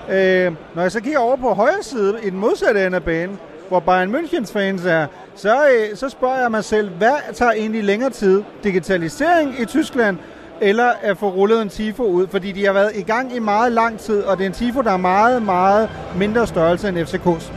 Øh, 0.10 0.54
når 0.76 0.82
jeg 0.82 0.92
så 0.92 1.02
kigger 1.02 1.20
over 1.20 1.36
på 1.36 1.50
højre 1.54 1.84
side, 1.84 2.16
i 2.24 2.30
den 2.30 2.40
modsatte 2.40 2.86
ende 2.86 2.96
af 2.96 3.04
banen, 3.04 3.40
hvor 3.70 3.80
Bayern 3.80 4.16
Münchens 4.16 4.54
fans 4.54 4.86
er, 4.86 5.06
så, 5.36 5.56
øh, 5.68 5.96
så 5.98 6.10
spørger 6.10 6.42
jeg 6.42 6.52
mig 6.52 6.64
selv, 6.64 6.90
hvad 6.90 7.34
tager 7.34 7.52
egentlig 7.52 7.84
længere 7.84 8.10
tid? 8.10 8.44
Digitalisering 8.64 9.56
i 9.60 9.66
Tyskland, 9.66 10.18
eller 10.62 10.92
at 11.02 11.18
få 11.18 11.30
rullet 11.30 11.62
en 11.62 11.70
tifo 11.70 12.04
ud? 12.04 12.28
Fordi 12.28 12.52
de 12.52 12.66
har 12.66 12.74
været 12.74 12.92
i 12.96 13.02
gang 13.02 13.36
i 13.36 13.40
meget 13.40 13.72
lang 13.72 14.00
tid, 14.00 14.22
og 14.22 14.38
det 14.38 14.44
er 14.44 14.48
en 14.48 14.54
tifo, 14.54 14.82
der 14.82 14.92
er 14.92 14.98
meget, 14.98 15.44
meget 15.44 15.90
mindre 16.18 16.48
størrelse 16.48 16.90
end 16.90 16.98
FCK's. 16.98 17.52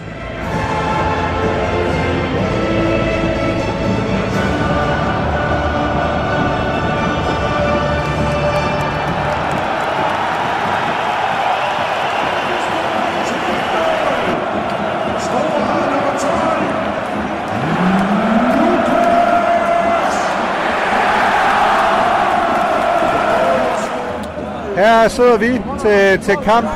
Her 24.85 25.09
sidder 25.09 25.37
vi 25.37 25.61
til, 25.81 26.19
til 26.19 26.37
kamp. 26.37 26.67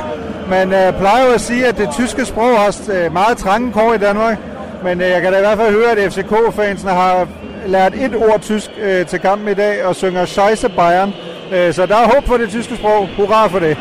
Man 0.49 0.73
øh, 0.73 0.97
plejer 0.97 1.25
jo 1.25 1.31
at 1.31 1.41
sige, 1.41 1.65
at 1.65 1.77
det 1.77 1.89
tyske 1.91 2.25
sprog 2.25 2.59
har 2.59 2.75
øh, 2.91 3.13
meget 3.13 3.37
trange 3.37 3.71
kår 3.71 3.93
i 3.93 3.97
Danmark. 3.97 4.37
Men 4.83 5.01
øh, 5.01 5.09
jeg 5.09 5.21
kan 5.21 5.31
da 5.31 5.37
i 5.37 5.41
hvert 5.41 5.57
fald 5.57 5.73
høre, 5.73 5.91
at 5.91 6.13
FCK-fansene 6.13 6.91
har 6.91 7.27
lært 7.65 7.93
et 7.93 8.15
ord 8.15 8.41
tysk 8.41 8.71
øh, 8.81 9.05
til 9.05 9.19
kampen 9.19 9.47
i 9.47 9.53
dag 9.53 9.85
og 9.85 9.95
synger 9.95 10.25
Scheisse 10.25 10.69
Bayern. 10.69 11.13
Øh, 11.51 11.73
så 11.73 11.85
der 11.85 11.95
er 11.95 12.15
håb 12.15 12.27
for 12.27 12.37
det 12.37 12.49
tyske 12.49 12.75
sprog. 12.75 13.09
Hurra 13.17 13.47
for 13.47 13.59
det. 13.59 13.77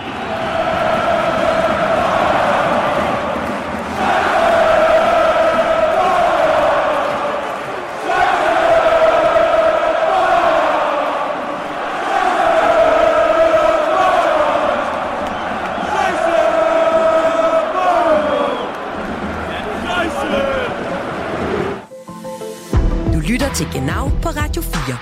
Lytter 23.29 23.53
til 23.55 23.67
Genau 23.73 24.09
på 24.09 24.29
Radio 24.29 24.63
4. 24.63 24.99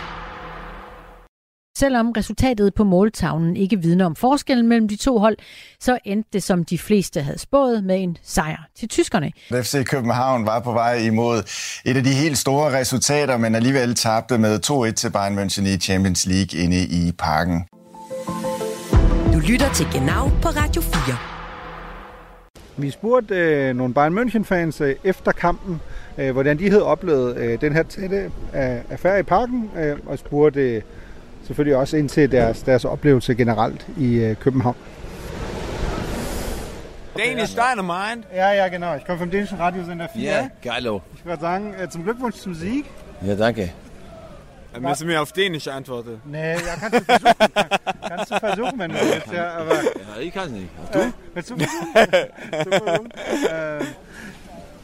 Selvom 1.78 2.10
resultatet 2.10 2.74
på 2.74 2.84
måltavlen 2.84 3.56
ikke 3.56 3.82
vidner 3.82 4.06
om 4.06 4.16
forskellen 4.16 4.68
mellem 4.68 4.88
de 4.88 4.96
to 4.96 5.18
hold, 5.18 5.36
så 5.80 5.98
endte 6.04 6.28
det, 6.32 6.42
som 6.42 6.64
de 6.64 6.78
fleste 6.78 7.22
havde 7.22 7.38
spået, 7.38 7.84
med 7.84 8.02
en 8.02 8.16
sejr 8.22 8.68
til 8.78 8.88
tyskerne. 8.88 9.32
FC 9.52 9.84
København 9.84 10.46
var 10.46 10.60
på 10.60 10.72
vej 10.72 10.94
imod 10.94 11.38
et 11.84 11.96
af 11.96 12.04
de 12.04 12.12
helt 12.12 12.38
store 12.38 12.78
resultater, 12.78 13.36
men 13.36 13.54
alligevel 13.54 13.94
tabte 13.94 14.38
med 14.38 14.60
2-1 14.90 14.92
til 14.92 15.10
Bayern 15.10 15.38
München 15.38 15.66
i 15.66 15.78
Champions 15.78 16.26
League 16.26 16.60
inde 16.60 16.78
i 16.78 17.12
parken. 17.18 17.64
Du 19.32 19.38
lytter 19.38 19.72
til 19.72 19.86
Genau 19.92 20.28
på 20.42 20.48
Radio 20.48 20.82
4. 20.82 21.35
Vi 22.78 22.90
spurgte 22.90 23.34
øh, 23.34 23.76
nogle 23.76 23.94
Bayern 23.94 24.18
München-fans 24.18 24.84
øh, 24.84 24.94
efter 25.04 25.32
kampen, 25.32 25.80
øh, 26.18 26.32
hvordan 26.32 26.58
de 26.58 26.70
havde 26.70 26.84
oplevet 26.84 27.36
øh, 27.36 27.60
den 27.60 27.72
her 27.72 27.82
tætte 27.82 28.16
øh, 28.16 28.30
affære 28.90 29.20
i 29.20 29.22
parken, 29.22 29.70
øh, 29.76 29.96
og 30.06 30.18
spurgte 30.18 30.60
øh, 30.60 30.82
selvfølgelig 31.46 31.76
også 31.76 31.96
ind 31.96 32.08
til 32.08 32.32
deres, 32.32 32.62
deres 32.62 32.84
oplevelse 32.84 33.34
generelt 33.34 33.86
i 33.98 34.14
øh, 34.14 34.36
København. 34.36 34.76
Danish 37.18 37.56
Dynamite. 37.56 38.28
Ja, 38.34 38.48
ja, 38.50 38.68
genau. 38.68 38.94
Ich 38.94 39.06
komme 39.06 39.18
vom 39.20 39.30
dänischen 39.30 39.58
Radiosender 39.58 40.08
4. 40.14 40.22
Ja, 40.22 40.48
geilo. 40.62 41.00
Ich 41.14 41.24
würde 41.24 41.40
sagen, 41.40 41.74
äh, 41.74 41.88
zum 41.88 42.04
Glückwunsch 42.04 42.42
zum 42.42 42.54
Sieg. 42.54 42.84
Ja, 43.26 43.34
danke. 43.34 43.72
Dann 44.76 44.90
müssen 44.90 45.08
wir 45.08 45.22
auf 45.22 45.32
Dänisch 45.32 45.68
antworten. 45.68 46.20
Nee, 46.24 46.54
ja, 46.54 46.76
kannst 46.78 47.00
du 47.00 47.04
versuchen. 47.04 47.34
kannst 48.08 48.30
du 48.30 48.38
versuchen, 48.38 48.78
wenn 48.78 48.90
du 48.90 48.96
willst, 49.00 49.32
ja, 49.32 49.54
aber... 49.56 49.74
Ja, 49.74 50.20
ich 50.20 50.34
kann 50.34 50.46
es 50.46 50.52
nicht. 50.52 50.68
Du? 50.92 50.98
Äh, 50.98 51.12
willst 51.32 51.50
du 51.50 51.56
versuchen? 51.56 53.10
Äh, 53.10 53.84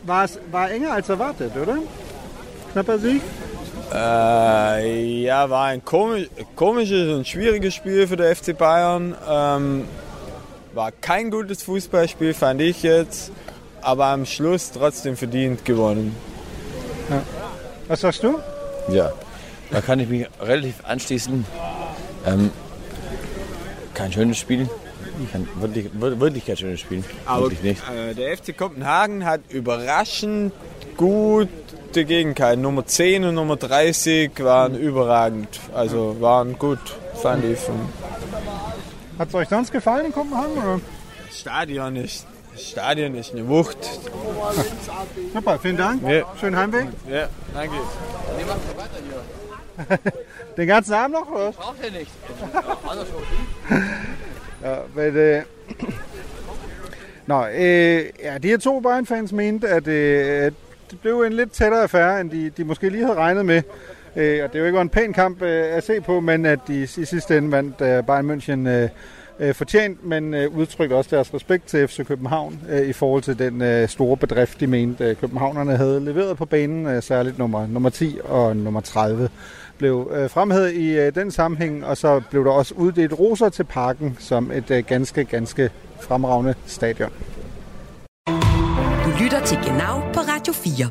war 0.05 0.25
es 0.25 0.39
war 0.51 0.71
enger 0.71 0.93
als 0.93 1.09
erwartet, 1.09 1.53
oder? 1.57 1.79
Knapper 2.73 2.99
Sieg? 2.99 3.21
Äh, 3.93 5.23
ja, 5.23 5.51
war 5.51 5.67
ein 5.67 5.85
komisch, 5.85 6.29
komisches 6.57 7.15
und 7.15 7.29
schwieriges 7.29 7.75
Spiel 7.75 8.07
für 8.07 8.17
der 8.17 8.35
FC 8.35 8.57
Bayern. 8.57 9.15
Ähm, 9.29 9.85
war 10.73 10.91
kein 10.91 11.31
gutes 11.31 11.63
Fußballspiel, 11.63 12.33
fand 12.33 12.63
ich 12.63 12.83
jetzt. 12.83 13.31
Aber 13.83 14.07
am 14.07 14.25
Schluss 14.25 14.71
trotzdem 14.73 15.19
verdient 15.19 15.67
gewonnen. 15.67 16.17
Ja. 17.11 17.23
Was 17.89 18.01
sagst 18.01 18.23
du? 18.23 18.39
Ja, 18.89 19.13
da 19.73 19.81
kann 19.81 19.99
ich 20.01 20.09
mich 20.09 20.27
relativ 20.41 20.85
anschließen. 20.85 21.45
Ähm, 22.27 22.51
kein 23.95 24.13
schönes 24.13 24.39
Spiel. 24.39 24.69
Kein, 25.31 25.49
wirklich, 25.57 25.89
wirklich 25.95 26.47
kein 26.47 26.57
schönes 26.57 26.81
Spiel. 26.81 27.05
Aber 27.27 27.43
wirklich 27.45 27.63
nicht. 27.63 27.83
äh, 27.91 28.15
der 28.15 28.37
FC 28.37 28.57
Kopenhagen 28.57 29.25
hat 29.25 29.41
überraschend 29.51 30.53
gute 30.97 32.05
Gegenkeiten. 32.05 32.63
Nummer 32.63 32.87
10 32.87 33.25
und 33.25 33.35
Nummer 33.35 33.57
30 33.57 34.31
waren 34.43 34.75
überragend. 34.79 35.61
Also 35.75 36.17
waren 36.21 36.59
gut, 36.59 36.79
fand 37.15 37.45
ich. 37.45 37.59
Hat 39.19 39.29
es 39.29 39.35
euch 39.35 39.49
sonst 39.49 39.71
gefallen 39.73 40.07
in 40.07 40.13
Kopenhagen? 40.13 40.57
Oder? 40.57 40.81
Das 41.29 41.39
Stadion 41.41 41.97
ist, 41.97 42.27
das 42.53 42.63
Stadion 42.71 43.15
ist 43.15 43.33
eine 43.33 43.47
Wucht. 43.49 43.79
Super, 45.35 45.59
vielen 45.59 45.77
Dank. 45.77 46.03
Ja. 46.09 46.25
Schönen 46.41 46.57
Heimweg. 46.57 46.89
Ja, 47.11 47.29
danke. 47.55 47.75
Den 50.57 50.67
ganzen 50.67 50.95
Abend 50.95 51.15
noch? 51.15 51.31
Oder? 51.31 51.53
Braucht 51.53 51.85
er 51.85 51.99
nicht. 51.99 52.11
Ja, 54.65 54.77
men, 54.95 55.17
øh, 55.17 55.43
Nå, 57.27 57.47
øh, 57.47 58.05
ja, 58.23 58.39
de 58.39 58.49
her 58.49 58.57
to 58.57 58.81
Bayern-fans 58.81 59.33
mente, 59.33 59.69
at 59.69 59.89
øh, 59.89 60.53
det 60.91 61.01
blev 61.03 61.21
en 61.21 61.33
lidt 61.33 61.53
tættere 61.53 61.83
affære, 61.83 62.21
end 62.21 62.31
de, 62.31 62.51
de 62.51 62.65
måske 62.65 62.89
lige 62.89 63.05
havde 63.05 63.19
regnet 63.19 63.47
med. 63.47 63.63
Øh, 64.17 64.45
og 64.45 64.53
det 64.53 64.59
jo 64.59 64.65
ikke 64.65 64.81
en 64.81 64.89
pæn 64.89 65.13
kamp 65.13 65.43
øh, 65.43 65.77
at 65.77 65.85
se 65.85 66.01
på, 66.01 66.21
men 66.21 66.47
at 66.47 66.59
de 66.69 66.83
i 66.83 66.87
sidste 66.87 67.39
ende 67.39 67.53
vandt 67.53 67.81
øh, 67.81 68.05
Bayern 68.05 68.31
München 68.31 68.69
øh, 68.69 68.89
øh, 69.41 69.55
fortjent, 69.55 70.07
men 70.07 70.35
øh, 70.35 70.57
udtrykte 70.57 70.95
også 70.95 71.17
deres 71.17 71.35
respekt 71.35 71.67
til 71.67 71.89
FC 71.89 72.07
København 72.07 72.61
øh, 72.71 72.89
i 72.89 72.93
forhold 72.93 73.23
til 73.23 73.39
den 73.39 73.63
øh, 73.63 73.89
store 73.89 74.17
bedrift, 74.17 74.61
de 74.61 74.67
mente, 74.67 75.05
øh, 75.05 75.17
københavnerne 75.17 75.77
havde 75.77 76.05
leveret 76.05 76.37
på 76.37 76.45
banen, 76.45 76.87
øh, 76.87 77.03
særligt 77.03 77.39
nummer, 77.39 77.67
nummer 77.67 77.91
10 77.91 78.19
og 78.25 78.57
nummer 78.57 78.81
30 78.81 79.29
blev 79.83 80.11
øh, 80.15 80.31
fremhævet 80.31 80.73
i 80.73 80.99
øh, 80.99 81.15
den 81.15 81.31
sammenhæng, 81.31 81.85
og 81.85 81.97
så 81.97 82.21
blev 82.31 82.45
der 82.45 82.51
også 82.51 82.75
uddelt 82.75 83.19
roser 83.19 83.49
til 83.49 83.65
parken 83.65 84.17
som 84.19 84.51
et 84.51 84.71
øh, 84.71 84.85
ganske, 84.85 85.25
ganske 85.25 85.71
fremragende 86.01 86.55
stadion. 86.67 87.11
Du 89.05 89.11
lytter 89.23 89.41
til 89.45 89.59
Genau 89.65 90.01
på 90.15 90.21
Radio 90.21 90.53
4. 90.53 90.89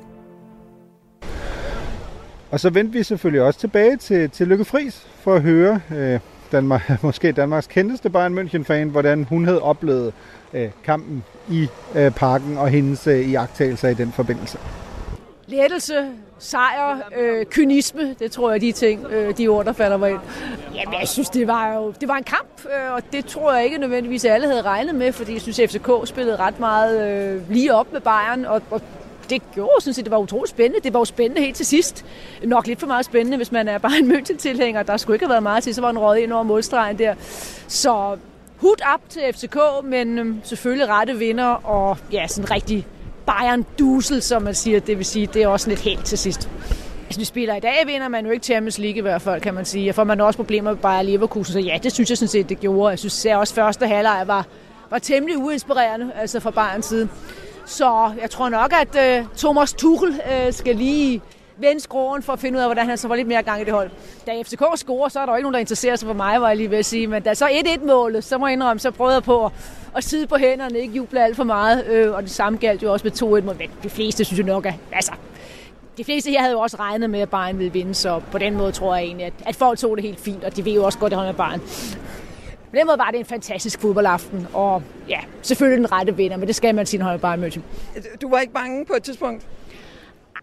Og 2.51 2.59
så 2.59 2.69
vendte 2.69 2.93
vi 2.93 3.03
selvfølgelig 3.03 3.41
også 3.41 3.59
tilbage 3.59 3.97
til, 3.97 4.29
til 4.29 4.47
Lykke 4.47 4.65
Friis 4.65 5.07
for 5.15 5.35
at 5.35 5.41
høre 5.41 5.81
øh, 5.95 6.19
Danmark, 6.51 6.91
måske 7.03 7.31
Danmarks 7.31 7.67
kendteste 7.67 8.09
Bayern 8.09 8.37
München-fan, 8.37 8.89
hvordan 8.89 9.23
hun 9.23 9.45
havde 9.45 9.61
oplevet 9.61 10.13
øh, 10.53 10.69
kampen 10.83 11.23
i 11.49 11.67
øh, 11.95 12.11
parken 12.11 12.57
og 12.57 12.69
hendes 12.69 13.07
øh, 13.07 13.29
iagttagelser 13.29 13.89
i 13.89 13.93
den 13.93 14.11
forbindelse. 14.11 14.57
Lettelse, 15.51 16.09
sejr, 16.39 16.97
øh, 17.17 17.45
kynisme, 17.45 18.15
det 18.19 18.31
tror 18.31 18.51
jeg 18.51 18.61
de 18.61 18.71
ting, 18.71 19.05
øh, 19.05 19.37
de 19.37 19.47
ord, 19.47 19.65
der 19.65 19.73
falder 19.73 19.97
mig 19.97 20.11
ind. 20.11 20.19
Jamen, 20.75 20.99
jeg 20.99 21.07
synes, 21.07 21.29
det 21.29 21.47
var 21.47 21.73
jo 21.73 21.93
det 22.01 22.07
var 22.07 22.15
en 22.15 22.23
kamp, 22.23 22.65
øh, 22.65 22.93
og 22.93 23.01
det 23.11 23.25
tror 23.25 23.53
jeg 23.53 23.65
ikke 23.65 23.77
nødvendigvis 23.77 24.25
alle 24.25 24.47
havde 24.47 24.61
regnet 24.61 24.95
med, 24.95 25.11
fordi 25.11 25.33
jeg 25.33 25.41
synes, 25.41 25.57
FCK 25.57 25.89
spillede 26.05 26.35
ret 26.35 26.59
meget 26.59 27.09
øh, 27.09 27.51
lige 27.51 27.75
op 27.75 27.93
med 27.93 28.01
Bayern, 28.01 28.45
og, 28.45 28.61
og 28.71 28.81
det 29.29 29.41
gjorde 29.53 29.81
synes 29.81 29.97
jeg, 29.97 30.05
det 30.05 30.11
var 30.11 30.17
utroligt 30.17 30.49
spændende. 30.49 30.83
Det 30.83 30.93
var 30.93 30.99
jo 30.99 31.05
spændende 31.05 31.41
helt 31.41 31.55
til 31.55 31.65
sidst. 31.65 32.05
Nok 32.43 32.67
lidt 32.67 32.79
for 32.79 32.87
meget 32.87 33.05
spændende, 33.05 33.37
hvis 33.37 33.51
man 33.51 33.67
er 33.67 33.77
bare 33.77 33.97
en 33.97 34.11
München-tilhænger. 34.11 34.83
Der 34.83 34.97
skulle 34.97 35.15
ikke 35.15 35.25
have 35.25 35.31
været 35.31 35.43
meget 35.43 35.63
til, 35.63 35.75
så 35.75 35.81
var 35.81 35.89
en 35.89 35.99
røget 35.99 36.23
ind 36.23 36.33
over 36.33 36.43
målstregen 36.43 36.97
der. 36.99 37.15
Så 37.67 38.17
hud 38.57 38.75
op 38.93 39.01
til 39.09 39.21
FCK, 39.33 39.57
men 39.83 40.19
øh, 40.19 40.35
selvfølgelig 40.43 40.89
rette 40.89 41.17
vinder, 41.17 41.45
og 41.45 41.97
ja, 42.11 42.27
sådan 42.27 42.51
rigtig 42.51 42.87
Bayern-dusel, 43.25 44.21
som 44.21 44.41
man 44.41 44.55
siger. 44.55 44.79
Det 44.79 44.97
vil 44.97 45.05
sige, 45.05 45.27
det 45.33 45.43
er 45.43 45.47
også 45.47 45.69
lidt 45.69 45.79
helt 45.79 46.05
til 46.05 46.17
sidst. 46.17 46.49
Altså, 46.69 47.05
Hvis 47.05 47.17
vi 47.19 47.25
spiller 47.25 47.55
i 47.55 47.59
dag, 47.59 47.83
vinder 47.85 48.07
man 48.07 48.25
jo 48.25 48.31
ikke 48.31 48.45
Champions 48.45 48.77
League 48.77 48.97
i 48.97 49.01
hvert 49.01 49.21
fald, 49.21 49.41
kan 49.41 49.53
man 49.53 49.65
sige. 49.65 49.91
Og 49.91 49.95
får 49.95 50.03
man 50.03 50.21
også 50.21 50.37
problemer 50.37 50.71
med 50.71 50.77
Bayer 50.77 51.01
Leverkusen, 51.01 51.53
så 51.53 51.59
ja, 51.59 51.79
det 51.83 51.91
synes 51.91 52.09
jeg 52.09 52.17
sådan 52.17 52.27
set, 52.29 52.49
det 52.49 52.59
gjorde. 52.59 52.89
Jeg 52.89 52.99
synes 52.99 53.25
jeg 53.25 53.37
også, 53.37 53.53
første 53.53 53.87
halvleg 53.87 54.23
var, 54.25 54.45
var 54.89 54.99
temmelig 54.99 55.37
uinspirerende, 55.37 56.11
altså 56.15 56.39
fra 56.39 56.51
Bayerns 56.51 56.85
side. 56.85 57.07
Så 57.65 58.11
jeg 58.21 58.29
tror 58.29 58.49
nok, 58.49 58.73
at 58.81 59.19
uh, 59.21 59.25
Thomas 59.37 59.73
Tuchel 59.73 60.09
uh, 60.09 60.53
skal 60.53 60.75
lige 60.75 61.21
vende 61.57 61.81
skroen 61.81 62.23
for 62.23 62.33
at 62.33 62.39
finde 62.39 62.57
ud 62.57 62.61
af, 62.61 62.67
hvordan 62.67 62.85
han 62.85 62.97
så 62.97 63.07
var 63.07 63.15
lidt 63.15 63.27
mere 63.27 63.43
gang 63.43 63.61
i 63.61 63.63
det 63.63 63.73
hold. 63.73 63.89
Da 64.27 64.41
FCK 64.41 64.63
scorer, 64.75 65.09
så 65.09 65.19
er 65.19 65.25
der 65.25 65.33
jo 65.33 65.37
ikke 65.37 65.43
nogen, 65.43 65.53
der 65.53 65.59
interesserer 65.59 65.95
sig 65.95 66.07
for 66.07 66.13
mig, 66.13 66.41
var 66.41 66.47
jeg 66.47 66.57
lige 66.57 66.71
ved 66.71 66.77
at 66.77 66.85
sige. 66.85 67.07
Men 67.07 67.23
da 67.23 67.33
så 67.33 67.45
1-1-målet, 67.45 68.23
så 68.23 68.37
må 68.37 68.47
jeg 68.47 68.53
indrømme, 68.53 68.79
så 68.79 68.91
prøvede 68.91 69.15
jeg 69.15 69.23
på 69.23 69.45
at, 69.45 69.51
at 69.95 70.03
sidde 70.03 70.27
på 70.27 70.35
hænderne, 70.35 70.79
ikke 70.79 70.93
juble 70.93 71.23
alt 71.23 71.35
for 71.35 71.43
meget. 71.43 71.85
Øh, 71.85 72.13
og 72.13 72.23
det 72.23 72.31
samme 72.31 72.59
galt 72.59 72.83
jo 72.83 72.93
også 72.93 73.03
med 73.07 73.41
2-1 73.41 73.45
mod 73.45 73.55
De 73.83 73.89
fleste 73.89 74.25
synes 74.25 74.39
jo 74.39 74.45
nok, 74.45 74.65
at 74.65 74.73
altså, 74.91 75.11
de 75.97 76.03
fleste 76.03 76.29
her 76.29 76.39
havde 76.39 76.53
jo 76.53 76.59
også 76.59 76.77
regnet 76.79 77.09
med, 77.09 77.19
at 77.19 77.29
Bayern 77.29 77.57
ville 77.57 77.73
vinde, 77.73 77.95
så 77.95 78.21
på 78.31 78.37
den 78.37 78.57
måde 78.57 78.71
tror 78.71 78.95
jeg 78.95 79.03
egentlig, 79.03 79.25
at, 79.25 79.33
at 79.45 79.55
folk 79.55 79.79
tog 79.79 79.97
det 79.97 80.05
helt 80.05 80.19
fint, 80.19 80.43
og 80.43 80.55
de 80.55 80.65
ved 80.65 80.73
jo 80.73 80.83
også 80.83 80.99
godt, 80.99 81.13
at 81.13 81.19
han 81.19 81.27
er 81.27 81.33
Bayern. 81.33 81.59
På 82.69 82.75
den 82.77 82.85
måde 82.87 82.97
var 82.97 83.11
det 83.11 83.19
en 83.19 83.25
fantastisk 83.25 83.81
fodboldaften, 83.81 84.47
og 84.53 84.83
ja, 85.09 85.19
selvfølgelig 85.41 85.77
den 85.77 85.91
rette 85.91 86.15
vinder, 86.15 86.37
men 86.37 86.47
det 86.47 86.55
skal 86.55 86.75
man 86.75 86.85
sige, 86.85 87.03
når 87.03 87.17
Bayern 87.17 87.43
München. 87.43 87.61
Du 88.21 88.29
var 88.29 88.39
ikke 88.39 88.53
bange 88.53 88.85
på 88.85 88.93
et 88.93 89.03
tidspunkt? 89.03 89.45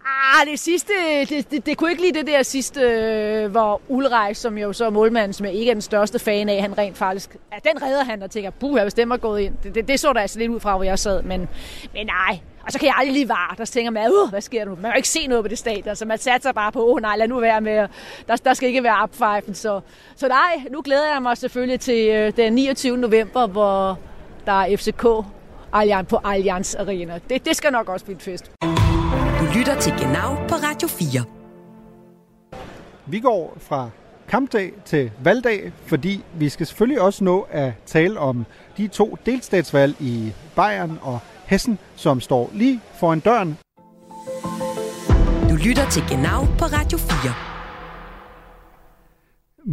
Ah, 0.09 0.47
det 0.47 0.59
sidste, 0.59 0.93
det, 1.29 1.51
det, 1.51 1.67
det 1.67 1.77
kunne 1.77 1.91
ikke 1.91 2.03
lige 2.03 2.15
det 2.15 2.27
der 2.27 2.43
sidste, 2.43 2.81
øh, 2.81 3.51
hvor 3.51 3.81
Ulrej, 3.89 4.33
som 4.33 4.59
jo 4.59 4.73
så 4.73 4.87
er 4.87 4.91
målmanden, 4.91 5.33
som 5.33 5.47
jeg 5.47 5.55
ikke 5.55 5.71
er 5.71 5.75
den 5.75 5.83
største 5.83 6.19
fan 6.19 6.49
af, 6.49 6.63
han 6.63 6.79
rent 6.79 6.97
faktisk, 6.97 7.37
ja, 7.53 7.71
den 7.71 7.83
redder 7.83 8.05
han 8.05 8.23
og 8.23 8.31
tænker, 8.31 8.51
puh, 8.51 8.83
hvis 8.83 8.95
den 8.95 9.09
var 9.09 9.17
gået 9.17 9.41
ind. 9.41 9.55
Det, 9.63 9.75
det, 9.75 9.89
det 9.89 10.01
så 10.01 10.13
der 10.13 10.21
altså 10.21 10.39
lidt 10.39 10.51
ud 10.51 10.61
fra, 10.61 10.77
hvor 10.77 10.85
jeg 10.85 10.99
sad, 10.99 11.23
men, 11.23 11.49
men 11.95 12.07
nej. 12.07 12.39
Og 12.67 12.73
så 12.73 12.79
kan 12.79 12.87
jeg 12.87 12.95
aldrig 12.99 13.13
lige 13.13 13.29
vare, 13.29 13.55
der 13.59 13.65
tænker 13.65 13.91
man, 13.91 14.11
uh, 14.23 14.31
hvad 14.31 14.41
sker 14.41 14.59
der 14.59 14.71
nu? 14.71 14.77
Man 14.81 14.91
kan 14.91 14.97
ikke 14.97 15.09
se 15.09 15.27
noget 15.27 15.45
på 15.45 15.49
det 15.49 15.59
stadion, 15.59 15.97
så 15.97 16.05
man 16.05 16.19
satser 16.19 16.53
bare 16.53 16.73
på, 16.73 16.87
åh 16.87 16.95
oh, 16.95 17.01
nej, 17.01 17.17
lad 17.17 17.29
nu 17.29 17.41
være 17.41 17.61
med, 17.61 17.89
der, 18.29 18.37
der 18.37 18.55
skal 18.55 18.69
ikke 18.69 18.83
være 18.83 19.05
upfifen. 19.05 19.55
Så, 19.55 19.81
så 20.17 20.29
nej, 20.29 20.65
nu 20.71 20.81
glæder 20.85 21.13
jeg 21.13 21.23
mig 21.23 21.37
selvfølgelig 21.37 21.81
til 21.81 22.09
øh, 22.09 22.33
den 22.37 22.53
29. 22.53 22.97
november, 22.97 23.47
hvor 23.47 23.99
der 24.47 24.53
er 24.53 24.77
FCK 24.77 25.07
Allianz 25.73 26.09
på 26.09 26.19
Allianz 26.25 26.75
Arena. 26.75 27.19
Det, 27.29 27.45
det 27.45 27.57
skal 27.57 27.73
nok 27.73 27.89
også 27.89 28.05
blive 28.05 28.17
et 28.17 28.23
fest. 28.23 28.51
Lytter 29.57 29.81
til 29.81 29.93
Genau 29.93 30.35
på 30.49 30.55
Radio 30.55 30.89
4. 30.89 31.25
Vi 33.07 33.21
går 33.21 33.57
fra 33.61 33.91
kampdag 34.29 34.73
til 34.85 35.11
valgdag, 35.25 35.73
fordi 35.87 36.25
vi 36.35 36.49
skal 36.49 36.67
selvfølgelig 36.67 37.01
også 37.01 37.25
nå 37.25 37.47
at 37.51 37.73
tale 37.87 38.19
om 38.19 38.47
de 38.77 38.89
to 38.89 39.17
delstatsvalg 39.27 39.97
i 40.01 40.33
Bayern 40.57 40.99
og 41.03 41.19
Hessen, 41.47 41.79
som 41.97 42.21
står 42.21 42.51
lige 42.55 42.81
foran 43.01 43.21
døren. 43.21 43.59
Du 45.51 45.57
lytter 45.69 45.91
til 45.91 46.03
Genau 46.11 46.45
på 46.59 46.65
Radio 46.65 46.99
4. 46.99 47.49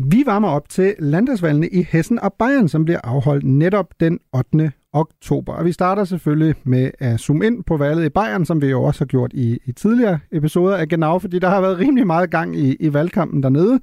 Vi 0.09 0.23
varmer 0.25 0.49
op 0.49 0.69
til 0.69 0.95
landsvalgene 0.99 1.69
i 1.69 1.87
Hessen 1.91 2.19
og 2.19 2.33
Bayern, 2.33 2.69
som 2.69 2.85
bliver 2.85 2.99
afholdt 3.03 3.43
netop 3.43 3.85
den 3.99 4.19
8 4.33 4.71
oktober. 4.95 5.53
Og 5.53 5.65
vi 5.65 5.71
starter 5.71 6.03
selvfølgelig 6.03 6.55
med 6.63 6.91
at 6.99 7.19
zoome 7.19 7.45
ind 7.45 7.63
på 7.63 7.77
valget 7.77 8.05
i 8.05 8.09
Bayern, 8.09 8.45
som 8.45 8.61
vi 8.61 8.67
jo 8.67 8.83
også 8.83 9.01
har 9.01 9.05
gjort 9.05 9.33
i, 9.33 9.59
i 9.65 9.71
tidligere 9.71 10.19
episoder 10.31 10.77
af 10.77 10.87
Genau, 10.87 11.19
fordi 11.19 11.39
der 11.39 11.49
har 11.49 11.61
været 11.61 11.79
rimelig 11.79 12.07
meget 12.07 12.31
gang 12.31 12.55
i, 12.55 12.75
i 12.79 12.93
valgkampen 12.93 13.43
dernede. 13.43 13.79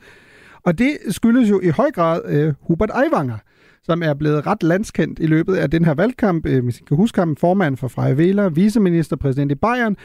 Og 0.62 0.78
det 0.78 0.96
skyldes 1.08 1.50
jo 1.50 1.60
i 1.60 1.68
høj 1.68 1.90
grad 1.90 2.46
uh, 2.46 2.54
Hubert 2.60 2.90
Aiwanger, 2.94 3.38
som 3.82 4.02
er 4.02 4.14
blevet 4.14 4.46
ret 4.46 4.62
landskendt 4.62 5.18
i 5.18 5.26
løbet 5.26 5.54
af 5.54 5.70
den 5.70 5.84
her 5.84 5.94
valgkamp. 5.94 6.46
Uh, 6.46 6.58
hvis 6.64 6.78
I 6.78 6.84
kan 6.88 6.96
huske 6.96 7.18
ham, 7.18 7.36
formand 7.36 7.76
for 7.76 7.88
Freie 7.88 8.14
Wähler, 8.14 8.48
viceministerpræsident 8.48 9.52
i 9.52 9.54
Bayern. 9.54 9.96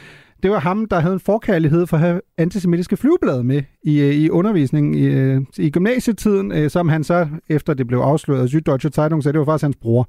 Det 0.42 0.50
var 0.50 0.58
ham, 0.58 0.86
der 0.86 1.00
havde 1.00 1.14
en 1.14 1.20
forkærlighed 1.20 1.86
for 1.86 1.96
at 1.96 2.00
have 2.00 2.20
antisemitiske 2.38 2.96
flyveblade 2.96 3.44
med 3.44 3.62
i, 3.82 4.00
øh, 4.00 4.14
i 4.14 4.30
undervisningen 4.30 4.94
i, 4.94 5.62
i 5.66 5.70
gymnasietiden, 5.70 6.70
som 6.70 6.88
han 6.88 7.04
så, 7.04 7.28
efter 7.48 7.74
det 7.74 7.86
blev 7.86 7.98
afsløret 7.98 8.42
af 8.42 8.46
Süddeutsche 8.46 8.90
Zeitung, 8.90 9.22
så 9.22 9.32
det 9.32 9.38
var 9.38 9.44
faktisk 9.44 9.62
hans 9.62 9.76
bror, 9.76 10.08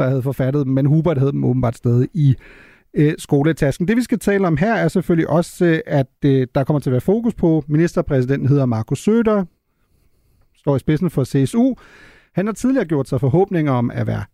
der 0.00 0.08
havde 0.08 0.22
forfattet 0.22 0.66
dem, 0.66 0.74
men 0.74 0.86
Hubert 0.86 1.18
havde 1.18 1.32
dem 1.32 1.44
åbenbart 1.44 1.76
stadig 1.76 2.08
i 2.14 2.34
øh, 2.94 3.14
skoletasken. 3.18 3.88
Det 3.88 3.96
vi 3.96 4.02
skal 4.02 4.18
tale 4.18 4.46
om 4.46 4.56
her 4.56 4.74
er 4.74 4.88
selvfølgelig 4.88 5.28
også, 5.28 5.64
øh, 5.64 5.80
at 5.86 6.06
øh, 6.24 6.46
der 6.54 6.64
kommer 6.64 6.80
til 6.80 6.90
at 6.90 6.92
være 6.92 7.00
fokus 7.00 7.34
på, 7.34 7.64
ministerpræsidenten 7.68 8.48
hedder 8.48 8.66
Markus 8.66 9.08
Söder, 9.08 9.44
står 10.56 10.76
i 10.76 10.78
spidsen 10.78 11.10
for 11.10 11.24
CSU. 11.24 11.74
Han 12.32 12.46
har 12.46 12.52
tidligere 12.52 12.84
gjort 12.84 13.08
sig 13.08 13.20
forhåbninger 13.20 13.72
om 13.72 13.90
at 13.90 14.06
være 14.06 14.24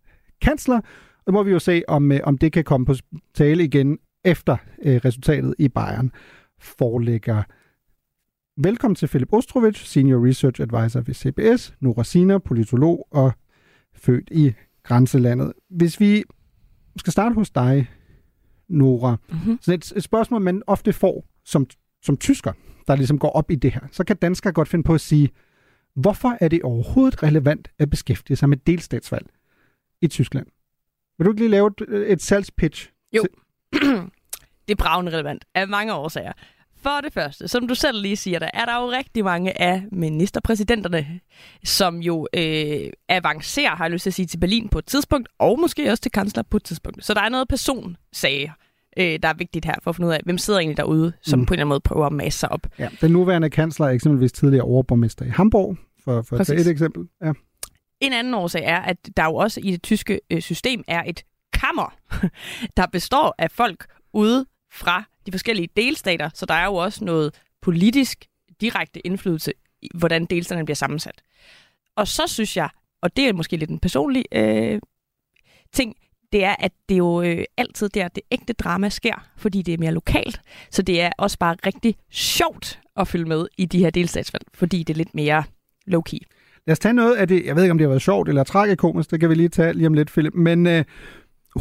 kansler, 0.43 0.81
og 1.27 1.33
må 1.33 1.43
vi 1.43 1.51
jo 1.51 1.59
se, 1.59 1.83
om, 1.89 2.13
øh, 2.13 2.21
om 2.25 2.39
det 2.39 2.53
kan 2.53 2.65
komme 2.65 2.87
på 2.87 2.95
tale 3.35 3.65
igen 3.65 3.99
efter 4.25 4.57
øh, 4.83 5.01
resultatet 5.05 5.55
i 5.59 5.69
Bayern 5.69 6.11
foreligger. 6.61 7.43
Velkommen 8.57 8.95
til 8.95 9.09
Philip 9.09 9.33
Ostrovic, 9.33 9.89
Senior 9.89 10.27
Research 10.27 10.63
Advisor 10.63 11.01
ved 11.01 11.15
CBS, 11.15 11.75
Nora 11.81 12.05
Sina, 12.05 12.39
politolog 12.39 13.09
og 13.11 13.33
født 13.95 14.29
i 14.31 14.55
grænselandet. 14.87 15.53
Hvis 15.71 16.01
vi 16.01 16.25
skal 16.97 17.13
starte 17.13 17.35
hos 17.35 17.51
dig, 17.51 17.91
Nora. 18.69 19.17
Mm-hmm. 19.29 19.59
Så 19.61 19.73
et, 19.73 19.93
et 19.97 20.03
spørgsmål, 20.03 20.41
man 20.41 20.63
ofte 20.67 20.93
får 20.93 21.25
som, 21.45 21.67
som 22.03 22.17
tysker, 22.17 22.53
der 22.87 22.97
ligesom 22.97 23.19
går 23.19 23.31
op 23.31 23.51
i 23.51 23.55
det 23.55 23.73
her. 23.73 23.81
Så 23.91 24.05
kan 24.05 24.17
danskere 24.17 24.53
godt 24.53 24.69
finde 24.69 24.83
på 24.83 24.95
at 24.95 25.01
sige, 25.01 25.31
hvorfor 25.95 26.37
er 26.41 26.49
det 26.49 26.63
overhovedet 26.63 27.23
relevant 27.23 27.71
at 27.79 27.91
beskæftige 27.91 28.37
sig 28.37 28.49
med 28.49 28.57
delstatsvalg 28.57 29.27
i 30.03 30.07
Tyskland? 30.09 30.47
Vil 31.19 31.25
du 31.25 31.31
ikke 31.31 31.41
lige 31.41 31.51
lave 31.51 31.71
et, 31.81 32.13
et 32.13 32.23
salgspitch? 32.23 32.91
Jo. 33.13 33.25
det 34.69 34.73
er 34.73 34.77
bravende 34.79 35.13
relevant 35.13 35.45
af 35.55 35.69
mange 35.69 35.95
årsager. 35.95 36.33
For 36.87 37.01
det 37.01 37.13
første, 37.13 37.49
som 37.49 37.69
du 37.69 37.75
selv 37.75 38.03
lige 38.03 38.17
siger, 38.17 38.39
der 38.39 38.51
er 38.55 38.65
der 38.65 38.83
jo 38.83 38.91
rigtig 38.91 39.25
mange 39.25 39.61
af 39.61 39.85
ministerpræsidenterne, 39.93 41.21
som 41.65 41.99
jo 41.99 42.27
øh, 42.35 42.91
avancerer, 43.09 43.77
har 43.77 43.85
jeg 43.85 43.91
lyst 43.91 44.03
til 44.03 44.11
at 44.11 44.15
sige, 44.15 44.27
til 44.27 44.39
Berlin 44.39 44.69
på 44.69 44.79
et 44.79 44.87
tidspunkt, 44.87 45.29
og 45.39 45.61
måske 45.61 45.91
også 45.91 46.03
til 46.03 46.13
kansler 46.13 46.43
på 46.43 46.57
et 46.57 46.65
tidspunkt. 46.65 47.05
Så 47.05 47.15
der 47.15 47.21
er 47.21 47.29
noget 47.29 47.49
personsag, 47.49 48.53
øh, 48.99 49.19
der 49.23 49.29
er 49.29 49.35
vigtigt 49.35 49.65
her 49.65 49.75
for 49.83 49.91
at 49.91 49.97
finde 49.97 50.09
ud 50.09 50.13
af, 50.13 50.21
hvem 50.25 50.39
sidder 50.39 50.61
egentlig 50.61 50.77
derude, 50.77 51.13
som 51.23 51.39
mm. 51.39 51.47
på 51.47 51.55
en 51.55 51.55
eller 51.55 51.65
anden 51.65 51.69
måde 51.69 51.81
prøver 51.81 52.07
at 52.07 52.13
masse 52.13 52.39
sig 52.39 52.53
op. 52.53 52.67
Ja, 52.79 52.89
den 53.01 53.11
nuværende 53.11 53.51
kansler 53.51 53.87
er 53.87 53.91
eksempelvis 53.91 54.33
tidligere 54.33 54.65
overborgmester 54.65 55.25
i 55.25 55.29
Hamburg, 55.29 55.77
for, 56.05 56.23
for 56.23 56.37
at 56.37 56.47
tage 56.47 56.61
et 56.61 56.67
eksempel. 56.67 57.09
Ja. 57.25 57.33
En 58.01 58.13
anden 58.13 58.35
årsag 58.35 58.65
er, 58.65 58.81
at 58.81 58.97
der 59.17 59.25
jo 59.25 59.35
også 59.35 59.61
i 59.61 59.71
det 59.71 59.83
tyske 59.83 60.21
øh, 60.31 60.41
system 60.41 60.85
er 60.89 61.03
et 61.07 61.23
kammer, 61.53 61.95
der 62.77 62.87
består 62.93 63.35
af 63.39 63.51
folk 63.51 63.87
ude 64.13 64.47
fra 64.73 65.05
de 65.27 65.33
forskellige 65.33 65.69
delstater, 65.77 66.31
så 66.35 66.47
der 66.47 66.55
er 66.55 66.65
jo 66.65 66.75
også 66.75 67.05
noget 67.05 67.35
politisk 67.63 68.25
direkte 68.61 69.07
indflydelse 69.07 69.53
i, 69.83 69.89
hvordan 69.95 70.25
delstaterne 70.25 70.65
bliver 70.65 70.77
sammensat. 70.77 71.23
Og 71.97 72.09
så 72.09 72.23
synes 72.27 72.57
jeg, 72.57 72.69
og 73.03 73.17
det 73.17 73.29
er 73.29 73.33
måske 73.33 73.57
lidt 73.57 73.71
en 73.71 73.79
personlig 73.79 74.25
øh, 74.33 74.81
ting, 75.73 75.97
det 76.33 76.45
er, 76.45 76.55
at 76.59 76.73
det 76.89 76.99
jo 76.99 77.23
øh, 77.23 77.45
altid 77.57 77.89
der, 77.89 78.09
det 78.09 78.23
ægte 78.31 78.53
drama 78.53 78.89
sker, 78.89 79.27
fordi 79.37 79.63
det 79.63 79.75
er 79.75 79.79
mere 79.79 79.93
lokalt. 79.93 80.41
Så 80.71 80.83
det 80.83 81.01
er 81.01 81.11
også 81.19 81.39
bare 81.39 81.57
rigtig 81.67 81.97
sjovt 82.11 82.81
at 82.97 83.09
følge 83.09 83.25
med 83.25 83.47
i 83.59 83.67
de 83.67 83.79
her 83.79 83.91
delstatsvalg, 83.91 84.45
fordi 84.55 84.83
det 84.83 84.95
er 84.95 84.97
lidt 84.97 85.15
mere 85.15 85.45
low-key. 85.87 86.19
Lad 86.67 86.73
os 86.73 86.79
tage 86.79 86.93
noget 86.93 87.17
af 87.17 87.29
det, 87.29 87.47
jeg 87.47 87.57
ved 87.57 87.63
ikke, 87.63 87.71
om 87.71 87.79
det 87.79 87.85
har 87.85 87.89
været 87.89 88.03
sjovt 88.03 88.29
eller 88.29 88.45
tragikomisk, 88.45 89.11
det 89.11 89.21
kan 89.21 89.31
vi 89.31 89.35
lige 89.35 89.49
tage 89.49 89.73
lige 89.73 89.87
om 89.87 89.95
lidt, 89.95 90.09
Philip, 90.09 90.35
men 90.35 90.67
øh, 90.67 90.85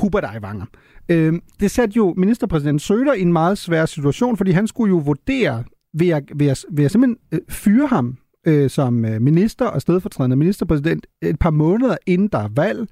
Hubert 0.02 0.26
Aiwanger. 0.26 0.66
Øh, 1.10 1.34
det 1.60 1.72
satte 1.72 1.94
jo 1.98 2.14
ministerpræsident 2.18 2.82
Søder 2.82 3.14
i 3.14 3.22
en 3.22 3.34
meget 3.34 3.58
svær 3.58 3.86
situation, 3.86 4.38
fordi 4.38 4.52
han 4.52 4.68
skulle 4.68 4.90
jo 4.90 4.98
vurdere, 4.98 5.64
vil 5.94 6.08
jeg, 6.08 6.22
vil 6.36 6.48
jeg, 6.48 6.58
vil 6.72 6.84
jeg 6.84 6.92
simpelthen 6.92 7.18
øh, 7.32 7.40
fyre 7.50 7.88
ham 7.88 8.18
øh, 8.48 8.70
som 8.70 9.06
øh, 9.06 9.22
minister 9.22 9.66
og 9.66 9.82
stedfortrædende 9.82 10.36
ministerpræsident 10.36 11.08
et 11.22 11.40
par 11.40 11.50
måneder 11.50 11.98
inden 12.06 12.28
der 12.28 12.40
er 12.40 12.50
valg, 12.56 12.88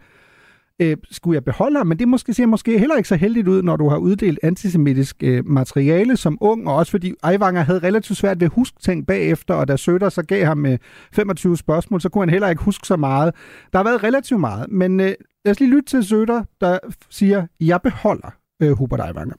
øh, 0.82 0.98
skulle 1.12 1.36
jeg 1.36 1.44
beholde 1.44 1.78
ham, 1.78 1.88
men 1.88 2.00
det 2.00 2.08
måske 2.08 2.34
ser 2.34 2.46
måske 2.46 2.80
heller 2.80 2.96
ikke 2.96 3.10
så 3.10 3.16
heldigt 3.16 3.48
ud, 3.48 3.62
når 3.62 3.76
du 3.76 3.90
har 3.90 3.98
uddelt 3.98 4.40
antisemitisk 4.44 5.16
øh, 5.24 5.48
materiale 5.48 6.18
som 6.18 6.38
ung, 6.42 6.68
og 6.68 6.76
også 6.76 6.92
fordi 6.92 7.14
Eivanger 7.32 7.62
havde 7.62 7.80
relativt 7.80 8.18
svært 8.18 8.40
ved 8.40 8.46
at 8.46 8.54
huske 8.56 8.78
ting 8.82 9.08
bagefter, 9.08 9.54
og 9.54 9.68
da 9.68 9.78
Søder 9.78 10.10
så 10.10 10.24
gav 10.24 10.46
ham 10.46 10.66
øh, 10.66 10.78
25 11.14 11.58
spørgsmål, 11.58 12.02
så 12.02 12.10
kunne 12.10 12.22
han 12.22 12.30
heller 12.30 12.50
ikke 12.50 12.64
huske 12.64 12.88
så 12.88 12.96
meget. 12.96 13.36
Der 13.74 13.80
har 13.80 13.84
været 13.84 14.04
relativt 14.04 14.40
meget, 14.40 14.72
men 14.72 15.00
øh, 15.00 15.14
lad 15.44 15.52
os 15.52 15.60
lige 15.60 15.72
lytte 15.72 15.90
til 15.90 16.04
Søder, 16.04 16.44
der 16.62 16.80
siger, 17.10 17.48
jeg 17.60 17.82
beholder 17.82 18.32
äh, 18.62 18.70
Hubert 18.70 19.02
Aiwanger. 19.02 19.36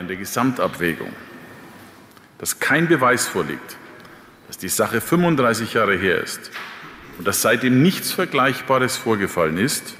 In 0.00 0.08
der 0.08 0.16
Gesamtabwägung, 0.16 1.12
dass 2.38 2.58
kein 2.58 2.88
Beweis 2.88 3.26
vorliegt, 3.28 3.78
dass 4.46 4.58
die 4.58 4.68
Sache 4.68 5.00
35 5.00 5.74
Jahre 5.74 5.96
her 5.96 6.22
ist 6.22 6.50
und 7.18 7.26
dass 7.26 7.42
seitdem 7.42 7.82
nichts 7.82 8.12
Vergleichbares 8.12 8.96
vorgefallen 8.96 9.58
ist, 9.58 9.94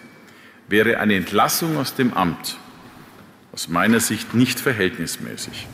wäre 0.69 0.99
eine 0.99 1.15
Entlassung 1.15 1.77
aus 1.77 1.95
dem 1.95 2.15
Amt 2.15 2.59
aus 3.53 3.69
meiner 3.69 4.01
Sicht 4.01 4.35
nicht 4.35 4.59
verhältnismäßig. 4.61 5.69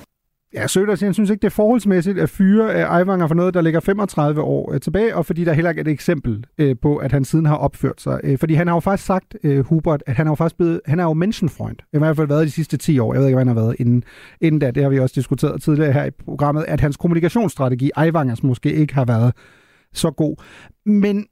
Ja, 0.54 0.66
Søder 0.66 0.94
siger, 0.94 1.08
han 1.08 1.14
synes 1.14 1.30
ikke, 1.30 1.40
det 1.40 1.46
er 1.46 1.50
forholdsmæssigt 1.50 2.18
at 2.18 2.30
fyre 2.30 2.74
øh, 2.74 2.98
Eivanger 2.98 3.26
for 3.26 3.34
noget, 3.34 3.54
der 3.54 3.60
ligger 3.60 3.80
35 3.80 4.42
år 4.42 4.72
øh, 4.72 4.80
tilbage, 4.80 5.16
og 5.16 5.26
fordi 5.26 5.44
der 5.44 5.52
heller 5.52 5.70
ikke 5.70 5.80
er 5.80 5.84
et 5.84 5.90
eksempel 5.90 6.44
øh, 6.58 6.76
på, 6.82 6.96
at 6.96 7.12
han 7.12 7.24
siden 7.24 7.46
har 7.46 7.56
opført 7.56 8.00
sig. 8.00 8.20
Fordi 8.40 8.54
han 8.54 8.66
har 8.66 8.74
jo 8.74 8.80
faktisk 8.80 9.06
sagt, 9.06 9.36
Hubert, 9.64 10.02
at 10.06 10.16
han 10.16 10.26
har 10.26 10.30
jo 10.30 10.34
faktisk 10.34 10.56
blevet, 10.56 10.80
han 10.86 11.00
er 11.00 11.04
jo 11.04 11.12
menschenfreund. 11.12 11.76
I 11.92 11.98
hvert 11.98 12.16
fald 12.16 12.28
været 12.28 12.46
de 12.46 12.50
sidste 12.50 12.76
10 12.76 12.98
år. 12.98 13.14
Jeg 13.14 13.20
ved 13.20 13.28
ikke, 13.28 13.36
hvad 13.36 13.46
han 13.46 13.56
har 13.56 13.62
været 13.62 13.76
inden, 13.78 14.04
inden 14.40 14.58
da. 14.58 14.70
Det 14.70 14.82
har 14.82 14.90
vi 14.90 14.98
også 14.98 15.14
diskuteret 15.14 15.62
tidligere 15.62 15.92
her 15.92 16.04
i 16.04 16.10
programmet, 16.10 16.64
at 16.68 16.80
hans 16.80 16.96
kommunikationsstrategi, 16.96 17.90
Eivangers, 18.04 18.42
måske 18.42 18.72
ikke 18.72 18.94
har 18.94 19.04
været 19.04 19.32
så 19.92 20.10
god. 20.10 20.36
Men 20.86 21.26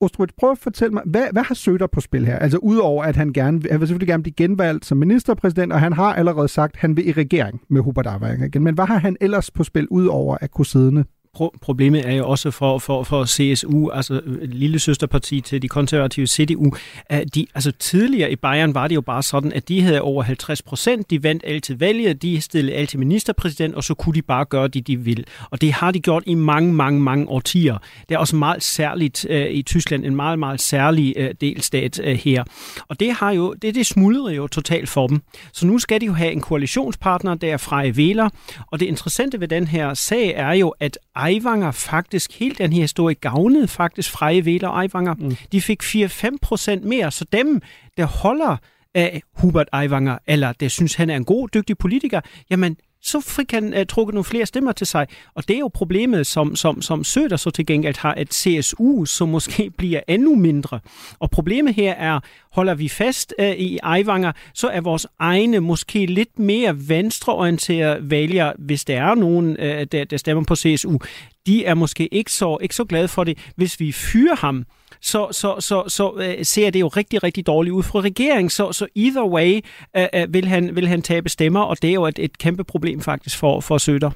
Ostrovich, 0.00 0.34
prøv 0.36 0.50
at 0.50 0.58
fortælle 0.58 0.92
mig, 0.92 1.02
hvad, 1.06 1.26
hvad 1.32 1.42
har 1.42 1.54
Søder 1.54 1.86
på 1.86 2.00
spil 2.00 2.26
her? 2.26 2.38
Altså 2.38 2.58
udover, 2.58 3.04
at 3.04 3.16
han 3.16 3.32
gerne 3.32 3.62
han 3.70 3.80
vil 3.80 3.88
selvfølgelig 3.88 4.08
gerne 4.08 4.22
blive 4.22 4.34
genvalgt 4.34 4.86
som 4.86 4.98
ministerpræsident, 4.98 5.72
og 5.72 5.80
han 5.80 5.92
har 5.92 6.14
allerede 6.14 6.48
sagt, 6.48 6.74
at 6.74 6.80
han 6.80 6.96
vil 6.96 7.08
i 7.08 7.12
regering 7.12 7.62
med 7.68 7.80
Hubert 7.82 8.06
Aiwanger 8.06 8.46
igen. 8.46 8.64
Men 8.64 8.74
hvad 8.74 8.86
har 8.86 8.98
han 8.98 9.16
ellers 9.20 9.50
på 9.50 9.64
spil, 9.64 9.88
udover 9.88 10.36
at 10.40 10.50
kunne 10.50 10.66
siddende 10.66 11.04
pro- 11.36 11.58
problemet 11.60 12.08
er 12.08 12.12
jo 12.12 12.28
også 12.28 12.50
for, 12.50 12.78
for, 12.78 13.02
for 13.02 13.24
CSU, 13.24 13.90
altså 13.90 14.20
øh, 14.24 14.42
lille 14.42 14.78
søsterparti 14.78 15.40
til 15.40 15.62
de 15.62 15.68
konservative 15.68 16.26
CDU. 16.26 16.72
At 17.06 17.34
de, 17.34 17.46
altså 17.54 17.72
tidligere 17.72 18.32
i 18.32 18.36
Bayern 18.36 18.74
var 18.74 18.88
det 18.88 18.94
jo 18.94 19.00
bare 19.00 19.22
sådan, 19.22 19.52
at 19.52 19.68
de 19.68 19.82
havde 19.82 20.00
over 20.00 20.22
50 20.22 20.62
procent, 20.62 21.10
de 21.10 21.22
vandt 21.22 21.42
altid 21.46 21.74
valget, 21.74 22.22
de 22.22 22.40
stillede 22.40 22.76
altid 22.76 22.98
ministerpræsident, 22.98 23.74
og 23.74 23.84
så 23.84 23.94
kunne 23.94 24.14
de 24.14 24.22
bare 24.22 24.44
gøre 24.44 24.68
det, 24.68 24.86
de 24.86 24.96
vil. 24.96 25.26
Og 25.50 25.60
det 25.60 25.72
har 25.72 25.90
de 25.90 26.00
gjort 26.00 26.22
i 26.26 26.34
mange, 26.34 26.72
mange, 26.72 27.00
mange 27.00 27.28
årtier. 27.28 27.78
Det 28.08 28.14
er 28.14 28.18
også 28.18 28.36
meget 28.36 28.62
særligt 28.62 29.26
uh, 29.30 29.36
i 29.36 29.62
Tyskland, 29.62 30.04
en 30.04 30.16
meget, 30.16 30.38
meget 30.38 30.60
særlig 30.60 31.14
uh, 31.18 31.26
delstat 31.40 31.98
uh, 31.98 32.06
her. 32.06 32.44
Og 32.88 33.00
det 33.00 33.12
har 33.12 33.30
jo, 33.30 33.54
det, 33.62 33.74
det 33.74 33.86
smuldrede 33.86 34.34
jo 34.34 34.46
totalt 34.46 34.88
for 34.88 35.06
dem. 35.06 35.22
Så 35.52 35.66
nu 35.66 35.78
skal 35.78 36.00
de 36.00 36.06
jo 36.06 36.12
have 36.12 36.32
en 36.32 36.40
koalitionspartner, 36.40 37.34
der 37.34 37.52
er 37.52 37.56
Freie 37.56 37.90
Wähler, 37.90 38.28
og 38.70 38.80
det 38.80 38.86
interessante 38.86 39.40
ved 39.40 39.48
den 39.48 39.66
her 39.66 39.94
sag 39.94 40.32
er 40.36 40.52
jo, 40.52 40.74
at 40.80 40.98
Eivanger 41.28 41.70
faktisk, 41.70 42.38
helt 42.38 42.58
den 42.58 42.72
her 42.72 42.80
historie, 42.80 43.14
gavnede 43.14 43.68
faktisk 43.68 44.10
Freie 44.10 44.42
Wähler 44.42 44.68
og 44.68 44.84
Eivanger. 44.84 45.14
Mm. 45.14 45.36
De 45.52 45.60
fik 45.60 45.82
4-5 45.82 46.36
procent 46.42 46.84
mere, 46.84 47.10
så 47.10 47.24
dem, 47.32 47.62
der 47.96 48.04
holder 48.04 48.56
af 48.94 49.22
Hubert 49.34 49.68
Eivanger, 49.74 50.18
eller 50.26 50.52
der 50.52 50.68
synes, 50.68 50.94
han 50.94 51.10
er 51.10 51.16
en 51.16 51.24
god, 51.24 51.48
dygtig 51.54 51.78
politiker, 51.78 52.20
jamen, 52.50 52.76
så 53.02 53.20
fik 53.20 53.52
han 53.52 53.74
uh, 53.74 53.86
trukket 53.88 54.14
nogle 54.14 54.24
flere 54.24 54.46
stemmer 54.46 54.72
til 54.72 54.86
sig. 54.86 55.06
Og 55.34 55.48
det 55.48 55.54
er 55.54 55.60
jo 55.60 55.68
problemet, 55.68 56.26
som, 56.26 56.56
som, 56.56 56.82
som 56.82 57.04
Søder 57.04 57.36
så 57.36 57.50
til 57.50 57.66
gengæld 57.66 57.98
har, 57.98 58.14
at 58.14 58.34
CSU 58.34 59.04
så 59.04 59.26
måske 59.26 59.70
bliver 59.78 60.00
endnu 60.08 60.34
mindre. 60.34 60.80
Og 61.18 61.30
problemet 61.30 61.74
her 61.74 61.92
er, 61.92 62.20
holder 62.52 62.74
vi 62.74 62.88
fast 62.88 63.34
uh, 63.38 63.46
i 63.46 63.78
Eivanger, 63.96 64.32
så 64.54 64.68
er 64.68 64.80
vores 64.80 65.06
egne 65.18 65.60
måske 65.60 66.06
lidt 66.06 66.38
mere 66.38 66.88
venstreorienterede 66.88 68.10
vælgere, 68.10 68.52
hvis 68.58 68.84
der 68.84 69.02
er 69.02 69.14
nogen, 69.14 69.50
uh, 69.50 69.82
der, 69.92 70.04
der 70.10 70.16
stemmer 70.16 70.44
på 70.44 70.56
CSU, 70.56 70.98
de 71.46 71.64
er 71.64 71.74
måske 71.74 72.14
ikke 72.14 72.32
så, 72.32 72.58
ikke 72.60 72.74
så 72.74 72.84
glade 72.84 73.08
for 73.08 73.24
det. 73.24 73.38
Hvis 73.56 73.80
vi 73.80 73.92
fyrer 73.92 74.36
ham, 74.36 74.64
så, 75.02 75.28
så, 75.32 75.56
så, 75.60 75.84
så 75.88 76.10
uh, 76.10 76.42
ser 76.42 76.70
det 76.70 76.80
jo 76.80 76.88
rigtig, 76.88 77.22
rigtig 77.22 77.46
dårligt 77.46 77.72
ud 77.72 77.82
fra 77.82 78.00
regeringen. 78.00 78.50
Så, 78.50 78.72
så 78.72 78.86
either 78.94 79.24
way 79.24 79.60
øh, 79.96 80.06
øh, 80.14 80.34
vil, 80.34 80.48
han, 80.48 80.76
vil 80.76 80.88
han 80.88 81.02
tabe 81.02 81.28
stemmer, 81.28 81.60
og 81.60 81.82
det 81.82 81.90
er 81.90 81.94
jo 81.94 82.06
et, 82.06 82.18
et 82.18 82.38
kæmpe 82.38 82.64
problem 82.64 83.00
faktisk 83.00 83.38
for, 83.38 83.60
for 83.60 83.78
Søder. 83.78 84.10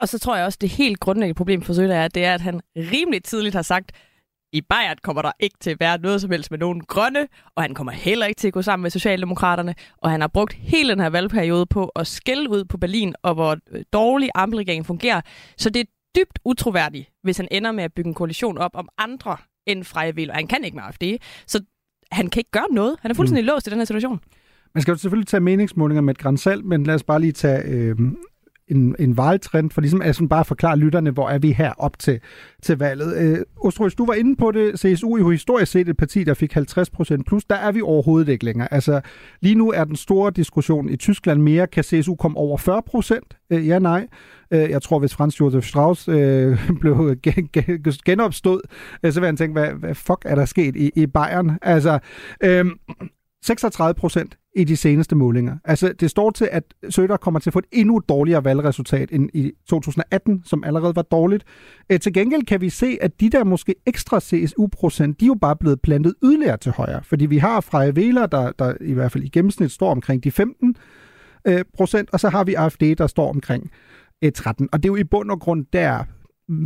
Og 0.00 0.08
så 0.08 0.18
tror 0.18 0.36
jeg 0.36 0.44
også, 0.44 0.58
det 0.60 0.68
helt 0.68 1.00
grundlæggende 1.00 1.38
problem 1.38 1.62
for 1.62 1.72
Søder 1.72 1.94
er, 1.94 2.08
det 2.08 2.24
er, 2.24 2.34
at 2.34 2.40
han 2.40 2.60
rimelig 2.76 3.24
tidligt 3.24 3.54
har 3.54 3.62
sagt, 3.62 3.92
i 4.52 4.60
Bayern 4.60 4.96
kommer 5.02 5.22
der 5.22 5.32
ikke 5.40 5.56
til 5.60 5.70
at 5.70 5.80
være 5.80 5.98
noget 5.98 6.20
som 6.20 6.30
helst 6.30 6.50
med 6.50 6.58
nogen 6.58 6.80
grønne, 6.80 7.28
og 7.56 7.62
han 7.62 7.74
kommer 7.74 7.92
heller 7.92 8.26
ikke 8.26 8.38
til 8.38 8.46
at 8.46 8.52
gå 8.52 8.62
sammen 8.62 8.82
med 8.82 8.90
Socialdemokraterne, 8.90 9.74
og 9.98 10.10
han 10.10 10.20
har 10.20 10.28
brugt 10.28 10.52
hele 10.52 10.90
den 10.90 11.00
her 11.00 11.10
valgperiode 11.10 11.66
på 11.66 11.86
at 11.86 12.06
skælde 12.06 12.50
ud 12.50 12.64
på 12.64 12.78
Berlin, 12.78 13.14
og 13.22 13.34
hvor 13.34 13.56
øh, 13.70 13.84
dårlig 13.92 14.30
ampelregeringen 14.34 14.84
fungerer. 14.84 15.20
Så 15.56 15.70
det 15.70 15.80
er 15.80 15.84
dybt 16.16 16.38
utroværdigt, 16.44 17.10
hvis 17.22 17.36
han 17.36 17.48
ender 17.50 17.72
med 17.72 17.84
at 17.84 17.92
bygge 17.92 18.08
en 18.08 18.14
koalition 18.14 18.58
op 18.58 18.70
om 18.74 18.88
andre 18.98 19.36
end 19.66 19.84
Freie 19.84 20.14
Wähler. 20.14 20.34
Han 20.34 20.46
kan 20.46 20.64
ikke 20.64 20.74
med 20.74 20.84
AfD, 20.84 21.02
så 21.46 21.60
han 22.12 22.30
kan 22.30 22.40
ikke 22.40 22.50
gøre 22.50 22.70
noget. 22.70 22.96
Han 23.00 23.10
er 23.10 23.14
fuldstændig 23.14 23.44
mm. 23.44 23.46
låst 23.46 23.66
i 23.66 23.70
den 23.70 23.78
her 23.78 23.84
situation. 23.84 24.20
Man 24.74 24.82
skal 24.82 24.92
jo 24.92 24.98
selvfølgelig 24.98 25.28
tage 25.28 25.40
meningsmålinger 25.40 26.02
med 26.02 26.14
et 26.14 26.18
grænsalt, 26.18 26.64
men 26.64 26.84
lad 26.84 26.94
os 26.94 27.02
bare 27.02 27.20
lige 27.20 27.32
tage 27.32 27.62
øh, 27.64 27.96
en, 28.70 28.96
en 28.98 29.16
valgtrend, 29.16 29.70
for 29.70 29.80
ligesom 29.80 30.02
altså 30.02 30.26
bare 30.26 30.40
at 30.40 30.46
forklare 30.46 30.76
lytterne, 30.76 31.10
hvor 31.10 31.28
er 31.28 31.38
vi 31.38 31.52
her 31.52 31.72
op 31.78 31.98
til, 31.98 32.20
til 32.62 32.78
valget. 32.78 33.16
Øh, 33.16 33.38
Ostrøs, 33.60 33.94
du 33.94 34.06
var 34.06 34.14
inde 34.14 34.36
på 34.36 34.50
det. 34.50 34.80
CSU 34.80 35.16
i 35.16 35.32
historisk 35.32 35.72
set 35.72 35.88
et 35.88 35.96
parti, 35.96 36.24
der 36.24 36.34
fik 36.34 36.56
50% 36.56 37.22
plus. 37.26 37.44
Der 37.44 37.56
er 37.56 37.72
vi 37.72 37.80
overhovedet 37.80 38.28
ikke 38.28 38.44
længere. 38.44 38.74
Altså, 38.74 39.00
lige 39.40 39.54
nu 39.54 39.72
er 39.72 39.84
den 39.84 39.96
store 39.96 40.30
diskussion 40.30 40.88
i 40.88 40.96
Tyskland 40.96 41.42
mere, 41.42 41.66
kan 41.66 41.84
CSU 41.84 42.14
komme 42.14 42.36
over 42.36 42.58
40%? 43.18 43.46
Øh, 43.50 43.68
ja, 43.68 43.78
nej. 43.78 44.06
Øh, 44.50 44.70
jeg 44.70 44.82
tror, 44.82 44.98
hvis 44.98 45.14
Franz 45.14 45.40
Josef 45.40 45.64
Strauss 45.64 46.08
øh, 46.08 46.58
blev 46.80 47.16
gen, 47.22 47.48
gen, 47.52 47.84
genopstået, 48.04 48.62
øh, 49.02 49.12
så 49.12 49.20
vil 49.20 49.26
han 49.26 49.36
tænke, 49.36 49.60
hvad, 49.60 49.72
hvad 49.72 49.94
fuck 49.94 50.22
er 50.24 50.34
der 50.34 50.44
sket 50.44 50.76
i, 50.76 50.90
i 50.96 51.06
Bayern? 51.06 51.58
Altså, 51.62 51.98
øh, 52.44 52.64
36 53.42 53.94
procent 53.94 54.38
i 54.56 54.64
de 54.64 54.76
seneste 54.76 55.16
målinger. 55.16 55.56
Altså, 55.64 55.92
det 56.00 56.10
står 56.10 56.30
til, 56.30 56.48
at 56.52 56.64
Søder 56.88 57.16
kommer 57.16 57.40
til 57.40 57.50
at 57.50 57.52
få 57.52 57.58
et 57.58 57.64
endnu 57.72 58.02
dårligere 58.08 58.44
valgresultat 58.44 59.08
end 59.12 59.30
i 59.34 59.52
2018, 59.68 60.42
som 60.44 60.64
allerede 60.64 60.96
var 60.96 61.02
dårligt. 61.02 61.44
Æ, 61.90 61.96
til 61.96 62.12
gengæld 62.12 62.42
kan 62.42 62.60
vi 62.60 62.70
se, 62.70 62.98
at 63.00 63.20
de 63.20 63.30
der 63.30 63.44
måske 63.44 63.74
ekstra 63.86 64.20
CSU-procent, 64.20 65.20
de 65.20 65.24
er 65.24 65.26
jo 65.26 65.34
bare 65.40 65.56
blevet 65.56 65.80
plantet 65.80 66.14
yderligere 66.24 66.56
til 66.56 66.72
højre. 66.72 67.00
Fordi 67.04 67.26
vi 67.26 67.38
har 67.38 67.60
Freie 67.60 67.92
Wähler, 67.92 68.26
der, 68.26 68.52
der 68.58 68.74
i 68.80 68.92
hvert 68.92 69.12
fald 69.12 69.24
i 69.24 69.28
gennemsnit 69.28 69.72
står 69.72 69.90
omkring 69.90 70.24
de 70.24 70.30
15 70.30 70.76
øh, 71.44 71.64
procent, 71.76 72.10
og 72.12 72.20
så 72.20 72.28
har 72.28 72.44
vi 72.44 72.54
AFD, 72.54 72.82
der 72.98 73.06
står 73.06 73.28
omkring 73.28 73.70
øh, 74.24 74.32
13. 74.32 74.68
Og 74.72 74.82
det 74.82 74.88
er 74.88 74.92
jo 74.92 74.96
i 74.96 75.04
bund 75.04 75.30
og 75.30 75.40
grund 75.40 75.66
der, 75.72 76.04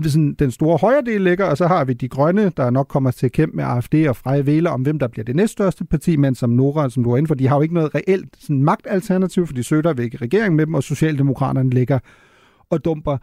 sådan, 0.02 0.34
den 0.34 0.50
store 0.50 0.78
højre 0.80 1.02
del 1.06 1.20
ligger, 1.20 1.44
og 1.44 1.56
så 1.56 1.66
har 1.66 1.84
vi 1.84 1.92
de 1.92 2.08
grønne, 2.08 2.52
der 2.56 2.70
nok 2.70 2.88
kommer 2.88 3.10
til 3.10 3.26
at 3.26 3.32
kæmpe 3.32 3.56
med 3.56 3.64
AFD 3.64 3.94
og 4.08 4.16
Freie 4.16 4.42
Wähler 4.42 4.68
om, 4.68 4.82
hvem 4.82 4.98
der 4.98 5.08
bliver 5.08 5.24
det 5.24 5.36
næststørste 5.36 5.84
parti, 5.84 6.16
men 6.16 6.34
som 6.34 6.50
Nora, 6.50 6.90
som 6.90 7.04
du 7.04 7.10
er 7.10 7.16
inde 7.16 7.28
for, 7.28 7.34
de 7.34 7.48
har 7.48 7.56
jo 7.56 7.62
ikke 7.62 7.74
noget 7.74 7.94
reelt 7.94 8.36
sådan, 8.38 8.62
magtalternativ, 8.62 9.46
for 9.46 9.54
de 9.54 9.62
søger 9.62 9.82
der 9.82 10.02
ikke 10.02 10.16
regering 10.16 10.54
med 10.54 10.66
dem, 10.66 10.74
og 10.74 10.82
Socialdemokraterne 10.82 11.70
ligger 11.70 11.98
og 12.70 12.84
dumper 12.84 13.16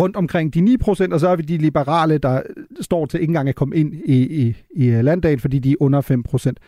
rundt 0.00 0.16
omkring 0.16 0.54
de 0.54 0.60
9 0.60 0.76
procent, 0.76 1.12
og 1.12 1.20
så 1.20 1.28
har 1.28 1.36
vi 1.36 1.42
de 1.42 1.56
liberale, 1.56 2.18
der 2.18 2.42
står 2.80 3.06
til 3.06 3.20
ikke 3.20 3.30
engang 3.30 3.48
at 3.48 3.54
komme 3.54 3.76
ind 3.76 3.94
i, 3.94 4.46
i, 4.46 4.56
i 4.70 4.90
landdagen, 5.02 5.40
fordi 5.40 5.58
de 5.58 5.72
er 5.72 5.76
under 5.80 6.00
5 6.00 6.22
procent. 6.22 6.60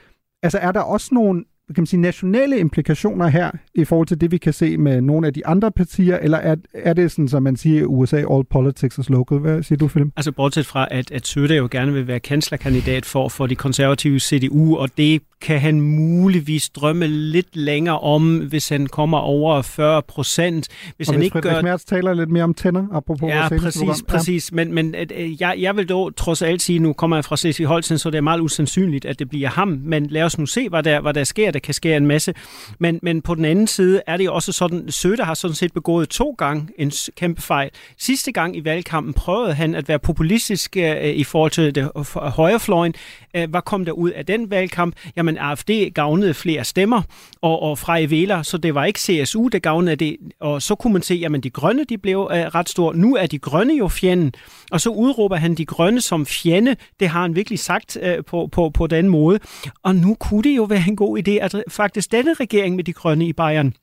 Altså 0.42 0.58
er 0.58 0.72
der 0.72 0.80
også 0.80 1.08
nogle 1.12 1.44
kan 1.74 1.82
man 1.82 1.86
sige, 1.86 2.00
nationale 2.00 2.58
implikationer 2.58 3.28
her 3.28 3.50
i 3.74 3.84
forhold 3.84 4.06
til 4.06 4.20
det, 4.20 4.30
vi 4.30 4.38
kan 4.38 4.52
se 4.52 4.76
med 4.76 5.00
nogle 5.00 5.26
af 5.26 5.34
de 5.34 5.46
andre 5.46 5.70
partier, 5.72 6.18
eller 6.18 6.38
er, 6.38 6.56
er 6.74 6.92
det 6.92 7.10
sådan, 7.10 7.28
som 7.28 7.42
man 7.42 7.56
siger, 7.56 7.84
USA 7.84 8.16
all 8.16 8.44
politics 8.50 8.98
is 8.98 9.08
local? 9.10 9.38
Hvad 9.38 9.62
siger 9.62 9.78
du, 9.78 9.88
Philip? 9.88 10.08
Altså 10.16 10.32
bortset 10.32 10.66
fra, 10.66 10.88
at, 10.90 11.10
at 11.10 11.26
Søder 11.26 11.54
jo 11.54 11.68
gerne 11.70 11.92
vil 11.92 12.06
være 12.06 12.20
kanslerkandidat 12.20 13.04
for, 13.04 13.28
for 13.28 13.46
de 13.46 13.54
konservative 13.54 14.20
CDU, 14.20 14.76
og 14.76 14.88
det 14.96 15.22
kan 15.40 15.60
han 15.60 15.80
muligvis 15.80 16.70
drømme 16.70 17.06
lidt 17.06 17.56
længere 17.56 17.98
om, 17.98 18.38
hvis 18.38 18.68
han 18.68 18.86
kommer 18.86 19.18
over 19.18 19.62
40 19.62 20.02
procent. 20.02 20.68
Hvis 20.96 21.08
og 21.08 21.14
han 21.14 21.18
hvis 21.18 21.26
ikke 21.26 21.40
gør... 21.40 21.62
Mertz 21.62 21.84
taler 21.84 22.14
lidt 22.14 22.30
mere 22.30 22.44
om 22.44 22.54
tænder, 22.54 22.86
apropos 22.92 23.28
Ja, 23.30 23.48
præcis, 23.48 23.78
program. 23.78 23.96
præcis. 24.08 24.52
Men, 24.52 24.74
men 24.74 24.94
at, 24.94 25.12
øh, 25.16 25.40
jeg, 25.40 25.54
jeg 25.58 25.76
vil 25.76 25.88
dog 25.88 26.16
trods 26.16 26.42
alt 26.42 26.62
sige, 26.62 26.78
nu 26.78 26.92
kommer 26.92 27.16
jeg 27.16 27.24
fra 27.24 27.36
Slesvig 27.36 27.66
Holsten, 27.66 27.98
så 27.98 28.10
det 28.10 28.16
er 28.16 28.22
meget 28.22 28.40
usandsynligt, 28.40 29.04
at 29.04 29.18
det 29.18 29.28
bliver 29.28 29.48
ham. 29.48 29.80
Men 29.84 30.06
lad 30.06 30.22
os 30.22 30.38
nu 30.38 30.46
se, 30.46 30.68
hvad 30.68 30.82
der, 30.82 31.00
hvad 31.00 31.14
der 31.14 31.24
sker. 31.24 31.50
Der 31.58 31.62
kan 31.62 31.74
ske 31.74 31.96
en 31.96 32.06
masse. 32.06 32.34
Men, 32.78 32.98
men 33.02 33.22
på 33.22 33.34
den 33.34 33.44
anden 33.44 33.66
side 33.66 34.02
er 34.06 34.16
det 34.16 34.30
også 34.30 34.52
sådan, 34.52 34.90
Søder 34.90 35.24
har 35.24 35.34
sådan 35.34 35.54
set 35.54 35.72
begået 35.72 36.08
to 36.08 36.34
gange 36.38 36.68
en 36.78 36.92
kæmpe 37.16 37.42
fejl. 37.42 37.70
Sidste 37.98 38.32
gang 38.32 38.56
i 38.56 38.64
valgkampen 38.64 39.14
prøvede 39.14 39.54
han 39.54 39.74
at 39.74 39.88
være 39.88 39.98
populistisk 39.98 40.76
øh, 40.76 40.90
øh, 40.90 41.04
i 41.04 41.24
forhold 41.24 41.50
til 41.50 41.74
det 41.74 41.90
højrefløjen. 42.14 42.94
Uh, 43.38 43.50
hvad 43.50 43.62
kom 43.62 43.84
der 43.84 43.92
ud 43.92 44.10
af 44.10 44.26
den 44.26 44.50
valgkamp? 44.50 44.94
Jamen, 45.16 45.38
AFD 45.38 45.70
gavnede 45.94 46.34
flere 46.34 46.64
stemmer, 46.64 47.02
og, 47.42 47.62
og 47.62 47.78
fra 47.78 48.00
Væler, 48.00 48.42
så 48.42 48.58
det 48.58 48.74
var 48.74 48.84
ikke 48.84 49.00
CSU, 49.00 49.48
der 49.48 49.58
gavnede 49.58 49.96
det. 49.96 50.16
Og 50.40 50.62
så 50.62 50.74
kunne 50.74 50.92
man 50.92 51.02
se, 51.02 51.14
jamen 51.14 51.40
de 51.40 51.50
grønne, 51.50 51.84
de 51.84 51.98
blev 51.98 52.20
ret 52.20 52.68
store. 52.68 52.96
Nu 52.96 53.16
er 53.16 53.26
de 53.26 53.38
grønne 53.38 53.74
jo 53.74 53.88
fjenden, 53.88 54.32
og 54.70 54.80
så 54.80 54.90
udråber 54.90 55.36
han 55.36 55.54
de 55.54 55.66
grønne 55.66 56.00
som 56.00 56.26
fjende. 56.26 56.76
Det 57.00 57.08
har 57.08 57.22
han 57.22 57.36
virkelig 57.36 57.58
sagt 57.58 57.98
på, 58.26 58.48
på, 58.52 58.70
på 58.70 58.86
den 58.86 59.08
måde. 59.08 59.38
Og 59.82 59.96
nu 59.96 60.14
kunne 60.14 60.42
det 60.42 60.56
jo 60.56 60.64
være 60.64 60.84
en 60.88 60.96
god 60.96 61.18
idé, 61.18 61.30
at 61.30 61.47
faktisk 61.68 62.12
denne 62.12 62.34
regering 62.34 62.76
med 62.76 62.84
de 62.84 62.92
grønne 62.92 63.26
i 63.26 63.32
Bayern 63.32 63.74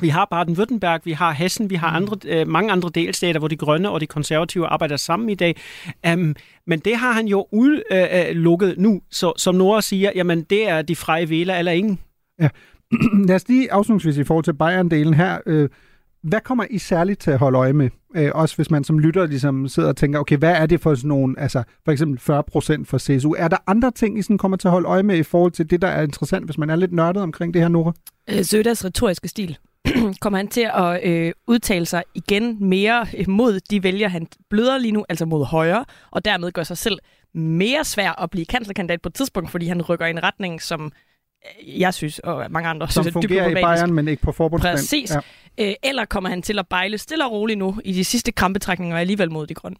vi 0.00 0.08
har 0.08 0.28
Baden-Württemberg, 0.34 1.00
vi 1.04 1.12
har 1.12 1.32
Hessen, 1.32 1.70
vi 1.70 1.74
har 1.74 1.88
andre, 1.88 2.16
øh, 2.26 2.48
mange 2.48 2.72
andre 2.72 2.90
delstater, 2.94 3.38
hvor 3.38 3.48
de 3.48 3.56
grønne 3.56 3.90
og 3.90 4.00
de 4.00 4.06
konservative 4.06 4.66
arbejder 4.66 4.96
sammen 4.96 5.28
i 5.28 5.34
dag. 5.34 5.56
Um, 6.12 6.36
men 6.66 6.78
det 6.78 6.96
har 6.96 7.12
han 7.12 7.28
jo 7.28 7.46
udelukket 7.52 8.70
øh, 8.70 8.78
nu, 8.78 9.00
så 9.10 9.32
som 9.36 9.54
Nora 9.54 9.80
siger, 9.80 10.10
jamen 10.14 10.42
det 10.42 10.68
er 10.68 10.82
de 10.82 10.96
freie 10.96 11.30
væler 11.30 11.54
eller 11.56 11.72
ingen. 11.72 11.98
Ja. 12.40 12.48
Lad 13.28 13.36
os 13.36 13.48
lige 13.48 13.72
afslutningsvis 13.72 14.16
i 14.16 14.24
forhold 14.24 14.44
til 14.44 14.52
Bayern-delen 14.52 15.14
her. 15.14 15.38
Øh, 15.46 15.68
hvad 16.22 16.40
kommer 16.40 16.64
I 16.70 16.78
særligt 16.78 17.20
til 17.20 17.30
at 17.30 17.38
holde 17.38 17.58
øje 17.58 17.72
med? 17.72 17.90
Øh, 18.16 18.30
også 18.34 18.56
hvis 18.56 18.70
man 18.70 18.84
som 18.84 18.98
lytter 18.98 19.26
ligesom 19.26 19.68
sidder 19.68 19.88
og 19.88 19.96
tænker, 19.96 20.18
okay, 20.18 20.36
hvad 20.36 20.52
er 20.52 20.66
det 20.66 20.80
for 20.80 20.94
sådan 20.94 21.08
nogle, 21.08 21.40
altså 21.40 21.62
for 21.84 21.92
eksempel 21.92 22.20
40 22.20 22.42
procent 22.42 22.88
for 22.88 22.98
CSU? 22.98 23.34
Er 23.38 23.48
der 23.48 23.56
andre 23.66 23.90
ting, 23.90 24.18
I 24.18 24.22
sådan 24.22 24.38
kommer 24.38 24.56
til 24.56 24.68
at 24.68 24.72
holde 24.72 24.88
øje 24.88 25.02
med 25.02 25.16
i 25.16 25.22
forhold 25.22 25.52
til 25.52 25.70
det, 25.70 25.82
der 25.82 25.88
er 25.88 26.02
interessant, 26.02 26.44
hvis 26.44 26.58
man 26.58 26.70
er 26.70 26.76
lidt 26.76 26.92
nørdet 26.92 27.22
omkring 27.22 27.54
det 27.54 27.62
her, 27.62 27.68
Nora? 27.68 27.92
Øh, 28.30 28.44
Søders 28.44 28.84
retoriske 28.84 29.28
stil. 29.28 29.58
kommer 30.20 30.36
han 30.36 30.48
til 30.48 30.70
at 30.74 31.08
øh, 31.08 31.32
udtale 31.46 31.86
sig 31.86 32.02
igen 32.14 32.56
mere 32.68 33.06
øh, 33.18 33.28
mod 33.28 33.60
de 33.70 33.82
vælger, 33.82 34.08
han 34.08 34.26
bløder 34.50 34.78
lige 34.78 34.92
nu, 34.92 35.04
altså 35.08 35.26
mod 35.26 35.44
højre, 35.44 35.84
og 36.10 36.24
dermed 36.24 36.52
gør 36.52 36.62
sig 36.62 36.78
selv 36.78 36.98
mere 37.34 37.84
svær 37.84 38.22
at 38.22 38.30
blive 38.30 38.46
kanslerkandidat 38.46 39.02
på 39.02 39.08
et 39.08 39.14
tidspunkt, 39.14 39.50
fordi 39.50 39.66
han 39.66 39.82
rykker 39.82 40.06
i 40.06 40.10
en 40.10 40.22
retning, 40.22 40.62
som 40.62 40.92
jeg 41.66 41.94
synes, 41.94 42.18
og 42.18 42.46
mange 42.50 42.68
andre 42.68 42.88
som 42.88 43.04
synes, 43.04 43.06
er 43.06 43.12
fungerer 43.12 43.48
i 43.48 43.54
Bayern, 43.54 43.92
men 43.92 44.08
ikke 44.08 44.22
på 44.22 44.32
forbundsplan. 44.32 44.74
Præcis. 44.74 45.10
Ja. 45.58 45.68
Øh, 45.68 45.74
eller 45.82 46.04
kommer 46.04 46.30
han 46.30 46.42
til 46.42 46.58
at 46.58 46.68
bejle 46.68 46.98
stille 46.98 47.24
og 47.24 47.32
roligt 47.32 47.58
nu 47.58 47.80
i 47.84 47.92
de 47.92 48.04
sidste 48.04 48.32
krampetrækninger 48.32 48.96
alligevel 48.96 49.30
mod 49.30 49.46
de 49.46 49.54
grønne? 49.54 49.76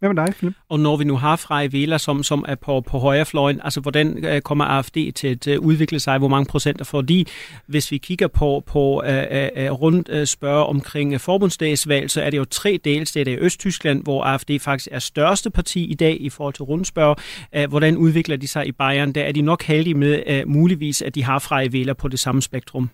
Hvad 0.00 0.14
med 0.14 0.26
dig, 0.26 0.34
Philip? 0.34 0.54
Og 0.68 0.80
når 0.80 0.96
vi 0.96 1.04
nu 1.04 1.16
har 1.16 1.36
Freie 1.36 1.68
Wähler, 1.68 1.98
som, 1.98 2.22
som 2.22 2.44
er 2.48 2.54
på, 2.54 2.80
på 2.80 2.98
højrefløjen, 2.98 3.60
altså 3.64 3.80
hvordan 3.80 4.24
øh, 4.24 4.40
kommer 4.40 4.64
AFD 4.64 4.96
til 5.12 5.50
at 5.50 5.56
udvikle 5.58 6.00
sig? 6.00 6.18
Hvor 6.18 6.28
mange 6.28 6.46
procenter 6.46 6.84
får 6.84 7.00
de? 7.00 7.24
Hvis 7.66 7.90
vi 7.90 7.98
kigger 7.98 8.28
på, 8.28 8.62
på 8.66 8.80
uh, 8.80 9.08
uh, 9.08 9.80
rundt 9.80 10.08
uh, 10.08 10.24
spørge 10.24 10.66
omkring 10.66 11.14
uh, 11.14 11.20
forbundsdagsvalg, 11.20 12.10
så 12.10 12.22
er 12.22 12.30
det 12.30 12.38
jo 12.38 12.44
tre 12.44 12.80
delstater 12.84 13.32
i 13.32 13.36
Østtyskland, 13.36 14.02
hvor 14.02 14.24
AFD 14.24 14.50
faktisk 14.60 14.88
er 14.92 14.98
største 14.98 15.50
parti 15.50 15.84
i 15.84 15.94
dag 15.94 16.16
i 16.20 16.30
forhold 16.30 16.54
til 16.54 16.64
rundspørg. 16.64 17.16
Uh, 17.58 17.64
hvordan 17.68 17.96
udvikler 17.96 18.36
de 18.36 18.48
sig 18.48 18.66
i 18.66 18.72
Bayern? 18.72 19.12
Der 19.12 19.22
er 19.22 19.32
de 19.32 19.42
nok 19.42 19.62
heldige 19.62 19.94
med 19.94 20.42
uh, 20.44 20.52
muligvis, 20.52 21.02
at 21.02 21.14
de 21.14 21.24
har 21.24 21.38
Freie 21.38 21.68
Wähler 21.68 21.94
på 21.94 22.08
det 22.08 22.20
samme 22.20 22.42
spektrum. 22.42 22.90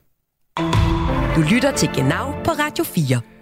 Du 1.37 1.41
lytter 1.53 1.73
til 1.77 1.89
Genau 1.95 2.33
på 2.45 2.51
Radio 2.51 2.85
4. 2.85 3.36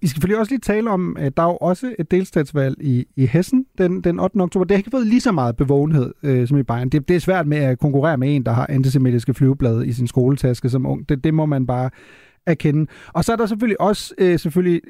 Vi 0.00 0.06
skal 0.06 0.16
selvfølgelig 0.16 0.38
også 0.38 0.52
lige 0.52 0.60
tale 0.60 0.90
om, 0.90 1.16
at 1.16 1.36
der 1.36 1.42
er 1.42 1.46
jo 1.46 1.56
også 1.56 1.94
et 1.98 2.10
delstatsvalg 2.10 2.76
i, 2.80 3.06
i 3.16 3.26
Hessen 3.26 3.66
den, 3.78 4.00
den 4.00 4.20
8. 4.20 4.36
oktober. 4.40 4.64
Det 4.64 4.74
har 4.74 4.78
ikke 4.78 4.90
fået 4.90 5.06
lige 5.06 5.20
så 5.20 5.32
meget 5.32 5.56
bevågenhed 5.56 6.14
øh, 6.22 6.48
som 6.48 6.58
i 6.58 6.62
Bayern. 6.62 6.88
Det, 6.88 7.08
det 7.08 7.16
er 7.16 7.20
svært 7.20 7.46
med 7.46 7.58
at 7.58 7.78
konkurrere 7.78 8.16
med 8.16 8.36
en, 8.36 8.46
der 8.46 8.52
har 8.52 8.66
antisemitiske 8.68 9.34
flyveblade 9.34 9.86
i 9.86 9.92
sin 9.92 10.06
skoletaske 10.06 10.68
som 10.68 10.86
ung. 10.86 11.08
Det, 11.08 11.24
det 11.24 11.34
må 11.34 11.46
man 11.46 11.66
bare 11.66 11.90
erkende. 12.46 12.86
Og 13.08 13.24
så 13.24 13.32
er 13.32 13.36
der 13.36 13.46
selvfølgelig 13.46 13.80
også 13.80 14.14
øh, 14.18 14.38
selvfølgelig 14.38 14.80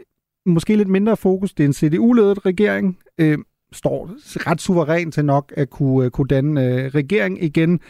måske 0.46 0.76
lidt 0.76 0.88
mindre 0.88 1.16
fokus. 1.16 1.54
Det 1.54 1.64
er 1.64 1.68
en 1.68 1.72
CDU-ledet 1.72 2.46
regering. 2.46 2.98
Øh, 3.18 3.38
står 3.72 4.10
ret 4.50 4.60
suveræn 4.60 5.12
til 5.12 5.24
nok 5.24 5.52
at 5.56 5.70
kunne, 5.70 6.04
øh, 6.04 6.10
kunne 6.10 6.28
danne 6.28 6.64
øh, 6.64 6.86
regering 6.86 7.44
igen. 7.44 7.80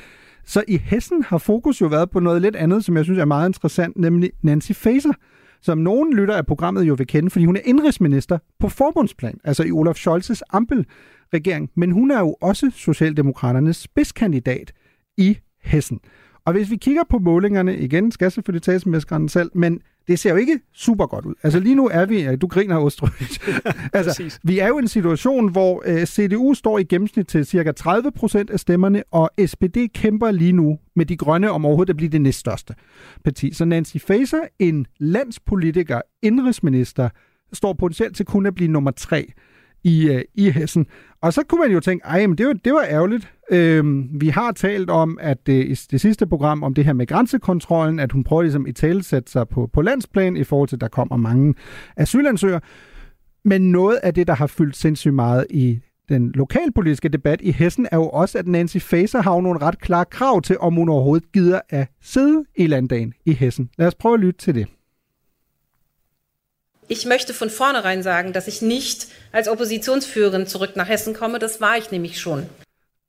Så 0.44 0.64
i 0.68 0.76
Hessen 0.76 1.22
har 1.22 1.38
fokus 1.38 1.80
jo 1.80 1.86
været 1.86 2.10
på 2.10 2.20
noget 2.20 2.42
lidt 2.42 2.56
andet, 2.56 2.84
som 2.84 2.96
jeg 2.96 3.04
synes 3.04 3.18
er 3.18 3.24
meget 3.24 3.48
interessant, 3.48 3.96
nemlig 3.96 4.30
Nancy 4.42 4.72
Faeser, 4.72 5.12
som 5.62 5.78
nogen 5.78 6.14
lytter 6.14 6.34
af 6.34 6.46
programmet 6.46 6.82
jo 6.82 6.94
vil 6.94 7.06
kende, 7.06 7.30
fordi 7.30 7.44
hun 7.44 7.56
er 7.56 7.60
indrigsminister 7.64 8.38
på 8.58 8.68
forbundsplan, 8.68 9.40
altså 9.44 9.64
i 9.64 9.70
Olaf 9.70 10.06
Scholz's 10.06 10.40
Ampel-regering. 10.50 11.70
Men 11.76 11.90
hun 11.90 12.10
er 12.10 12.20
jo 12.20 12.36
også 12.40 12.70
Socialdemokraternes 12.74 13.76
spidskandidat 13.76 14.72
i 15.16 15.38
Hessen. 15.62 16.00
Og 16.44 16.52
hvis 16.52 16.70
vi 16.70 16.76
kigger 16.76 17.02
på 17.10 17.18
målingerne 17.18 17.78
igen, 17.78 18.12
skal 18.12 18.30
selvfølgelig 18.30 18.62
tages 18.62 18.86
med 18.86 19.28
selv, 19.28 19.50
men 19.54 19.80
det 20.10 20.18
ser 20.18 20.30
jo 20.30 20.36
ikke 20.36 20.60
super 20.72 21.06
godt 21.06 21.24
ud. 21.24 21.34
Altså 21.42 21.60
lige 21.60 21.74
nu 21.74 21.88
er 21.88 22.06
vi, 22.06 22.36
du 22.36 22.46
griner 22.46 22.76
Ostrøg. 22.76 23.10
altså, 23.92 24.38
vi 24.42 24.58
er 24.58 24.68
jo 24.68 24.78
i 24.78 24.82
en 24.82 24.88
situation, 24.88 25.52
hvor 25.52 25.82
øh, 25.86 26.06
CDU 26.06 26.54
står 26.54 26.78
i 26.78 26.82
gennemsnit 26.82 27.26
til 27.26 27.46
cirka 27.46 27.72
30 27.72 28.12
procent 28.12 28.50
af 28.50 28.60
stemmerne, 28.60 29.02
og 29.10 29.30
SPD 29.46 29.76
kæmper 29.94 30.30
lige 30.30 30.52
nu 30.52 30.78
med 30.96 31.06
de 31.06 31.16
grønne 31.16 31.50
om 31.50 31.64
overhovedet 31.64 31.90
at 31.90 31.96
blive 31.96 32.10
det 32.10 32.20
næststørste 32.20 32.74
parti. 33.24 33.52
Så 33.52 33.64
Nancy 33.64 33.96
Faeser, 33.96 34.40
en 34.58 34.86
landspolitiker, 34.98 36.00
indrigsminister, 36.22 37.08
står 37.52 37.72
potentielt 37.72 38.16
til 38.16 38.26
kun 38.26 38.46
at 38.46 38.54
blive 38.54 38.70
nummer 38.70 38.90
tre 38.90 39.32
i, 39.84 40.08
øh, 40.08 40.22
i 40.34 40.50
Hessen. 40.50 40.86
Og 41.22 41.32
så 41.32 41.42
kunne 41.48 41.60
man 41.60 41.72
jo 41.72 41.80
tænke, 41.80 42.06
ej, 42.06 42.26
men 42.26 42.38
det 42.38 42.46
var, 42.46 42.52
det 42.52 42.72
var 42.72 42.84
ærgerligt. 42.88 43.32
Øhm, 43.50 44.08
vi 44.20 44.28
har 44.28 44.52
talt 44.52 44.90
om, 44.90 45.18
at 45.20 45.46
det, 45.46 45.64
i 45.64 45.74
det 45.90 46.00
sidste 46.00 46.26
program, 46.26 46.62
om 46.62 46.74
det 46.74 46.84
her 46.84 46.92
med 46.92 47.06
grænsekontrollen, 47.06 47.98
at 47.98 48.12
hun 48.12 48.24
prøver 48.24 48.42
ligesom 48.42 48.66
i 48.66 48.72
talesætte 48.72 49.32
sig 49.32 49.48
på, 49.48 49.70
på 49.72 49.82
landsplan 49.82 50.36
i 50.36 50.44
forhold 50.44 50.68
til, 50.68 50.76
at 50.76 50.80
der 50.80 50.88
kommer 50.88 51.16
mange 51.16 51.54
asylansøgere. 51.96 52.60
Men 53.44 53.72
noget 53.72 53.96
af 54.02 54.14
det, 54.14 54.26
der 54.26 54.34
har 54.34 54.46
fyldt 54.46 54.76
sindssygt 54.76 55.14
meget 55.14 55.46
i 55.50 55.80
den 56.08 56.32
lokalpolitiske 56.32 57.08
debat 57.08 57.40
i 57.42 57.52
Hessen, 57.52 57.86
er 57.92 57.96
jo 57.96 58.08
også, 58.08 58.38
at 58.38 58.46
Nancy 58.46 58.76
Faeser 58.78 59.22
har 59.22 59.40
nogle 59.40 59.60
ret 59.62 59.80
klare 59.80 60.04
krav 60.04 60.42
til, 60.42 60.56
om 60.60 60.74
hun 60.74 60.88
overhovedet 60.88 61.32
gider 61.32 61.60
at 61.68 61.88
sidde 62.02 62.44
i 62.56 62.66
landdagen 62.66 63.12
i 63.26 63.32
Hessen. 63.32 63.70
Lad 63.78 63.86
os 63.86 63.94
prøve 63.94 64.14
at 64.14 64.20
lytte 64.20 64.38
til 64.38 64.54
det. 64.54 64.66
Ich 66.92 67.06
möchte 67.06 67.32
von 67.32 67.50
vornherein 67.50 68.02
sagen, 68.02 68.32
dass 68.32 68.48
ich 68.48 68.62
nicht 68.62 69.06
als 69.32 69.48
Oppositionsführerin 69.48 70.46
zurück 70.46 70.72
nach 70.74 70.88
Hessen 70.88 71.14
komme. 71.14 71.38
Das 71.38 71.60
war 71.60 71.78
ich 71.78 71.92
nämlich 71.92 72.18
schon. 72.18 72.46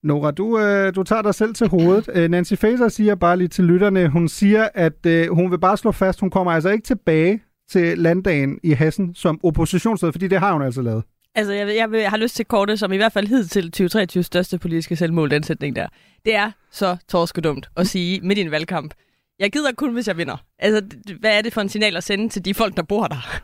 Nora, 0.04 0.32
du, 0.32 0.60
øh, 0.60 0.94
du 0.96 1.04
tager 1.04 1.22
dig 1.22 1.36
selv 1.36 1.54
til 1.54 1.68
hovedet. 1.68 2.10
Øh, 2.14 2.30
Nancy 2.30 2.54
Faeser 2.54 2.90
siger 2.90 3.16
bare 3.16 3.38
lige 3.38 3.48
til 3.48 3.64
lytterne, 3.66 4.08
hun 4.10 4.28
siger, 4.28 4.70
at 4.74 5.06
øh, 5.06 5.30
hun 5.30 5.52
vil 5.52 5.60
bare 5.60 5.78
slå 5.78 5.92
fast, 5.92 6.20
hun 6.20 6.30
kommer 6.30 6.52
altså 6.52 6.70
ikke 6.70 6.86
tilbage 6.86 7.44
til 7.72 7.98
landdagen 7.98 8.60
i 8.64 8.74
Hessen 8.74 9.16
som 9.16 9.40
oppositionsleder, 9.44 10.12
fordi 10.12 10.28
det 10.28 10.40
har 10.40 10.54
hun 10.54 10.62
altså 10.62 10.82
lavet. 10.82 11.04
Altså, 11.36 11.54
jeg, 11.54 11.68
jeg, 11.68 11.90
jeg 11.94 12.10
har 12.10 12.18
lyst 12.18 12.36
til 12.36 12.46
kortet, 12.46 12.80
som 12.80 12.92
i 12.92 12.98
hvert 12.98 13.12
fald 13.12 13.28
hed 13.28 13.46
til 13.46 13.64
2023 13.64 14.24
største 14.24 14.60
politiske 14.60 14.96
selvmål, 14.96 15.32
den 15.32 15.44
sætning 15.44 15.76
der. 15.76 15.88
Det 16.26 16.36
er 16.36 16.52
så 16.72 16.98
torskedumt 17.10 17.70
at 17.78 17.88
sige 17.88 18.22
midt 18.22 18.40
i 18.40 18.42
en 18.42 18.52
valgkamp, 18.52 18.94
jeg 19.40 19.52
gider 19.52 19.72
kun, 19.72 19.94
hvis 19.94 20.08
jeg 20.08 20.18
vinder. 20.18 20.38
Altså, 20.60 20.82
hvad 21.20 21.38
er 21.38 21.42
det 21.42 21.54
for 21.54 21.62
en 21.62 21.70
signal 21.70 21.98
at 21.98 22.04
sende 22.04 22.30
til 22.30 22.46
de 22.46 22.54
folk, 22.54 22.78
der 22.78 22.84
bor 22.84 23.08
der? 23.08 23.42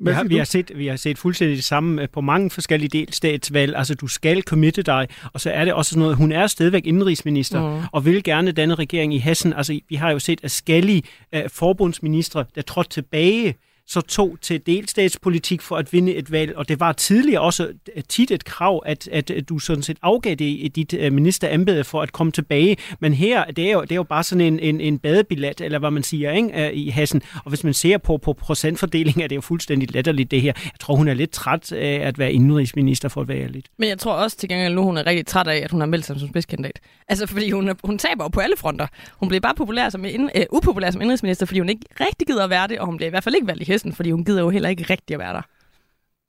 Vi 0.00 0.10
har, 0.10 0.24
vi, 0.24 0.36
har 0.36 0.44
set, 0.44 0.72
vi 0.74 0.86
har 0.86 0.96
set 0.96 1.18
fuldstændig 1.18 1.56
det 1.56 1.64
samme 1.64 2.02
øh, 2.02 2.08
på 2.08 2.20
mange 2.20 2.50
forskellige 2.50 2.88
delstatsvalg. 2.88 3.76
Altså, 3.76 3.94
du 3.94 4.06
skal 4.06 4.42
committe 4.42 4.82
dig, 4.82 5.08
og 5.32 5.40
så 5.40 5.50
er 5.50 5.64
det 5.64 5.74
også 5.74 5.90
sådan 5.90 6.00
noget, 6.00 6.16
hun 6.16 6.32
er 6.32 6.46
stadigvæk 6.46 6.86
indrigsminister, 6.86 7.76
mm. 7.76 7.82
og 7.92 8.04
vil 8.04 8.24
gerne 8.24 8.52
danne 8.52 8.74
regering 8.74 9.14
i 9.14 9.18
Hessen. 9.18 9.52
Altså, 9.52 9.80
vi 9.88 9.94
har 9.94 10.10
jo 10.10 10.18
set 10.18 10.40
forskellige 10.40 11.02
uh, 11.36 11.40
forbundsministre, 11.48 12.44
der 12.54 12.62
trådte 12.62 12.90
tilbage 12.90 13.54
så 13.86 14.00
tog 14.00 14.38
til 14.42 14.66
delstatspolitik 14.66 15.62
for 15.62 15.76
at 15.76 15.92
vinde 15.92 16.14
et 16.14 16.32
valg, 16.32 16.56
og 16.56 16.68
det 16.68 16.80
var 16.80 16.92
tidligere 16.92 17.40
også 17.40 17.72
øh, 17.96 18.02
tit 18.08 18.30
et 18.30 18.44
krav, 18.44 18.82
at, 18.86 19.08
at 19.08 19.32
du 19.48 19.58
sådan 19.58 19.82
set 19.82 19.96
afgav 20.02 20.34
det 20.34 20.44
i 20.44 20.70
dit 20.74 20.94
øh, 20.94 21.12
ministerembede 21.12 21.84
for 21.84 22.02
at 22.02 22.12
komme 22.12 22.32
tilbage, 22.32 22.76
men 23.00 23.14
her, 23.14 23.44
det 23.44 23.68
er 23.68 23.72
jo, 23.72 23.82
det 23.82 23.92
er 23.92 23.96
jo 23.96 24.02
bare 24.02 24.22
sådan 24.22 24.40
en, 24.40 24.60
en, 24.60 24.80
en 24.80 24.98
badebillet, 24.98 25.60
eller 25.60 25.78
hvad 25.78 25.90
man 25.90 26.02
siger, 26.02 26.32
ikke, 26.32 26.66
øh, 26.66 26.70
i 26.74 26.88
Hassen, 26.88 27.22
og 27.44 27.48
hvis 27.48 27.64
man 27.64 27.74
ser 27.74 27.98
på, 27.98 28.16
på 28.16 28.32
procentfordelingen, 28.32 29.22
er 29.22 29.26
det 29.26 29.36
jo 29.36 29.40
fuldstændig 29.40 29.94
latterligt 29.94 30.30
det 30.30 30.40
her. 30.40 30.52
Jeg 30.64 30.80
tror, 30.80 30.96
hun 30.96 31.08
er 31.08 31.14
lidt 31.14 31.30
træt 31.30 31.72
af 31.72 32.00
at 32.08 32.18
være 32.18 32.32
indrigsminister 32.32 33.08
for 33.08 33.20
at 33.20 33.28
være 33.28 33.48
lidt. 33.48 33.66
Men 33.78 33.88
jeg 33.88 33.98
tror 33.98 34.12
også 34.12 34.36
til 34.36 34.48
gengæld 34.48 34.74
nu, 34.74 34.82
hun 34.82 34.96
er 34.96 35.06
rigtig 35.06 35.26
træt 35.26 35.46
af, 35.46 35.56
at 35.64 35.70
hun 35.70 35.80
har 35.80 35.86
meldt 35.86 36.04
sig 36.04 36.20
som 36.20 36.28
spidskandidat. 36.28 36.80
Altså, 37.08 37.26
fordi 37.26 37.50
hun, 37.50 37.70
hun 37.84 37.98
taber 37.98 38.24
jo 38.24 38.28
på 38.28 38.40
alle 38.40 38.56
fronter. 38.56 38.86
Hun 39.20 39.28
bliver 39.28 39.40
bare 39.40 39.54
populær 39.54 39.88
som 39.88 40.04
ind, 40.04 40.22
uh, 40.22 40.56
upopulær 40.56 40.90
som 40.90 41.00
indrigsminister, 41.00 41.46
fordi 41.46 41.58
hun 41.58 41.68
ikke 41.68 41.84
rigtig 42.00 42.26
gider 42.26 42.44
at 42.44 42.50
være 42.50 42.68
det, 42.68 42.78
og 42.78 42.86
hun 42.86 42.96
bliver 42.96 43.06
i 43.06 43.10
hvert 43.10 43.24
fald 43.24 43.34
ikke 43.34 43.46
valgt 43.46 43.62
i 43.62 43.64
hesten, 43.74 43.92
fordi 43.92 44.10
hun 44.10 44.24
gider 44.24 44.42
jo 44.42 44.50
heller 44.50 44.68
ikke 44.68 44.86
rigtig 44.90 45.14
at 45.14 45.20
være 45.20 45.32
der. 45.32 45.42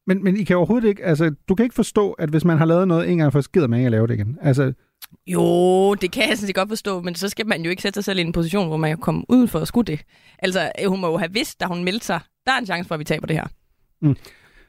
Men, 0.08 0.24
men 0.24 0.38
I 0.38 0.44
kan 0.44 0.58
overhovedet 0.58 0.88
ikke, 0.88 1.04
altså, 1.04 1.36
du 1.50 1.56
kan 1.56 1.64
ikke 1.64 1.76
forstå, 1.76 2.12
at 2.12 2.30
hvis 2.30 2.46
man 2.46 2.58
har 2.58 2.66
lavet 2.66 2.88
noget 2.88 3.10
en 3.10 3.18
gang 3.18 3.32
for, 3.32 3.42
så 3.42 3.50
gider 3.50 3.68
man 3.68 3.80
ikke 3.80 3.86
at 3.86 3.92
lave 3.92 4.08
det 4.08 4.14
igen. 4.14 4.38
Altså, 4.42 4.74
jo, 5.28 5.94
det 5.94 6.12
kan 6.12 6.30
jeg 6.30 6.38
sådan 6.38 6.54
godt 6.54 6.70
forstå, 6.70 7.02
men 7.02 7.16
så 7.16 7.30
skal 7.30 7.48
man 7.48 7.62
jo 7.62 7.70
ikke 7.70 7.82
sætte 7.82 7.98
sig 7.98 8.04
selv 8.04 8.20
i 8.20 8.22
en 8.22 8.32
position, 8.32 8.68
hvor 8.68 8.78
man 8.78 8.90
kan 8.92 8.98
komme 8.98 9.24
ud 9.30 9.48
for 9.48 9.60
at 9.60 9.68
skulle 9.68 9.88
det. 9.88 10.00
Altså, 10.40 10.72
hun 10.88 11.02
må 11.02 11.08
jo 11.08 11.18
have 11.18 11.34
vidst, 11.34 11.60
da 11.60 11.66
hun 11.66 11.84
meldte 11.84 12.06
sig, 12.06 12.20
der 12.46 12.52
er 12.52 12.58
en 12.58 12.66
chance 12.66 12.88
for, 12.88 12.96
at 12.96 13.00
vi 13.00 13.04
taber 13.04 13.28
det 13.28 13.36
her. 13.36 13.48
Mm. 14.02 14.16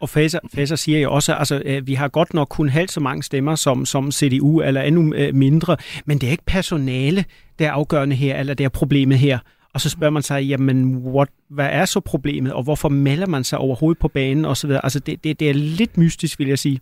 Og 0.00 0.08
Faser, 0.08 0.38
Faser 0.54 0.76
siger 0.76 1.00
jo 1.00 1.12
også, 1.12 1.32
at 1.32 1.38
altså, 1.38 1.80
vi 1.84 1.94
har 1.94 2.08
godt 2.08 2.34
nok 2.34 2.48
kun 2.48 2.68
halvt 2.68 2.92
så 2.92 3.00
mange 3.00 3.22
stemmer 3.22 3.54
som, 3.54 3.86
som 3.86 4.12
CDU, 4.12 4.60
eller 4.60 4.82
endnu 4.82 5.14
øh, 5.14 5.34
mindre, 5.34 5.76
men 6.04 6.18
det 6.18 6.26
er 6.26 6.30
ikke 6.30 6.44
personale, 6.46 7.24
der 7.58 7.66
er 7.66 7.72
afgørende 7.72 8.16
her, 8.16 8.40
eller 8.40 8.54
det 8.54 8.64
er 8.64 8.68
problemet 8.68 9.18
her. 9.18 9.38
Og 9.76 9.80
så 9.80 9.90
spørger 9.90 10.10
man 10.10 10.22
sig, 10.22 10.44
jamen, 10.44 10.96
what, 10.96 11.28
hvad 11.48 11.68
er 11.70 11.84
så 11.84 12.00
problemet, 12.00 12.52
og 12.52 12.62
hvorfor 12.62 12.88
melder 12.88 13.26
man 13.26 13.44
sig 13.44 13.58
overhovedet 13.58 13.98
på 13.98 14.08
banen 14.08 14.44
osv.? 14.44 14.70
Altså, 14.70 15.00
det, 15.00 15.24
det, 15.24 15.40
det 15.40 15.50
er 15.50 15.54
lidt 15.54 15.98
mystisk, 15.98 16.38
vil 16.38 16.48
jeg 16.48 16.58
sige. 16.58 16.80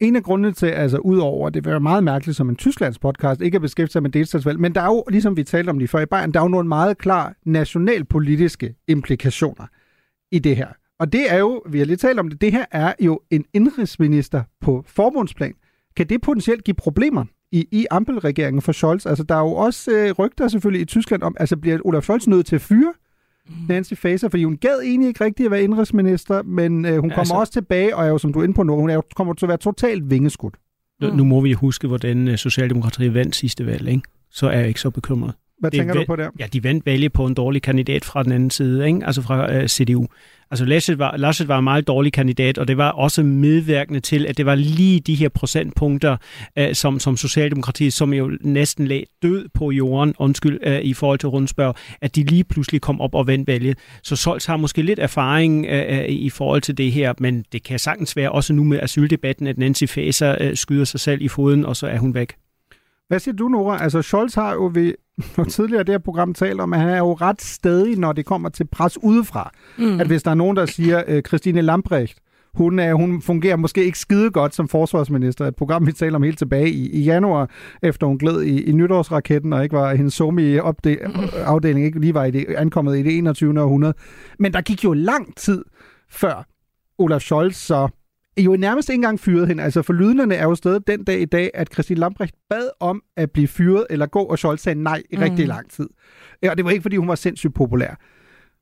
En 0.00 0.16
af 0.16 0.22
grundene 0.22 0.52
til, 0.52 0.66
altså 0.66 0.98
udover, 0.98 1.50
det 1.50 1.64
vil 1.64 1.70
være 1.70 1.80
meget 1.80 2.04
mærkeligt 2.04 2.36
som 2.36 2.48
en 2.48 2.56
Tysklands 2.56 2.98
podcast, 2.98 3.40
ikke 3.40 3.56
at 3.56 3.62
beskæftige 3.62 3.92
sig 3.92 4.02
med 4.02 4.10
delstatsvalg, 4.10 4.60
men 4.60 4.74
der 4.74 4.80
er 4.80 4.86
jo, 4.86 5.04
ligesom 5.10 5.36
vi 5.36 5.44
talte 5.44 5.70
om 5.70 5.78
lige 5.78 5.88
før 5.88 6.00
i 6.00 6.06
Bayern, 6.06 6.32
der 6.32 6.40
er 6.40 6.44
jo 6.44 6.48
nogle 6.48 6.68
meget 6.68 6.98
klar 6.98 7.34
nationalpolitiske 7.44 8.74
implikationer 8.88 9.66
i 10.32 10.38
det 10.38 10.56
her. 10.56 10.68
Og 10.98 11.12
det 11.12 11.32
er 11.32 11.38
jo, 11.38 11.62
vi 11.70 11.78
har 11.78 11.86
lige 11.86 11.96
talt 11.96 12.18
om 12.18 12.30
det, 12.30 12.40
det 12.40 12.52
her 12.52 12.64
er 12.70 12.92
jo 13.00 13.20
en 13.30 13.44
indrigsminister 13.54 14.42
på 14.60 14.84
forbundsplan. 14.86 15.54
Kan 15.96 16.08
det 16.08 16.20
potentielt 16.20 16.64
give 16.64 16.74
problemer 16.74 17.24
i, 17.54 17.68
i 17.72 17.86
Ampel-regeringen 17.90 18.62
for 18.62 18.72
Scholz? 18.72 19.06
Altså, 19.06 19.24
der 19.24 19.34
er 19.34 19.40
jo 19.40 19.52
også 19.52 19.90
øh, 19.90 20.10
rygter 20.18 20.48
selvfølgelig 20.48 20.82
i 20.82 20.84
Tyskland 20.84 21.22
om, 21.22 21.36
altså 21.40 21.56
bliver 21.56 21.78
Olaf 21.84 22.02
Scholz 22.02 22.26
nødt 22.26 22.46
til 22.46 22.54
at 22.54 22.60
fyre 22.60 22.92
mm. 23.48 23.54
Nancy 23.68 23.94
Faeser, 23.94 24.28
fordi 24.28 24.44
hun 24.44 24.56
gad 24.56 24.80
egentlig 24.84 25.08
ikke 25.08 25.24
rigtig 25.24 25.44
at 25.44 25.50
være 25.50 25.62
indrigsminister, 25.62 26.42
men 26.42 26.84
øh, 26.84 26.92
hun 26.92 27.10
kommer 27.10 27.18
altså, 27.18 27.34
også 27.34 27.52
tilbage, 27.52 27.96
og 27.96 28.04
er 28.04 28.08
jo, 28.08 28.18
som 28.18 28.32
du 28.32 28.38
er 28.40 28.44
inde 28.44 28.54
på 28.54 28.62
nu, 28.62 28.76
hun 28.76 28.90
er, 28.90 29.00
kommer 29.16 29.34
til 29.34 29.46
at 29.46 29.48
være 29.48 29.58
totalt 29.58 30.10
vingeskudt. 30.10 30.54
Nu, 31.00 31.14
nu 31.14 31.24
må 31.24 31.40
vi 31.40 31.52
huske, 31.52 31.86
hvordan 31.86 32.28
øh, 32.28 32.38
Socialdemokratiet 32.38 33.14
vandt 33.14 33.36
sidste 33.36 33.66
valg, 33.66 33.88
ikke? 33.88 34.02
Så 34.30 34.46
er 34.46 34.58
jeg 34.58 34.68
ikke 34.68 34.80
så 34.80 34.90
bekymret. 34.90 35.34
Hvad 35.64 35.70
det 35.70 35.78
tænker 35.78 35.94
du 35.94 36.04
på 36.06 36.16
der? 36.16 36.30
Ja, 36.38 36.46
de 36.52 36.64
vandt 36.64 36.86
valget 36.86 37.12
på 37.12 37.26
en 37.26 37.34
dårlig 37.34 37.62
kandidat 37.62 38.04
fra 38.04 38.22
den 38.22 38.32
anden 38.32 38.50
side, 38.50 38.86
ikke? 38.86 39.06
altså 39.06 39.22
fra 39.22 39.52
øh, 39.52 39.68
CDU. 39.68 40.06
Altså 40.50 40.64
Laschet 40.64 40.98
var, 40.98 41.16
Laschet 41.16 41.48
var 41.48 41.58
en 41.58 41.64
meget 41.64 41.86
dårlig 41.86 42.12
kandidat, 42.12 42.58
og 42.58 42.68
det 42.68 42.76
var 42.76 42.90
også 42.90 43.22
medvirkende 43.22 44.00
til, 44.00 44.26
at 44.26 44.36
det 44.36 44.46
var 44.46 44.54
lige 44.54 45.00
de 45.00 45.14
her 45.14 45.28
procentpunkter, 45.28 46.16
øh, 46.58 46.74
som, 46.74 47.00
som 47.00 47.16
Socialdemokratiet, 47.16 47.92
som 47.92 48.14
jo 48.14 48.30
næsten 48.40 48.86
lagde 48.86 49.04
død 49.22 49.48
på 49.54 49.70
jorden, 49.70 50.14
undskyld, 50.18 50.58
øh, 50.62 50.80
i 50.80 50.94
forhold 50.94 51.18
til 51.18 51.28
rundspørg, 51.28 51.74
at 52.00 52.16
de 52.16 52.22
lige 52.22 52.44
pludselig 52.44 52.80
kom 52.80 53.00
op 53.00 53.14
og 53.14 53.26
vandt 53.26 53.46
valget. 53.46 53.78
Så 54.02 54.16
Scholz 54.16 54.46
har 54.46 54.56
måske 54.56 54.82
lidt 54.82 54.98
erfaring 54.98 55.66
øh, 55.66 55.98
øh, 55.98 56.08
i 56.08 56.30
forhold 56.30 56.62
til 56.62 56.78
det 56.78 56.92
her, 56.92 57.14
men 57.18 57.44
det 57.52 57.62
kan 57.62 57.78
sagtens 57.78 58.16
være 58.16 58.32
også 58.32 58.52
nu 58.52 58.64
med 58.64 58.80
asyldebatten, 58.80 59.46
at 59.46 59.58
Nancy 59.58 59.84
Faeser 59.84 60.36
øh, 60.40 60.56
skyder 60.56 60.84
sig 60.84 61.00
selv 61.00 61.22
i 61.22 61.28
foden, 61.28 61.64
og 61.64 61.76
så 61.76 61.86
er 61.86 61.98
hun 61.98 62.14
væk. 62.14 62.32
Hvad 63.08 63.18
siger 63.18 63.34
du, 63.34 63.48
Nora? 63.48 63.82
Altså, 63.82 64.02
Scholz 64.02 64.34
har 64.34 64.52
jo 64.52 64.70
ved 64.74 64.94
og 65.38 65.48
tidligere 65.48 65.82
det 65.82 65.92
her 65.92 65.98
program 65.98 66.34
talt 66.34 66.60
om, 66.60 66.72
at 66.72 66.80
han 66.80 66.88
er 66.88 66.98
jo 66.98 67.12
ret 67.12 67.42
stadig, 67.42 67.98
når 67.98 68.12
det 68.12 68.26
kommer 68.26 68.48
til 68.48 68.66
pres 68.66 68.98
udefra. 69.02 69.50
Mm. 69.78 70.00
At 70.00 70.06
hvis 70.06 70.22
der 70.22 70.30
er 70.30 70.34
nogen, 70.34 70.56
der 70.56 70.66
siger, 70.66 71.02
uh, 71.08 71.20
Christine 71.20 71.62
Lambrecht, 71.62 72.18
hun, 72.54 72.78
er, 72.78 72.94
hun 72.94 73.22
fungerer 73.22 73.56
måske 73.56 73.84
ikke 73.84 73.98
skide 73.98 74.30
godt 74.30 74.54
som 74.54 74.68
forsvarsminister. 74.68 75.46
Et 75.46 75.56
program, 75.56 75.86
vi 75.86 75.92
taler 75.92 76.16
om 76.16 76.22
helt 76.22 76.38
tilbage 76.38 76.70
i, 76.70 76.90
i 76.90 77.02
januar, 77.02 77.50
efter 77.82 78.06
hun 78.06 78.18
gled 78.18 78.42
i, 78.42 78.62
i 78.62 78.72
nytårsraketten, 78.72 79.52
og 79.52 79.62
ikke 79.62 79.76
var 79.76 79.94
hendes 79.94 80.14
somi 80.14 80.56
afdeling 81.44 81.86
ikke 81.86 82.00
lige 82.00 82.14
var 82.14 82.24
i 82.24 82.30
det, 82.30 82.46
ankommet 82.48 82.98
i 82.98 83.02
det 83.02 83.18
21. 83.18 83.60
århundrede. 83.60 83.94
Men 84.38 84.52
der 84.52 84.60
gik 84.60 84.84
jo 84.84 84.92
lang 84.92 85.36
tid 85.36 85.64
før 86.10 86.46
Olaf 86.98 87.20
Scholz 87.20 87.56
så 87.56 87.88
jo 88.38 88.56
nærmest 88.56 88.88
ikke 88.88 88.94
engang 88.94 89.20
fyret 89.20 89.48
hende. 89.48 89.62
Altså 89.62 89.82
for 89.82 89.92
lydende 89.92 90.34
er 90.34 90.44
jo 90.44 90.54
stadig 90.54 90.86
den 90.86 91.04
dag 91.04 91.20
i 91.20 91.24
dag, 91.24 91.50
at 91.54 91.72
Christine 91.72 92.00
Lambrecht 92.00 92.34
bad 92.50 92.68
om 92.80 93.02
at 93.16 93.30
blive 93.30 93.48
fyret 93.48 93.86
eller 93.90 94.06
gå, 94.06 94.22
og 94.22 94.38
Scholz 94.38 94.60
sagde 94.60 94.82
nej 94.82 95.02
i 95.10 95.16
mm. 95.16 95.22
rigtig 95.22 95.46
lang 95.46 95.70
tid. 95.70 95.88
Og 96.48 96.56
det 96.56 96.64
var 96.64 96.70
ikke, 96.70 96.82
fordi 96.82 96.96
hun 96.96 97.08
var 97.08 97.14
sindssygt 97.14 97.54
populær. 97.54 98.00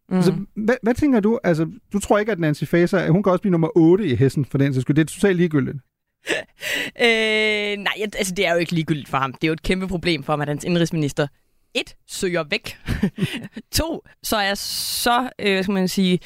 Mm. 0.09 0.17
Altså, 0.17 0.35
hvad, 0.57 0.75
hvad 0.83 0.95
tænker 0.95 1.21
du? 1.21 1.39
Altså, 1.45 1.67
du 1.93 1.99
tror 1.99 2.19
ikke, 2.19 2.33
at 2.33 2.39
Nancy 2.39 2.65
Faeser, 2.65 3.11
hun 3.11 3.23
kan 3.23 3.33
også 3.33 3.43
blive 3.43 3.51
nummer 3.51 3.69
8 3.77 4.07
i 4.07 4.15
Hessen 4.15 4.45
for 4.45 4.59
den 4.59 4.81
skyld. 4.81 4.97
Det 4.97 5.03
er 5.03 5.15
totalt 5.15 5.37
ligegyldigt. 5.37 5.77
øh, 7.07 7.79
nej, 7.79 7.95
altså 7.99 8.35
det 8.37 8.47
er 8.47 8.53
jo 8.53 8.59
ikke 8.59 8.73
ligegyldigt 8.73 9.09
for 9.09 9.19
ham. 9.19 9.33
Det 9.33 9.45
er 9.45 9.49
jo 9.49 9.53
et 9.53 9.63
kæmpe 9.63 9.89
problem 9.89 10.23
for 10.23 10.33
ham, 10.33 10.41
at 10.41 10.49
hans 10.49 10.65
indrigsminister 10.65 11.27
et, 11.75 11.97
søger 12.07 12.45
væk. 12.51 12.77
to, 13.79 14.03
så 14.23 14.37
er 14.37 14.55
så, 14.55 15.31
øh, 15.39 15.63
skal 15.63 15.73
man 15.73 15.89
sige, 15.89 16.19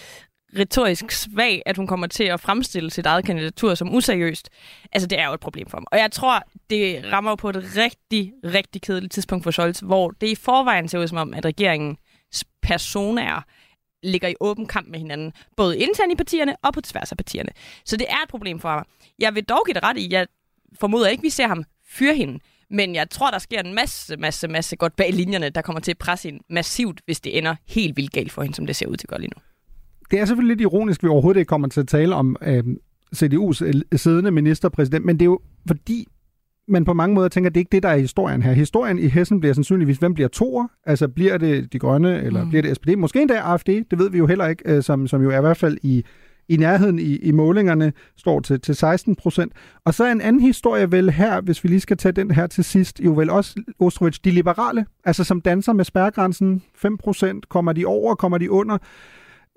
retorisk 0.58 1.10
svag, 1.10 1.62
at 1.66 1.76
hun 1.76 1.86
kommer 1.86 2.06
til 2.06 2.24
at 2.24 2.40
fremstille 2.40 2.90
sit 2.90 3.06
eget 3.06 3.24
kandidatur 3.24 3.74
som 3.74 3.94
useriøst. 3.94 4.50
Altså, 4.92 5.06
det 5.06 5.20
er 5.20 5.26
jo 5.26 5.34
et 5.34 5.40
problem 5.40 5.68
for 5.68 5.76
ham. 5.76 5.86
Og 5.92 5.98
jeg 5.98 6.12
tror, 6.12 6.42
det 6.70 7.12
rammer 7.12 7.36
på 7.36 7.50
et 7.50 7.56
rigtig, 7.76 8.32
rigtig 8.44 8.82
kedeligt 8.82 9.12
tidspunkt 9.12 9.44
for 9.44 9.50
Scholz, 9.50 9.80
hvor 9.80 10.10
det 10.10 10.28
i 10.28 10.34
forvejen 10.34 10.88
ser 10.88 10.98
ud 10.98 11.08
som 11.08 11.18
om, 11.18 11.34
at 11.34 11.44
regeringens 11.44 12.44
personer 12.62 13.42
ligger 14.02 14.28
i 14.28 14.34
åben 14.40 14.66
kamp 14.66 14.88
med 14.88 14.98
hinanden, 14.98 15.32
både 15.56 15.78
internt 15.78 16.12
i 16.12 16.16
partierne 16.16 16.56
og 16.62 16.72
på 16.72 16.80
tværs 16.80 17.10
af 17.12 17.16
partierne. 17.16 17.50
Så 17.84 17.96
det 17.96 18.06
er 18.10 18.22
et 18.22 18.28
problem 18.28 18.60
for 18.60 18.68
ham. 18.68 18.86
Jeg 19.18 19.34
vil 19.34 19.44
dog 19.44 19.62
give 19.66 19.74
det 19.74 19.82
ret 19.82 19.98
i, 19.98 20.08
jeg 20.10 20.26
formoder 20.80 21.08
ikke, 21.08 21.22
vi 21.22 21.30
ser 21.30 21.46
ham 21.46 21.64
fyre 21.88 22.16
hende, 22.16 22.38
men 22.70 22.94
jeg 22.94 23.10
tror, 23.10 23.30
der 23.30 23.38
sker 23.38 23.60
en 23.60 23.74
masse, 23.74 24.16
masse, 24.16 24.48
masse 24.48 24.76
godt 24.76 24.96
bag 24.96 25.12
linjerne, 25.12 25.50
der 25.50 25.62
kommer 25.62 25.80
til 25.80 25.90
at 25.90 25.98
presse 25.98 26.28
hende 26.28 26.44
massivt, 26.50 27.00
hvis 27.04 27.20
det 27.20 27.38
ender 27.38 27.56
helt 27.66 27.96
vildt 27.96 28.12
galt 28.12 28.32
for 28.32 28.42
hende, 28.42 28.56
som 28.56 28.66
det 28.66 28.76
ser 28.76 28.86
ud 28.86 28.96
til 28.96 29.06
at 29.06 29.10
gøre 29.10 29.20
lige 29.20 29.32
nu 29.36 29.42
det 30.10 30.20
er 30.20 30.24
selvfølgelig 30.24 30.56
lidt 30.56 30.60
ironisk, 30.60 31.00
at 31.00 31.02
vi 31.02 31.08
overhovedet 31.08 31.38
ikke 31.38 31.48
kommer 31.48 31.68
til 31.68 31.80
at 31.80 31.88
tale 31.88 32.14
om 32.14 32.36
øh, 32.42 32.64
CDU's 33.16 33.80
siddende 33.96 34.30
ministerpræsident, 34.30 35.04
men 35.04 35.16
det 35.16 35.22
er 35.22 35.30
jo 35.30 35.40
fordi, 35.68 36.08
man 36.68 36.84
på 36.84 36.92
mange 36.92 37.14
måder 37.14 37.28
tænker, 37.28 37.50
at 37.50 37.54
det 37.54 37.58
er 37.58 37.62
ikke 37.62 37.72
det, 37.72 37.82
der 37.82 37.88
er 37.88 37.96
historien 37.96 38.42
her. 38.42 38.52
Historien 38.52 38.98
i 38.98 39.06
Hessen 39.06 39.40
bliver 39.40 39.54
sandsynligvis, 39.54 39.96
hvem 39.96 40.14
bliver 40.14 40.28
toer? 40.28 40.66
Altså 40.86 41.08
bliver 41.08 41.38
det 41.38 41.72
De 41.72 41.78
Grønne, 41.78 42.22
eller 42.22 42.44
mm. 42.44 42.48
bliver 42.48 42.62
det 42.62 42.76
SPD? 42.76 42.88
Måske 42.96 43.20
endda 43.20 43.34
AFD, 43.34 43.68
det 43.68 43.98
ved 43.98 44.10
vi 44.10 44.18
jo 44.18 44.26
heller 44.26 44.46
ikke, 44.46 44.62
øh, 44.66 44.82
som, 44.82 45.06
som 45.06 45.22
jo 45.22 45.30
er 45.30 45.38
i 45.38 45.40
hvert 45.40 45.56
fald 45.56 45.78
i, 45.82 46.04
i 46.48 46.56
nærheden 46.56 46.98
i, 46.98 47.16
i 47.16 47.30
målingerne 47.30 47.92
står 48.16 48.40
til, 48.40 48.60
til 48.60 48.74
16 48.74 49.16
procent. 49.16 49.52
Og 49.84 49.94
så 49.94 50.04
er 50.04 50.12
en 50.12 50.20
anden 50.20 50.42
historie 50.42 50.92
vel 50.92 51.10
her, 51.10 51.40
hvis 51.40 51.64
vi 51.64 51.68
lige 51.68 51.80
skal 51.80 51.96
tage 51.96 52.12
den 52.12 52.30
her 52.30 52.46
til 52.46 52.64
sidst, 52.64 53.00
jo 53.00 53.12
vel 53.12 53.30
også 53.30 53.62
Ostrovich, 53.78 54.20
de 54.24 54.30
liberale, 54.30 54.86
altså 55.04 55.24
som 55.24 55.40
danser 55.40 55.72
med 55.72 55.84
spærgrænsen 55.84 56.62
5 56.74 56.96
procent. 56.96 57.48
Kommer 57.48 57.72
de 57.72 57.86
over, 57.86 58.14
kommer 58.14 58.38
de 58.38 58.50
under? 58.50 58.78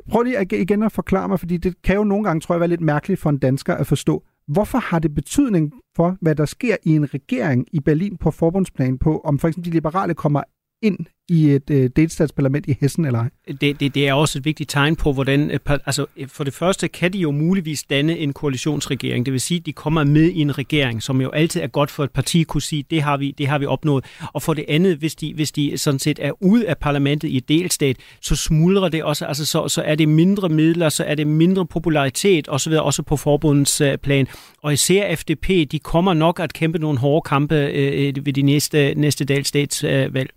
Prøv 0.10 0.24
lige 0.24 0.62
igen 0.62 0.84
at 0.84 0.92
forklare 0.92 1.28
mig, 1.28 1.40
fordi 1.40 1.58
det 1.58 1.82
kan 1.82 1.96
jo 1.96 2.04
nogle 2.04 2.24
gange, 2.24 2.42
tror 2.42 2.56
jeg, 2.56 2.60
være 2.60 2.70
lidt 2.70 2.82
mærkeligt 2.82 3.20
for 3.20 3.30
en 3.30 3.38
dansker 3.38 3.76
at 3.76 3.88
forstå. 3.88 4.24
Hvorfor 4.48 4.78
har 4.78 5.00
det 5.00 5.16
betydning 5.16 5.74
for, 5.96 6.18
hvad 6.22 6.36
der 6.36 6.46
sker 6.46 6.76
i 6.84 6.96
en 6.96 7.14
regering 7.14 7.66
i 7.72 7.80
Berlin 7.80 8.18
på 8.18 8.32
forbundsplan 8.32 8.98
på, 8.98 9.20
om 9.20 9.40
for 9.40 9.48
eksempel 9.48 9.72
de 9.72 9.76
liberale 9.76 10.14
kommer 10.14 10.44
ind 10.82 10.98
i 11.30 11.50
et 11.50 11.70
øh, 11.70 11.90
delstatsparlament 11.96 12.66
i 12.68 12.78
Hessen 12.82 13.06
eller 13.06 13.20
ej? 13.20 13.30
Det, 13.62 13.80
det, 13.80 13.96
det 13.96 14.08
er 14.08 14.14
også 14.14 14.40
et 14.40 14.46
vigtigt 14.46 14.70
tegn 14.70 14.96
på, 14.96 15.14
hvordan... 15.14 15.52
Øh, 15.52 15.60
altså, 15.68 16.06
for 16.28 16.44
det 16.44 16.54
første 16.54 16.88
kan 16.88 17.14
de 17.14 17.18
jo 17.18 17.32
muligvis 17.32 17.84
danne 17.84 18.18
en 18.18 18.34
koalitionsregering. 18.34 19.26
Det 19.26 19.32
vil 19.32 19.42
sige, 19.42 19.58
at 19.60 19.66
de 19.66 19.74
kommer 19.74 20.04
med 20.04 20.24
i 20.24 20.40
en 20.40 20.58
regering, 20.58 21.04
som 21.04 21.22
jo 21.22 21.30
altid 21.30 21.62
er 21.62 21.68
godt 21.68 21.92
for 21.92 22.04
et 22.04 22.12
parti 22.12 22.44
kunne 22.44 22.62
sige, 22.62 22.86
det 22.90 23.02
har 23.02 23.18
vi, 23.18 23.32
det 23.32 23.48
har 23.48 23.58
vi 23.58 23.66
opnået. 23.66 24.06
Og 24.34 24.42
for 24.42 24.54
det 24.54 24.66
andet, 24.68 24.98
hvis 24.98 25.16
de, 25.16 25.34
hvis 25.34 25.52
de 25.52 25.78
sådan 25.78 26.00
set 26.00 26.20
er 26.22 26.32
ude 26.44 26.68
af 26.68 26.78
parlamentet 26.78 27.28
i 27.28 27.38
et 27.38 27.50
delstat, 27.50 27.98
så 28.22 28.36
smuldrer 28.36 28.90
det 28.90 29.04
også, 29.04 29.26
altså 29.26 29.46
så, 29.46 29.68
så 29.68 29.82
er 29.82 29.96
det 29.96 30.10
mindre 30.10 30.50
midler, 30.50 30.90
så 30.90 31.04
er 31.04 31.16
det 31.16 31.28
mindre 31.28 31.66
popularitet 31.66 32.50
osv., 32.50 32.74
også 32.74 33.04
på 33.04 33.18
forbundets 33.18 33.82
øh, 33.82 33.98
plan. 33.98 34.28
Og 34.62 34.74
især 34.74 35.16
FDP, 35.16 35.48
de 35.72 35.80
kommer 35.80 36.14
nok 36.14 36.40
at 36.40 36.54
kæmpe 36.54 36.80
nogle 36.80 37.00
hårde 37.00 37.30
kampe 37.30 37.56
øh, 37.56 38.08
øh 38.08 38.26
ved 38.26 38.34
de 38.34 38.42
næste, 38.42 38.94
næste 38.96 39.26
delstatsvalg. 39.26 40.08
Øh, 40.08 40.14
valg 40.14 40.30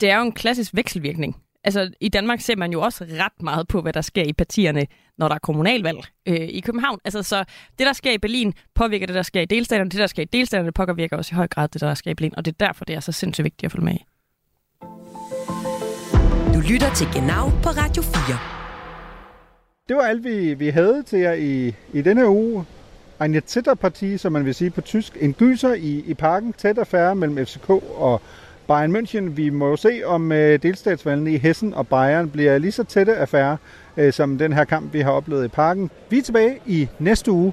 det 0.00 0.10
er 0.10 0.16
jo 0.16 0.22
en 0.22 0.32
klassisk 0.32 0.70
vekselvirkning. 0.74 1.36
Altså, 1.64 1.90
i 2.00 2.08
Danmark 2.08 2.40
ser 2.40 2.56
man 2.56 2.72
jo 2.72 2.80
også 2.80 3.04
ret 3.04 3.42
meget 3.42 3.68
på, 3.68 3.82
hvad 3.82 3.92
der 3.92 4.00
sker 4.00 4.22
i 4.22 4.32
partierne, 4.32 4.86
når 5.18 5.28
der 5.28 5.34
er 5.34 5.38
kommunalvalg 5.38 5.98
øh, 6.26 6.36
i 6.36 6.60
København. 6.60 6.98
Altså, 7.04 7.22
så 7.22 7.44
det, 7.78 7.86
der 7.86 7.92
sker 7.92 8.12
i 8.12 8.18
Berlin, 8.18 8.54
påvirker 8.74 9.06
det, 9.06 9.14
der 9.14 9.22
sker 9.22 9.40
i 9.40 9.44
delstaterne. 9.44 9.90
Det, 9.90 9.98
der 9.98 10.06
sker 10.06 10.22
i 10.22 10.26
delstaterne, 10.32 10.72
påvirker 10.72 11.16
også 11.16 11.34
i 11.34 11.36
høj 11.36 11.48
grad 11.48 11.68
det, 11.68 11.80
der 11.80 11.94
sker 11.94 12.10
i 12.10 12.14
Berlin. 12.14 12.34
Og 12.36 12.44
det 12.44 12.52
er 12.60 12.66
derfor, 12.66 12.84
det 12.84 12.96
er 12.96 13.00
så 13.00 13.12
sindssygt 13.12 13.44
vigtigt 13.44 13.64
at 13.64 13.72
følge 13.72 13.84
med 13.84 13.94
i. 13.94 14.04
Du 16.54 16.60
lytter 16.72 16.94
til 16.94 17.06
Genau 17.14 17.48
på 17.48 17.68
Radio 17.68 18.02
4. 18.02 18.38
Det 19.88 19.96
var 19.96 20.02
alt, 20.02 20.24
vi, 20.24 20.54
vi 20.54 20.68
havde 20.68 21.02
til 21.02 21.18
jer 21.18 21.32
i, 21.32 21.74
i 21.92 22.02
denne 22.02 22.28
uge. 22.28 22.64
Ein 23.22 23.40
Zitterparti, 23.46 24.18
som 24.18 24.32
man 24.32 24.44
vil 24.44 24.54
sige 24.54 24.70
på 24.70 24.80
tysk. 24.80 25.16
En 25.20 25.32
gyser 25.32 25.74
i, 25.74 26.04
i 26.06 26.14
parken. 26.14 26.52
Tæt 26.52 26.78
affære 26.78 27.14
mellem 27.14 27.46
FCK 27.46 27.70
og 27.96 28.22
Bayern 28.70 28.92
München. 28.92 29.36
Vi 29.36 29.50
må 29.50 29.68
jo 29.68 29.76
se, 29.76 30.02
om 30.04 30.32
øh, 30.32 30.62
delstatsvalgene 30.62 31.32
i 31.32 31.38
Hessen 31.38 31.74
og 31.74 31.88
Bayern 31.88 32.30
bliver 32.30 32.58
lige 32.58 32.72
så 32.72 32.84
tætte 32.84 33.16
affære, 33.16 33.56
øh, 33.96 34.12
som 34.12 34.38
den 34.38 34.52
her 34.52 34.64
kamp, 34.64 34.92
vi 34.94 35.00
har 35.00 35.10
oplevet 35.10 35.44
i 35.44 35.48
parken. 35.48 35.90
Vi 36.10 36.18
er 36.18 36.22
tilbage 36.22 36.58
i 36.66 36.88
næste 36.98 37.32
uge 37.32 37.52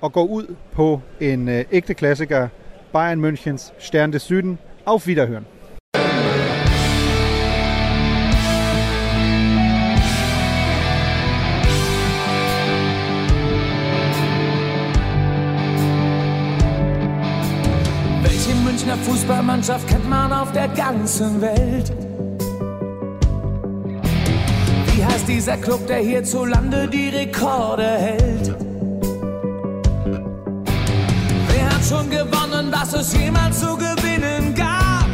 og 0.00 0.12
går 0.12 0.24
ud 0.24 0.54
på 0.72 1.00
en 1.20 1.48
øh, 1.48 1.64
ægte 1.72 1.94
klassiker. 1.94 2.48
Bayern 2.92 3.24
Münchens 3.24 3.72
Stern 3.78 4.12
des 4.12 4.32
Süden. 4.32 4.58
Auf 4.86 5.06
Wiederhören. 5.06 5.59
Fußballmannschaft 19.10 19.88
kennt 19.88 20.08
man 20.08 20.32
auf 20.32 20.52
der 20.52 20.68
ganzen 20.68 21.40
Welt? 21.40 21.92
Wie 24.86 25.04
heißt 25.04 25.26
dieser 25.26 25.56
Club, 25.56 25.84
der 25.88 25.98
hierzulande 25.98 26.86
die 26.86 27.08
Rekorde 27.08 27.88
hält? 27.88 28.54
Wer 31.48 31.66
hat 31.70 31.84
schon 31.88 32.08
gewonnen, 32.08 32.70
was 32.70 32.92
es 32.92 33.12
jemals 33.12 33.58
zu 33.58 33.76
gewinnen 33.76 34.54
gab? 34.54 35.08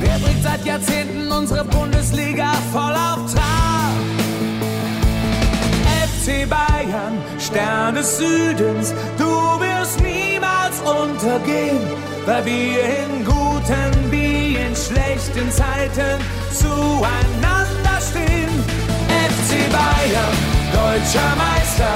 Wer 0.00 0.18
bringt 0.20 0.42
seit 0.42 0.64
Jahrzehnten 0.64 1.30
unsere 1.30 1.66
Bundesliga 1.66 2.52
voll 2.72 2.94
auf 2.94 3.30
Trab? 3.30 3.73
FC 6.24 6.48
Bayern, 6.48 7.18
Stern 7.38 7.96
des 7.96 8.16
Südens, 8.16 8.94
du 9.18 9.26
wirst 9.60 10.00
niemals 10.00 10.80
untergehen, 10.80 11.80
weil 12.24 12.46
wir 12.46 12.82
in 12.82 13.24
guten 13.26 14.10
wie 14.10 14.56
in 14.56 14.74
schlechten 14.74 15.50
Zeiten 15.50 16.18
zueinander 16.50 18.00
stehen. 18.00 18.48
FC 19.28 19.68
Bayern, 19.70 20.34
deutscher 20.72 21.36
Meister, 21.36 21.92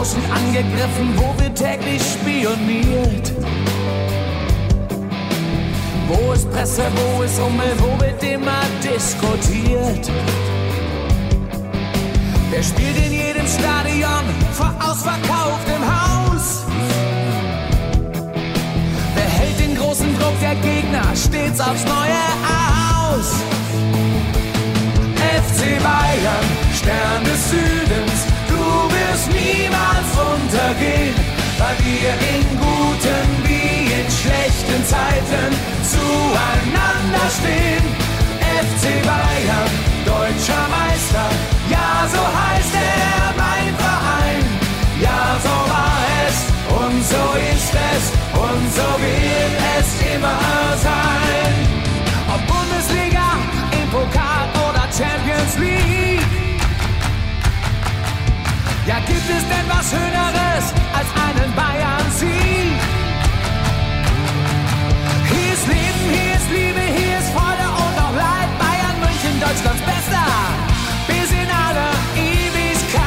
Lauschend 0.00 0.24
angegriffen, 0.34 1.12
wo 1.14 1.38
wird 1.42 1.58
täglich 1.58 2.00
spioniert? 2.00 3.32
Wo 6.08 6.32
ist 6.32 6.50
Presse, 6.50 6.84
wo 6.96 7.22
ist 7.22 7.38
Rummel, 7.38 7.74
wo 7.76 8.00
wird 8.00 8.22
immer 8.22 8.62
diskutiert? 8.82 10.10
Wer 12.50 12.62
spielt 12.62 12.96
in 12.96 13.12
jedem 13.12 13.46
Stadion 13.46 14.24
vor 14.52 14.74
ausverkauftem 14.80 15.82
Haus? 15.84 16.64
Wer 19.14 19.28
hält 19.28 19.60
den 19.60 19.76
großen 19.76 20.18
Druck 20.18 20.40
der 20.40 20.54
Gegner 20.54 21.14
stets 21.14 21.60
aufs 21.60 21.84
Neue 21.84 22.24
aus? 22.48 23.34
FC 25.18 25.78
Bayern, 25.82 26.46
Stern 26.74 27.22
des 27.22 27.50
Südens, 27.50 28.26
du 28.48 28.89
wirst 29.20 29.32
niemals 29.32 30.10
untergehen, 30.16 31.14
weil 31.58 31.76
wir 31.84 32.12
in 32.32 32.58
guten 32.58 33.26
wie 33.44 33.92
in 33.92 34.10
schlechten 34.10 34.84
Zeiten 34.86 35.50
zueinander 35.82 37.26
stehen. 37.28 37.84
FC 38.40 39.02
Bayern, 39.04 39.70
deutscher 40.04 40.66
Meister, 40.68 41.28
ja 41.70 42.08
so 42.08 42.20
heißt 42.20 42.74
er 42.74 43.34
mein 43.36 43.74
Verein. 43.76 44.44
Ja 45.00 45.38
so 45.42 45.56
war 45.70 46.00
es 46.26 46.36
und 46.68 47.04
so 47.04 47.24
ist 47.54 47.72
es 47.92 48.04
und 48.34 48.74
so 48.74 48.88
wird 49.00 49.54
es 49.78 50.14
immer 50.14 50.38
sein. 50.82 51.54
Ob 52.34 52.46
Bundesliga, 52.46 53.36
im 53.72 53.88
Pokal 53.90 54.48
oder 54.68 54.88
Champions 54.92 55.58
League. 55.58 56.49
Ja, 58.86 58.98
gibt 59.00 59.28
es 59.28 59.44
denn 59.46 59.68
was 59.68 59.90
Schöneres 59.90 60.72
als 60.96 61.08
einen 61.20 61.54
Bayern-Sieg? 61.54 62.80
Hier 65.30 65.52
ist 65.52 65.66
Leben, 65.68 66.02
hier 66.10 66.34
ist 66.34 66.50
Liebe, 66.50 66.80
hier 66.80 67.18
ist 67.18 67.30
Freude 67.30 67.68
und 67.68 67.94
auch 68.00 68.16
Leid. 68.16 68.50
Bayern 68.58 68.98
München, 69.00 69.38
Deutschlands 69.38 69.82
Bester, 69.84 70.26
bis 71.06 71.30
in 71.30 71.48
alle 71.52 71.92
Ewigkeit. 72.16 73.04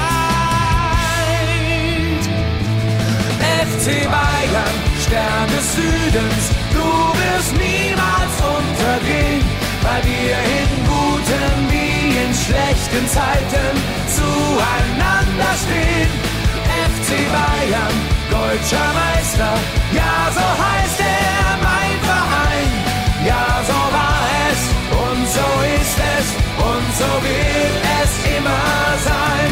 FC 3.65 4.05
Bayern, 4.05 4.75
Stern 5.01 5.47
des 5.57 5.73
Südens, 5.73 6.43
du 6.71 6.85
wirst 7.17 7.53
niemals 7.57 8.35
untergehen, 8.45 9.41
weil 9.81 10.03
wir 10.05 10.37
in 10.37 10.69
guten 10.85 11.55
wie 11.71 12.13
in 12.23 12.31
schlechten 12.33 13.07
Zeiten 13.09 14.02
zueinander 14.33 15.53
stehen. 15.63 16.11
FC 16.93 17.09
Bayern, 17.35 17.95
deutscher 18.29 18.89
Meister, 19.01 19.53
ja 19.93 20.15
so 20.37 20.47
heißt 20.65 20.99
er 20.99 21.57
mein 21.69 21.95
Verein. 22.09 22.71
Ja 23.25 23.45
so 23.69 23.79
war 23.97 24.21
es 24.49 24.61
und 25.05 25.21
so 25.37 25.49
ist 25.79 25.97
es 26.15 26.27
und 26.71 26.87
so 26.99 27.11
wird 27.27 27.83
es 28.01 28.11
immer 28.37 28.67
sein. 29.09 29.49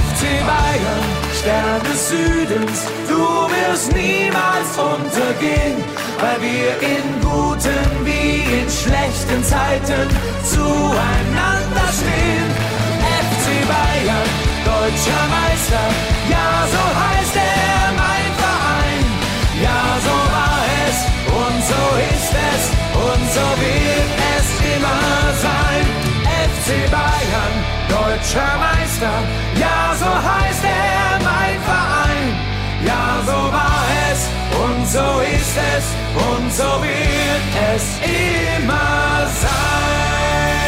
FC 0.00 0.22
Bayern, 0.50 1.04
Stern 1.38 1.82
des 1.88 2.08
Südens, 2.10 2.78
du 3.08 3.24
wirst 3.54 3.92
niemals 3.92 4.70
untergehen, 4.76 5.76
weil 6.20 6.38
wir 6.40 6.70
in 6.94 7.06
guten 7.20 7.88
wie 8.04 8.60
in 8.60 8.68
schlechten 8.70 9.42
Zeiten 9.44 10.06
zueinander 10.44 11.88
stehen. 11.98 12.59
Deutscher 14.70 15.24
Meister, 15.36 15.86
ja 16.30 16.48
so 16.74 16.82
heißt 17.02 17.36
er 17.36 17.92
mein 18.02 18.30
Verein. 18.40 19.06
Ja 19.66 19.82
so 20.06 20.16
war 20.36 20.60
es 20.86 20.96
und 21.42 21.58
so 21.70 21.82
ist 22.14 22.32
es 22.50 22.62
und 23.08 23.24
so 23.36 23.46
wird 23.64 24.10
es 24.36 24.46
immer 24.74 25.06
sein. 25.46 25.84
FC 26.46 26.68
Bayern, 26.96 27.54
deutscher 27.96 28.52
Meister, 28.66 29.14
ja 29.62 29.80
so 30.02 30.10
heißt 30.30 30.64
er 30.64 31.18
mein 31.30 31.58
Verein. 31.68 32.28
Ja 32.90 33.06
so 33.26 33.38
war 33.58 33.82
es 34.10 34.20
und 34.64 34.82
so 34.96 35.08
ist 35.36 35.56
es 35.74 35.86
und 36.28 36.46
so 36.54 36.70
wird 36.80 37.46
es 37.74 37.84
immer 38.06 39.26
sein. 39.42 40.59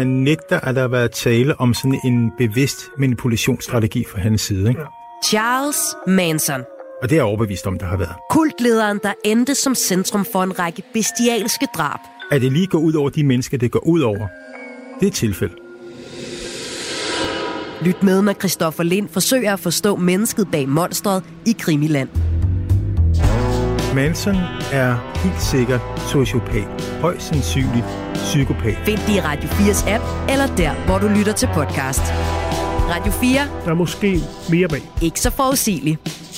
Han 0.00 0.08
nægter, 0.08 0.60
at 0.60 0.74
der 0.74 0.80
har 0.80 0.88
været 0.88 1.10
tale 1.10 1.60
om 1.60 1.74
sådan 1.74 2.00
en 2.04 2.32
bevidst 2.38 2.76
manipulationsstrategi 2.98 4.04
fra 4.12 4.20
hans 4.20 4.40
side. 4.40 4.68
Ikke? 4.68 4.80
Charles 5.24 5.96
Manson. 6.06 6.60
Og 7.02 7.10
det 7.10 7.12
er 7.12 7.16
jeg 7.16 7.24
overbevist 7.24 7.66
om, 7.66 7.78
der 7.78 7.86
har 7.86 7.96
været. 7.96 8.14
Kultlederen, 8.30 9.00
der 9.02 9.12
endte 9.24 9.54
som 9.54 9.74
centrum 9.74 10.24
for 10.32 10.42
en 10.42 10.58
række 10.58 10.82
bestialske 10.92 11.66
drab. 11.76 11.98
At 12.30 12.40
det 12.40 12.52
lige 12.52 12.66
går 12.66 12.78
ud 12.78 12.92
over 12.92 13.10
de 13.10 13.24
mennesker, 13.24 13.58
det 13.58 13.70
går 13.70 13.86
ud 13.86 14.00
over, 14.00 14.26
det 15.00 15.06
er 15.06 15.06
et 15.06 15.12
tilfælde. 15.12 15.54
Lyt 17.84 18.02
med, 18.02 18.22
når 18.22 18.32
Christoffer 18.32 18.82
Lind 18.82 19.08
forsøger 19.08 19.52
at 19.52 19.60
forstå 19.60 19.96
mennesket 19.96 20.48
bag 20.52 20.68
monstret 20.68 21.24
i 21.46 21.56
Krimiland. 21.58 22.08
Manson 23.94 24.36
er 24.72 25.18
helt 25.22 25.42
sikkert 25.42 25.80
sociopat. 26.12 26.98
Højst 27.00 27.26
sandsynligt 27.26 28.09
psykopat. 28.24 28.76
Find 28.84 28.98
det 29.06 29.14
i 29.14 29.20
Radio 29.20 29.48
4's 29.48 29.90
app, 29.90 30.04
eller 30.30 30.56
der, 30.56 30.72
hvor 30.86 30.98
du 30.98 31.08
lytter 31.08 31.32
til 31.32 31.48
podcast. 31.54 32.02
Radio 32.94 33.12
4. 33.12 33.40
Der 33.64 33.70
er 33.70 33.74
måske 33.74 34.20
mere 34.50 34.68
bag. 34.68 34.82
Ikke 35.02 35.20
så 35.20 35.30
forudsigeligt. 35.30 36.29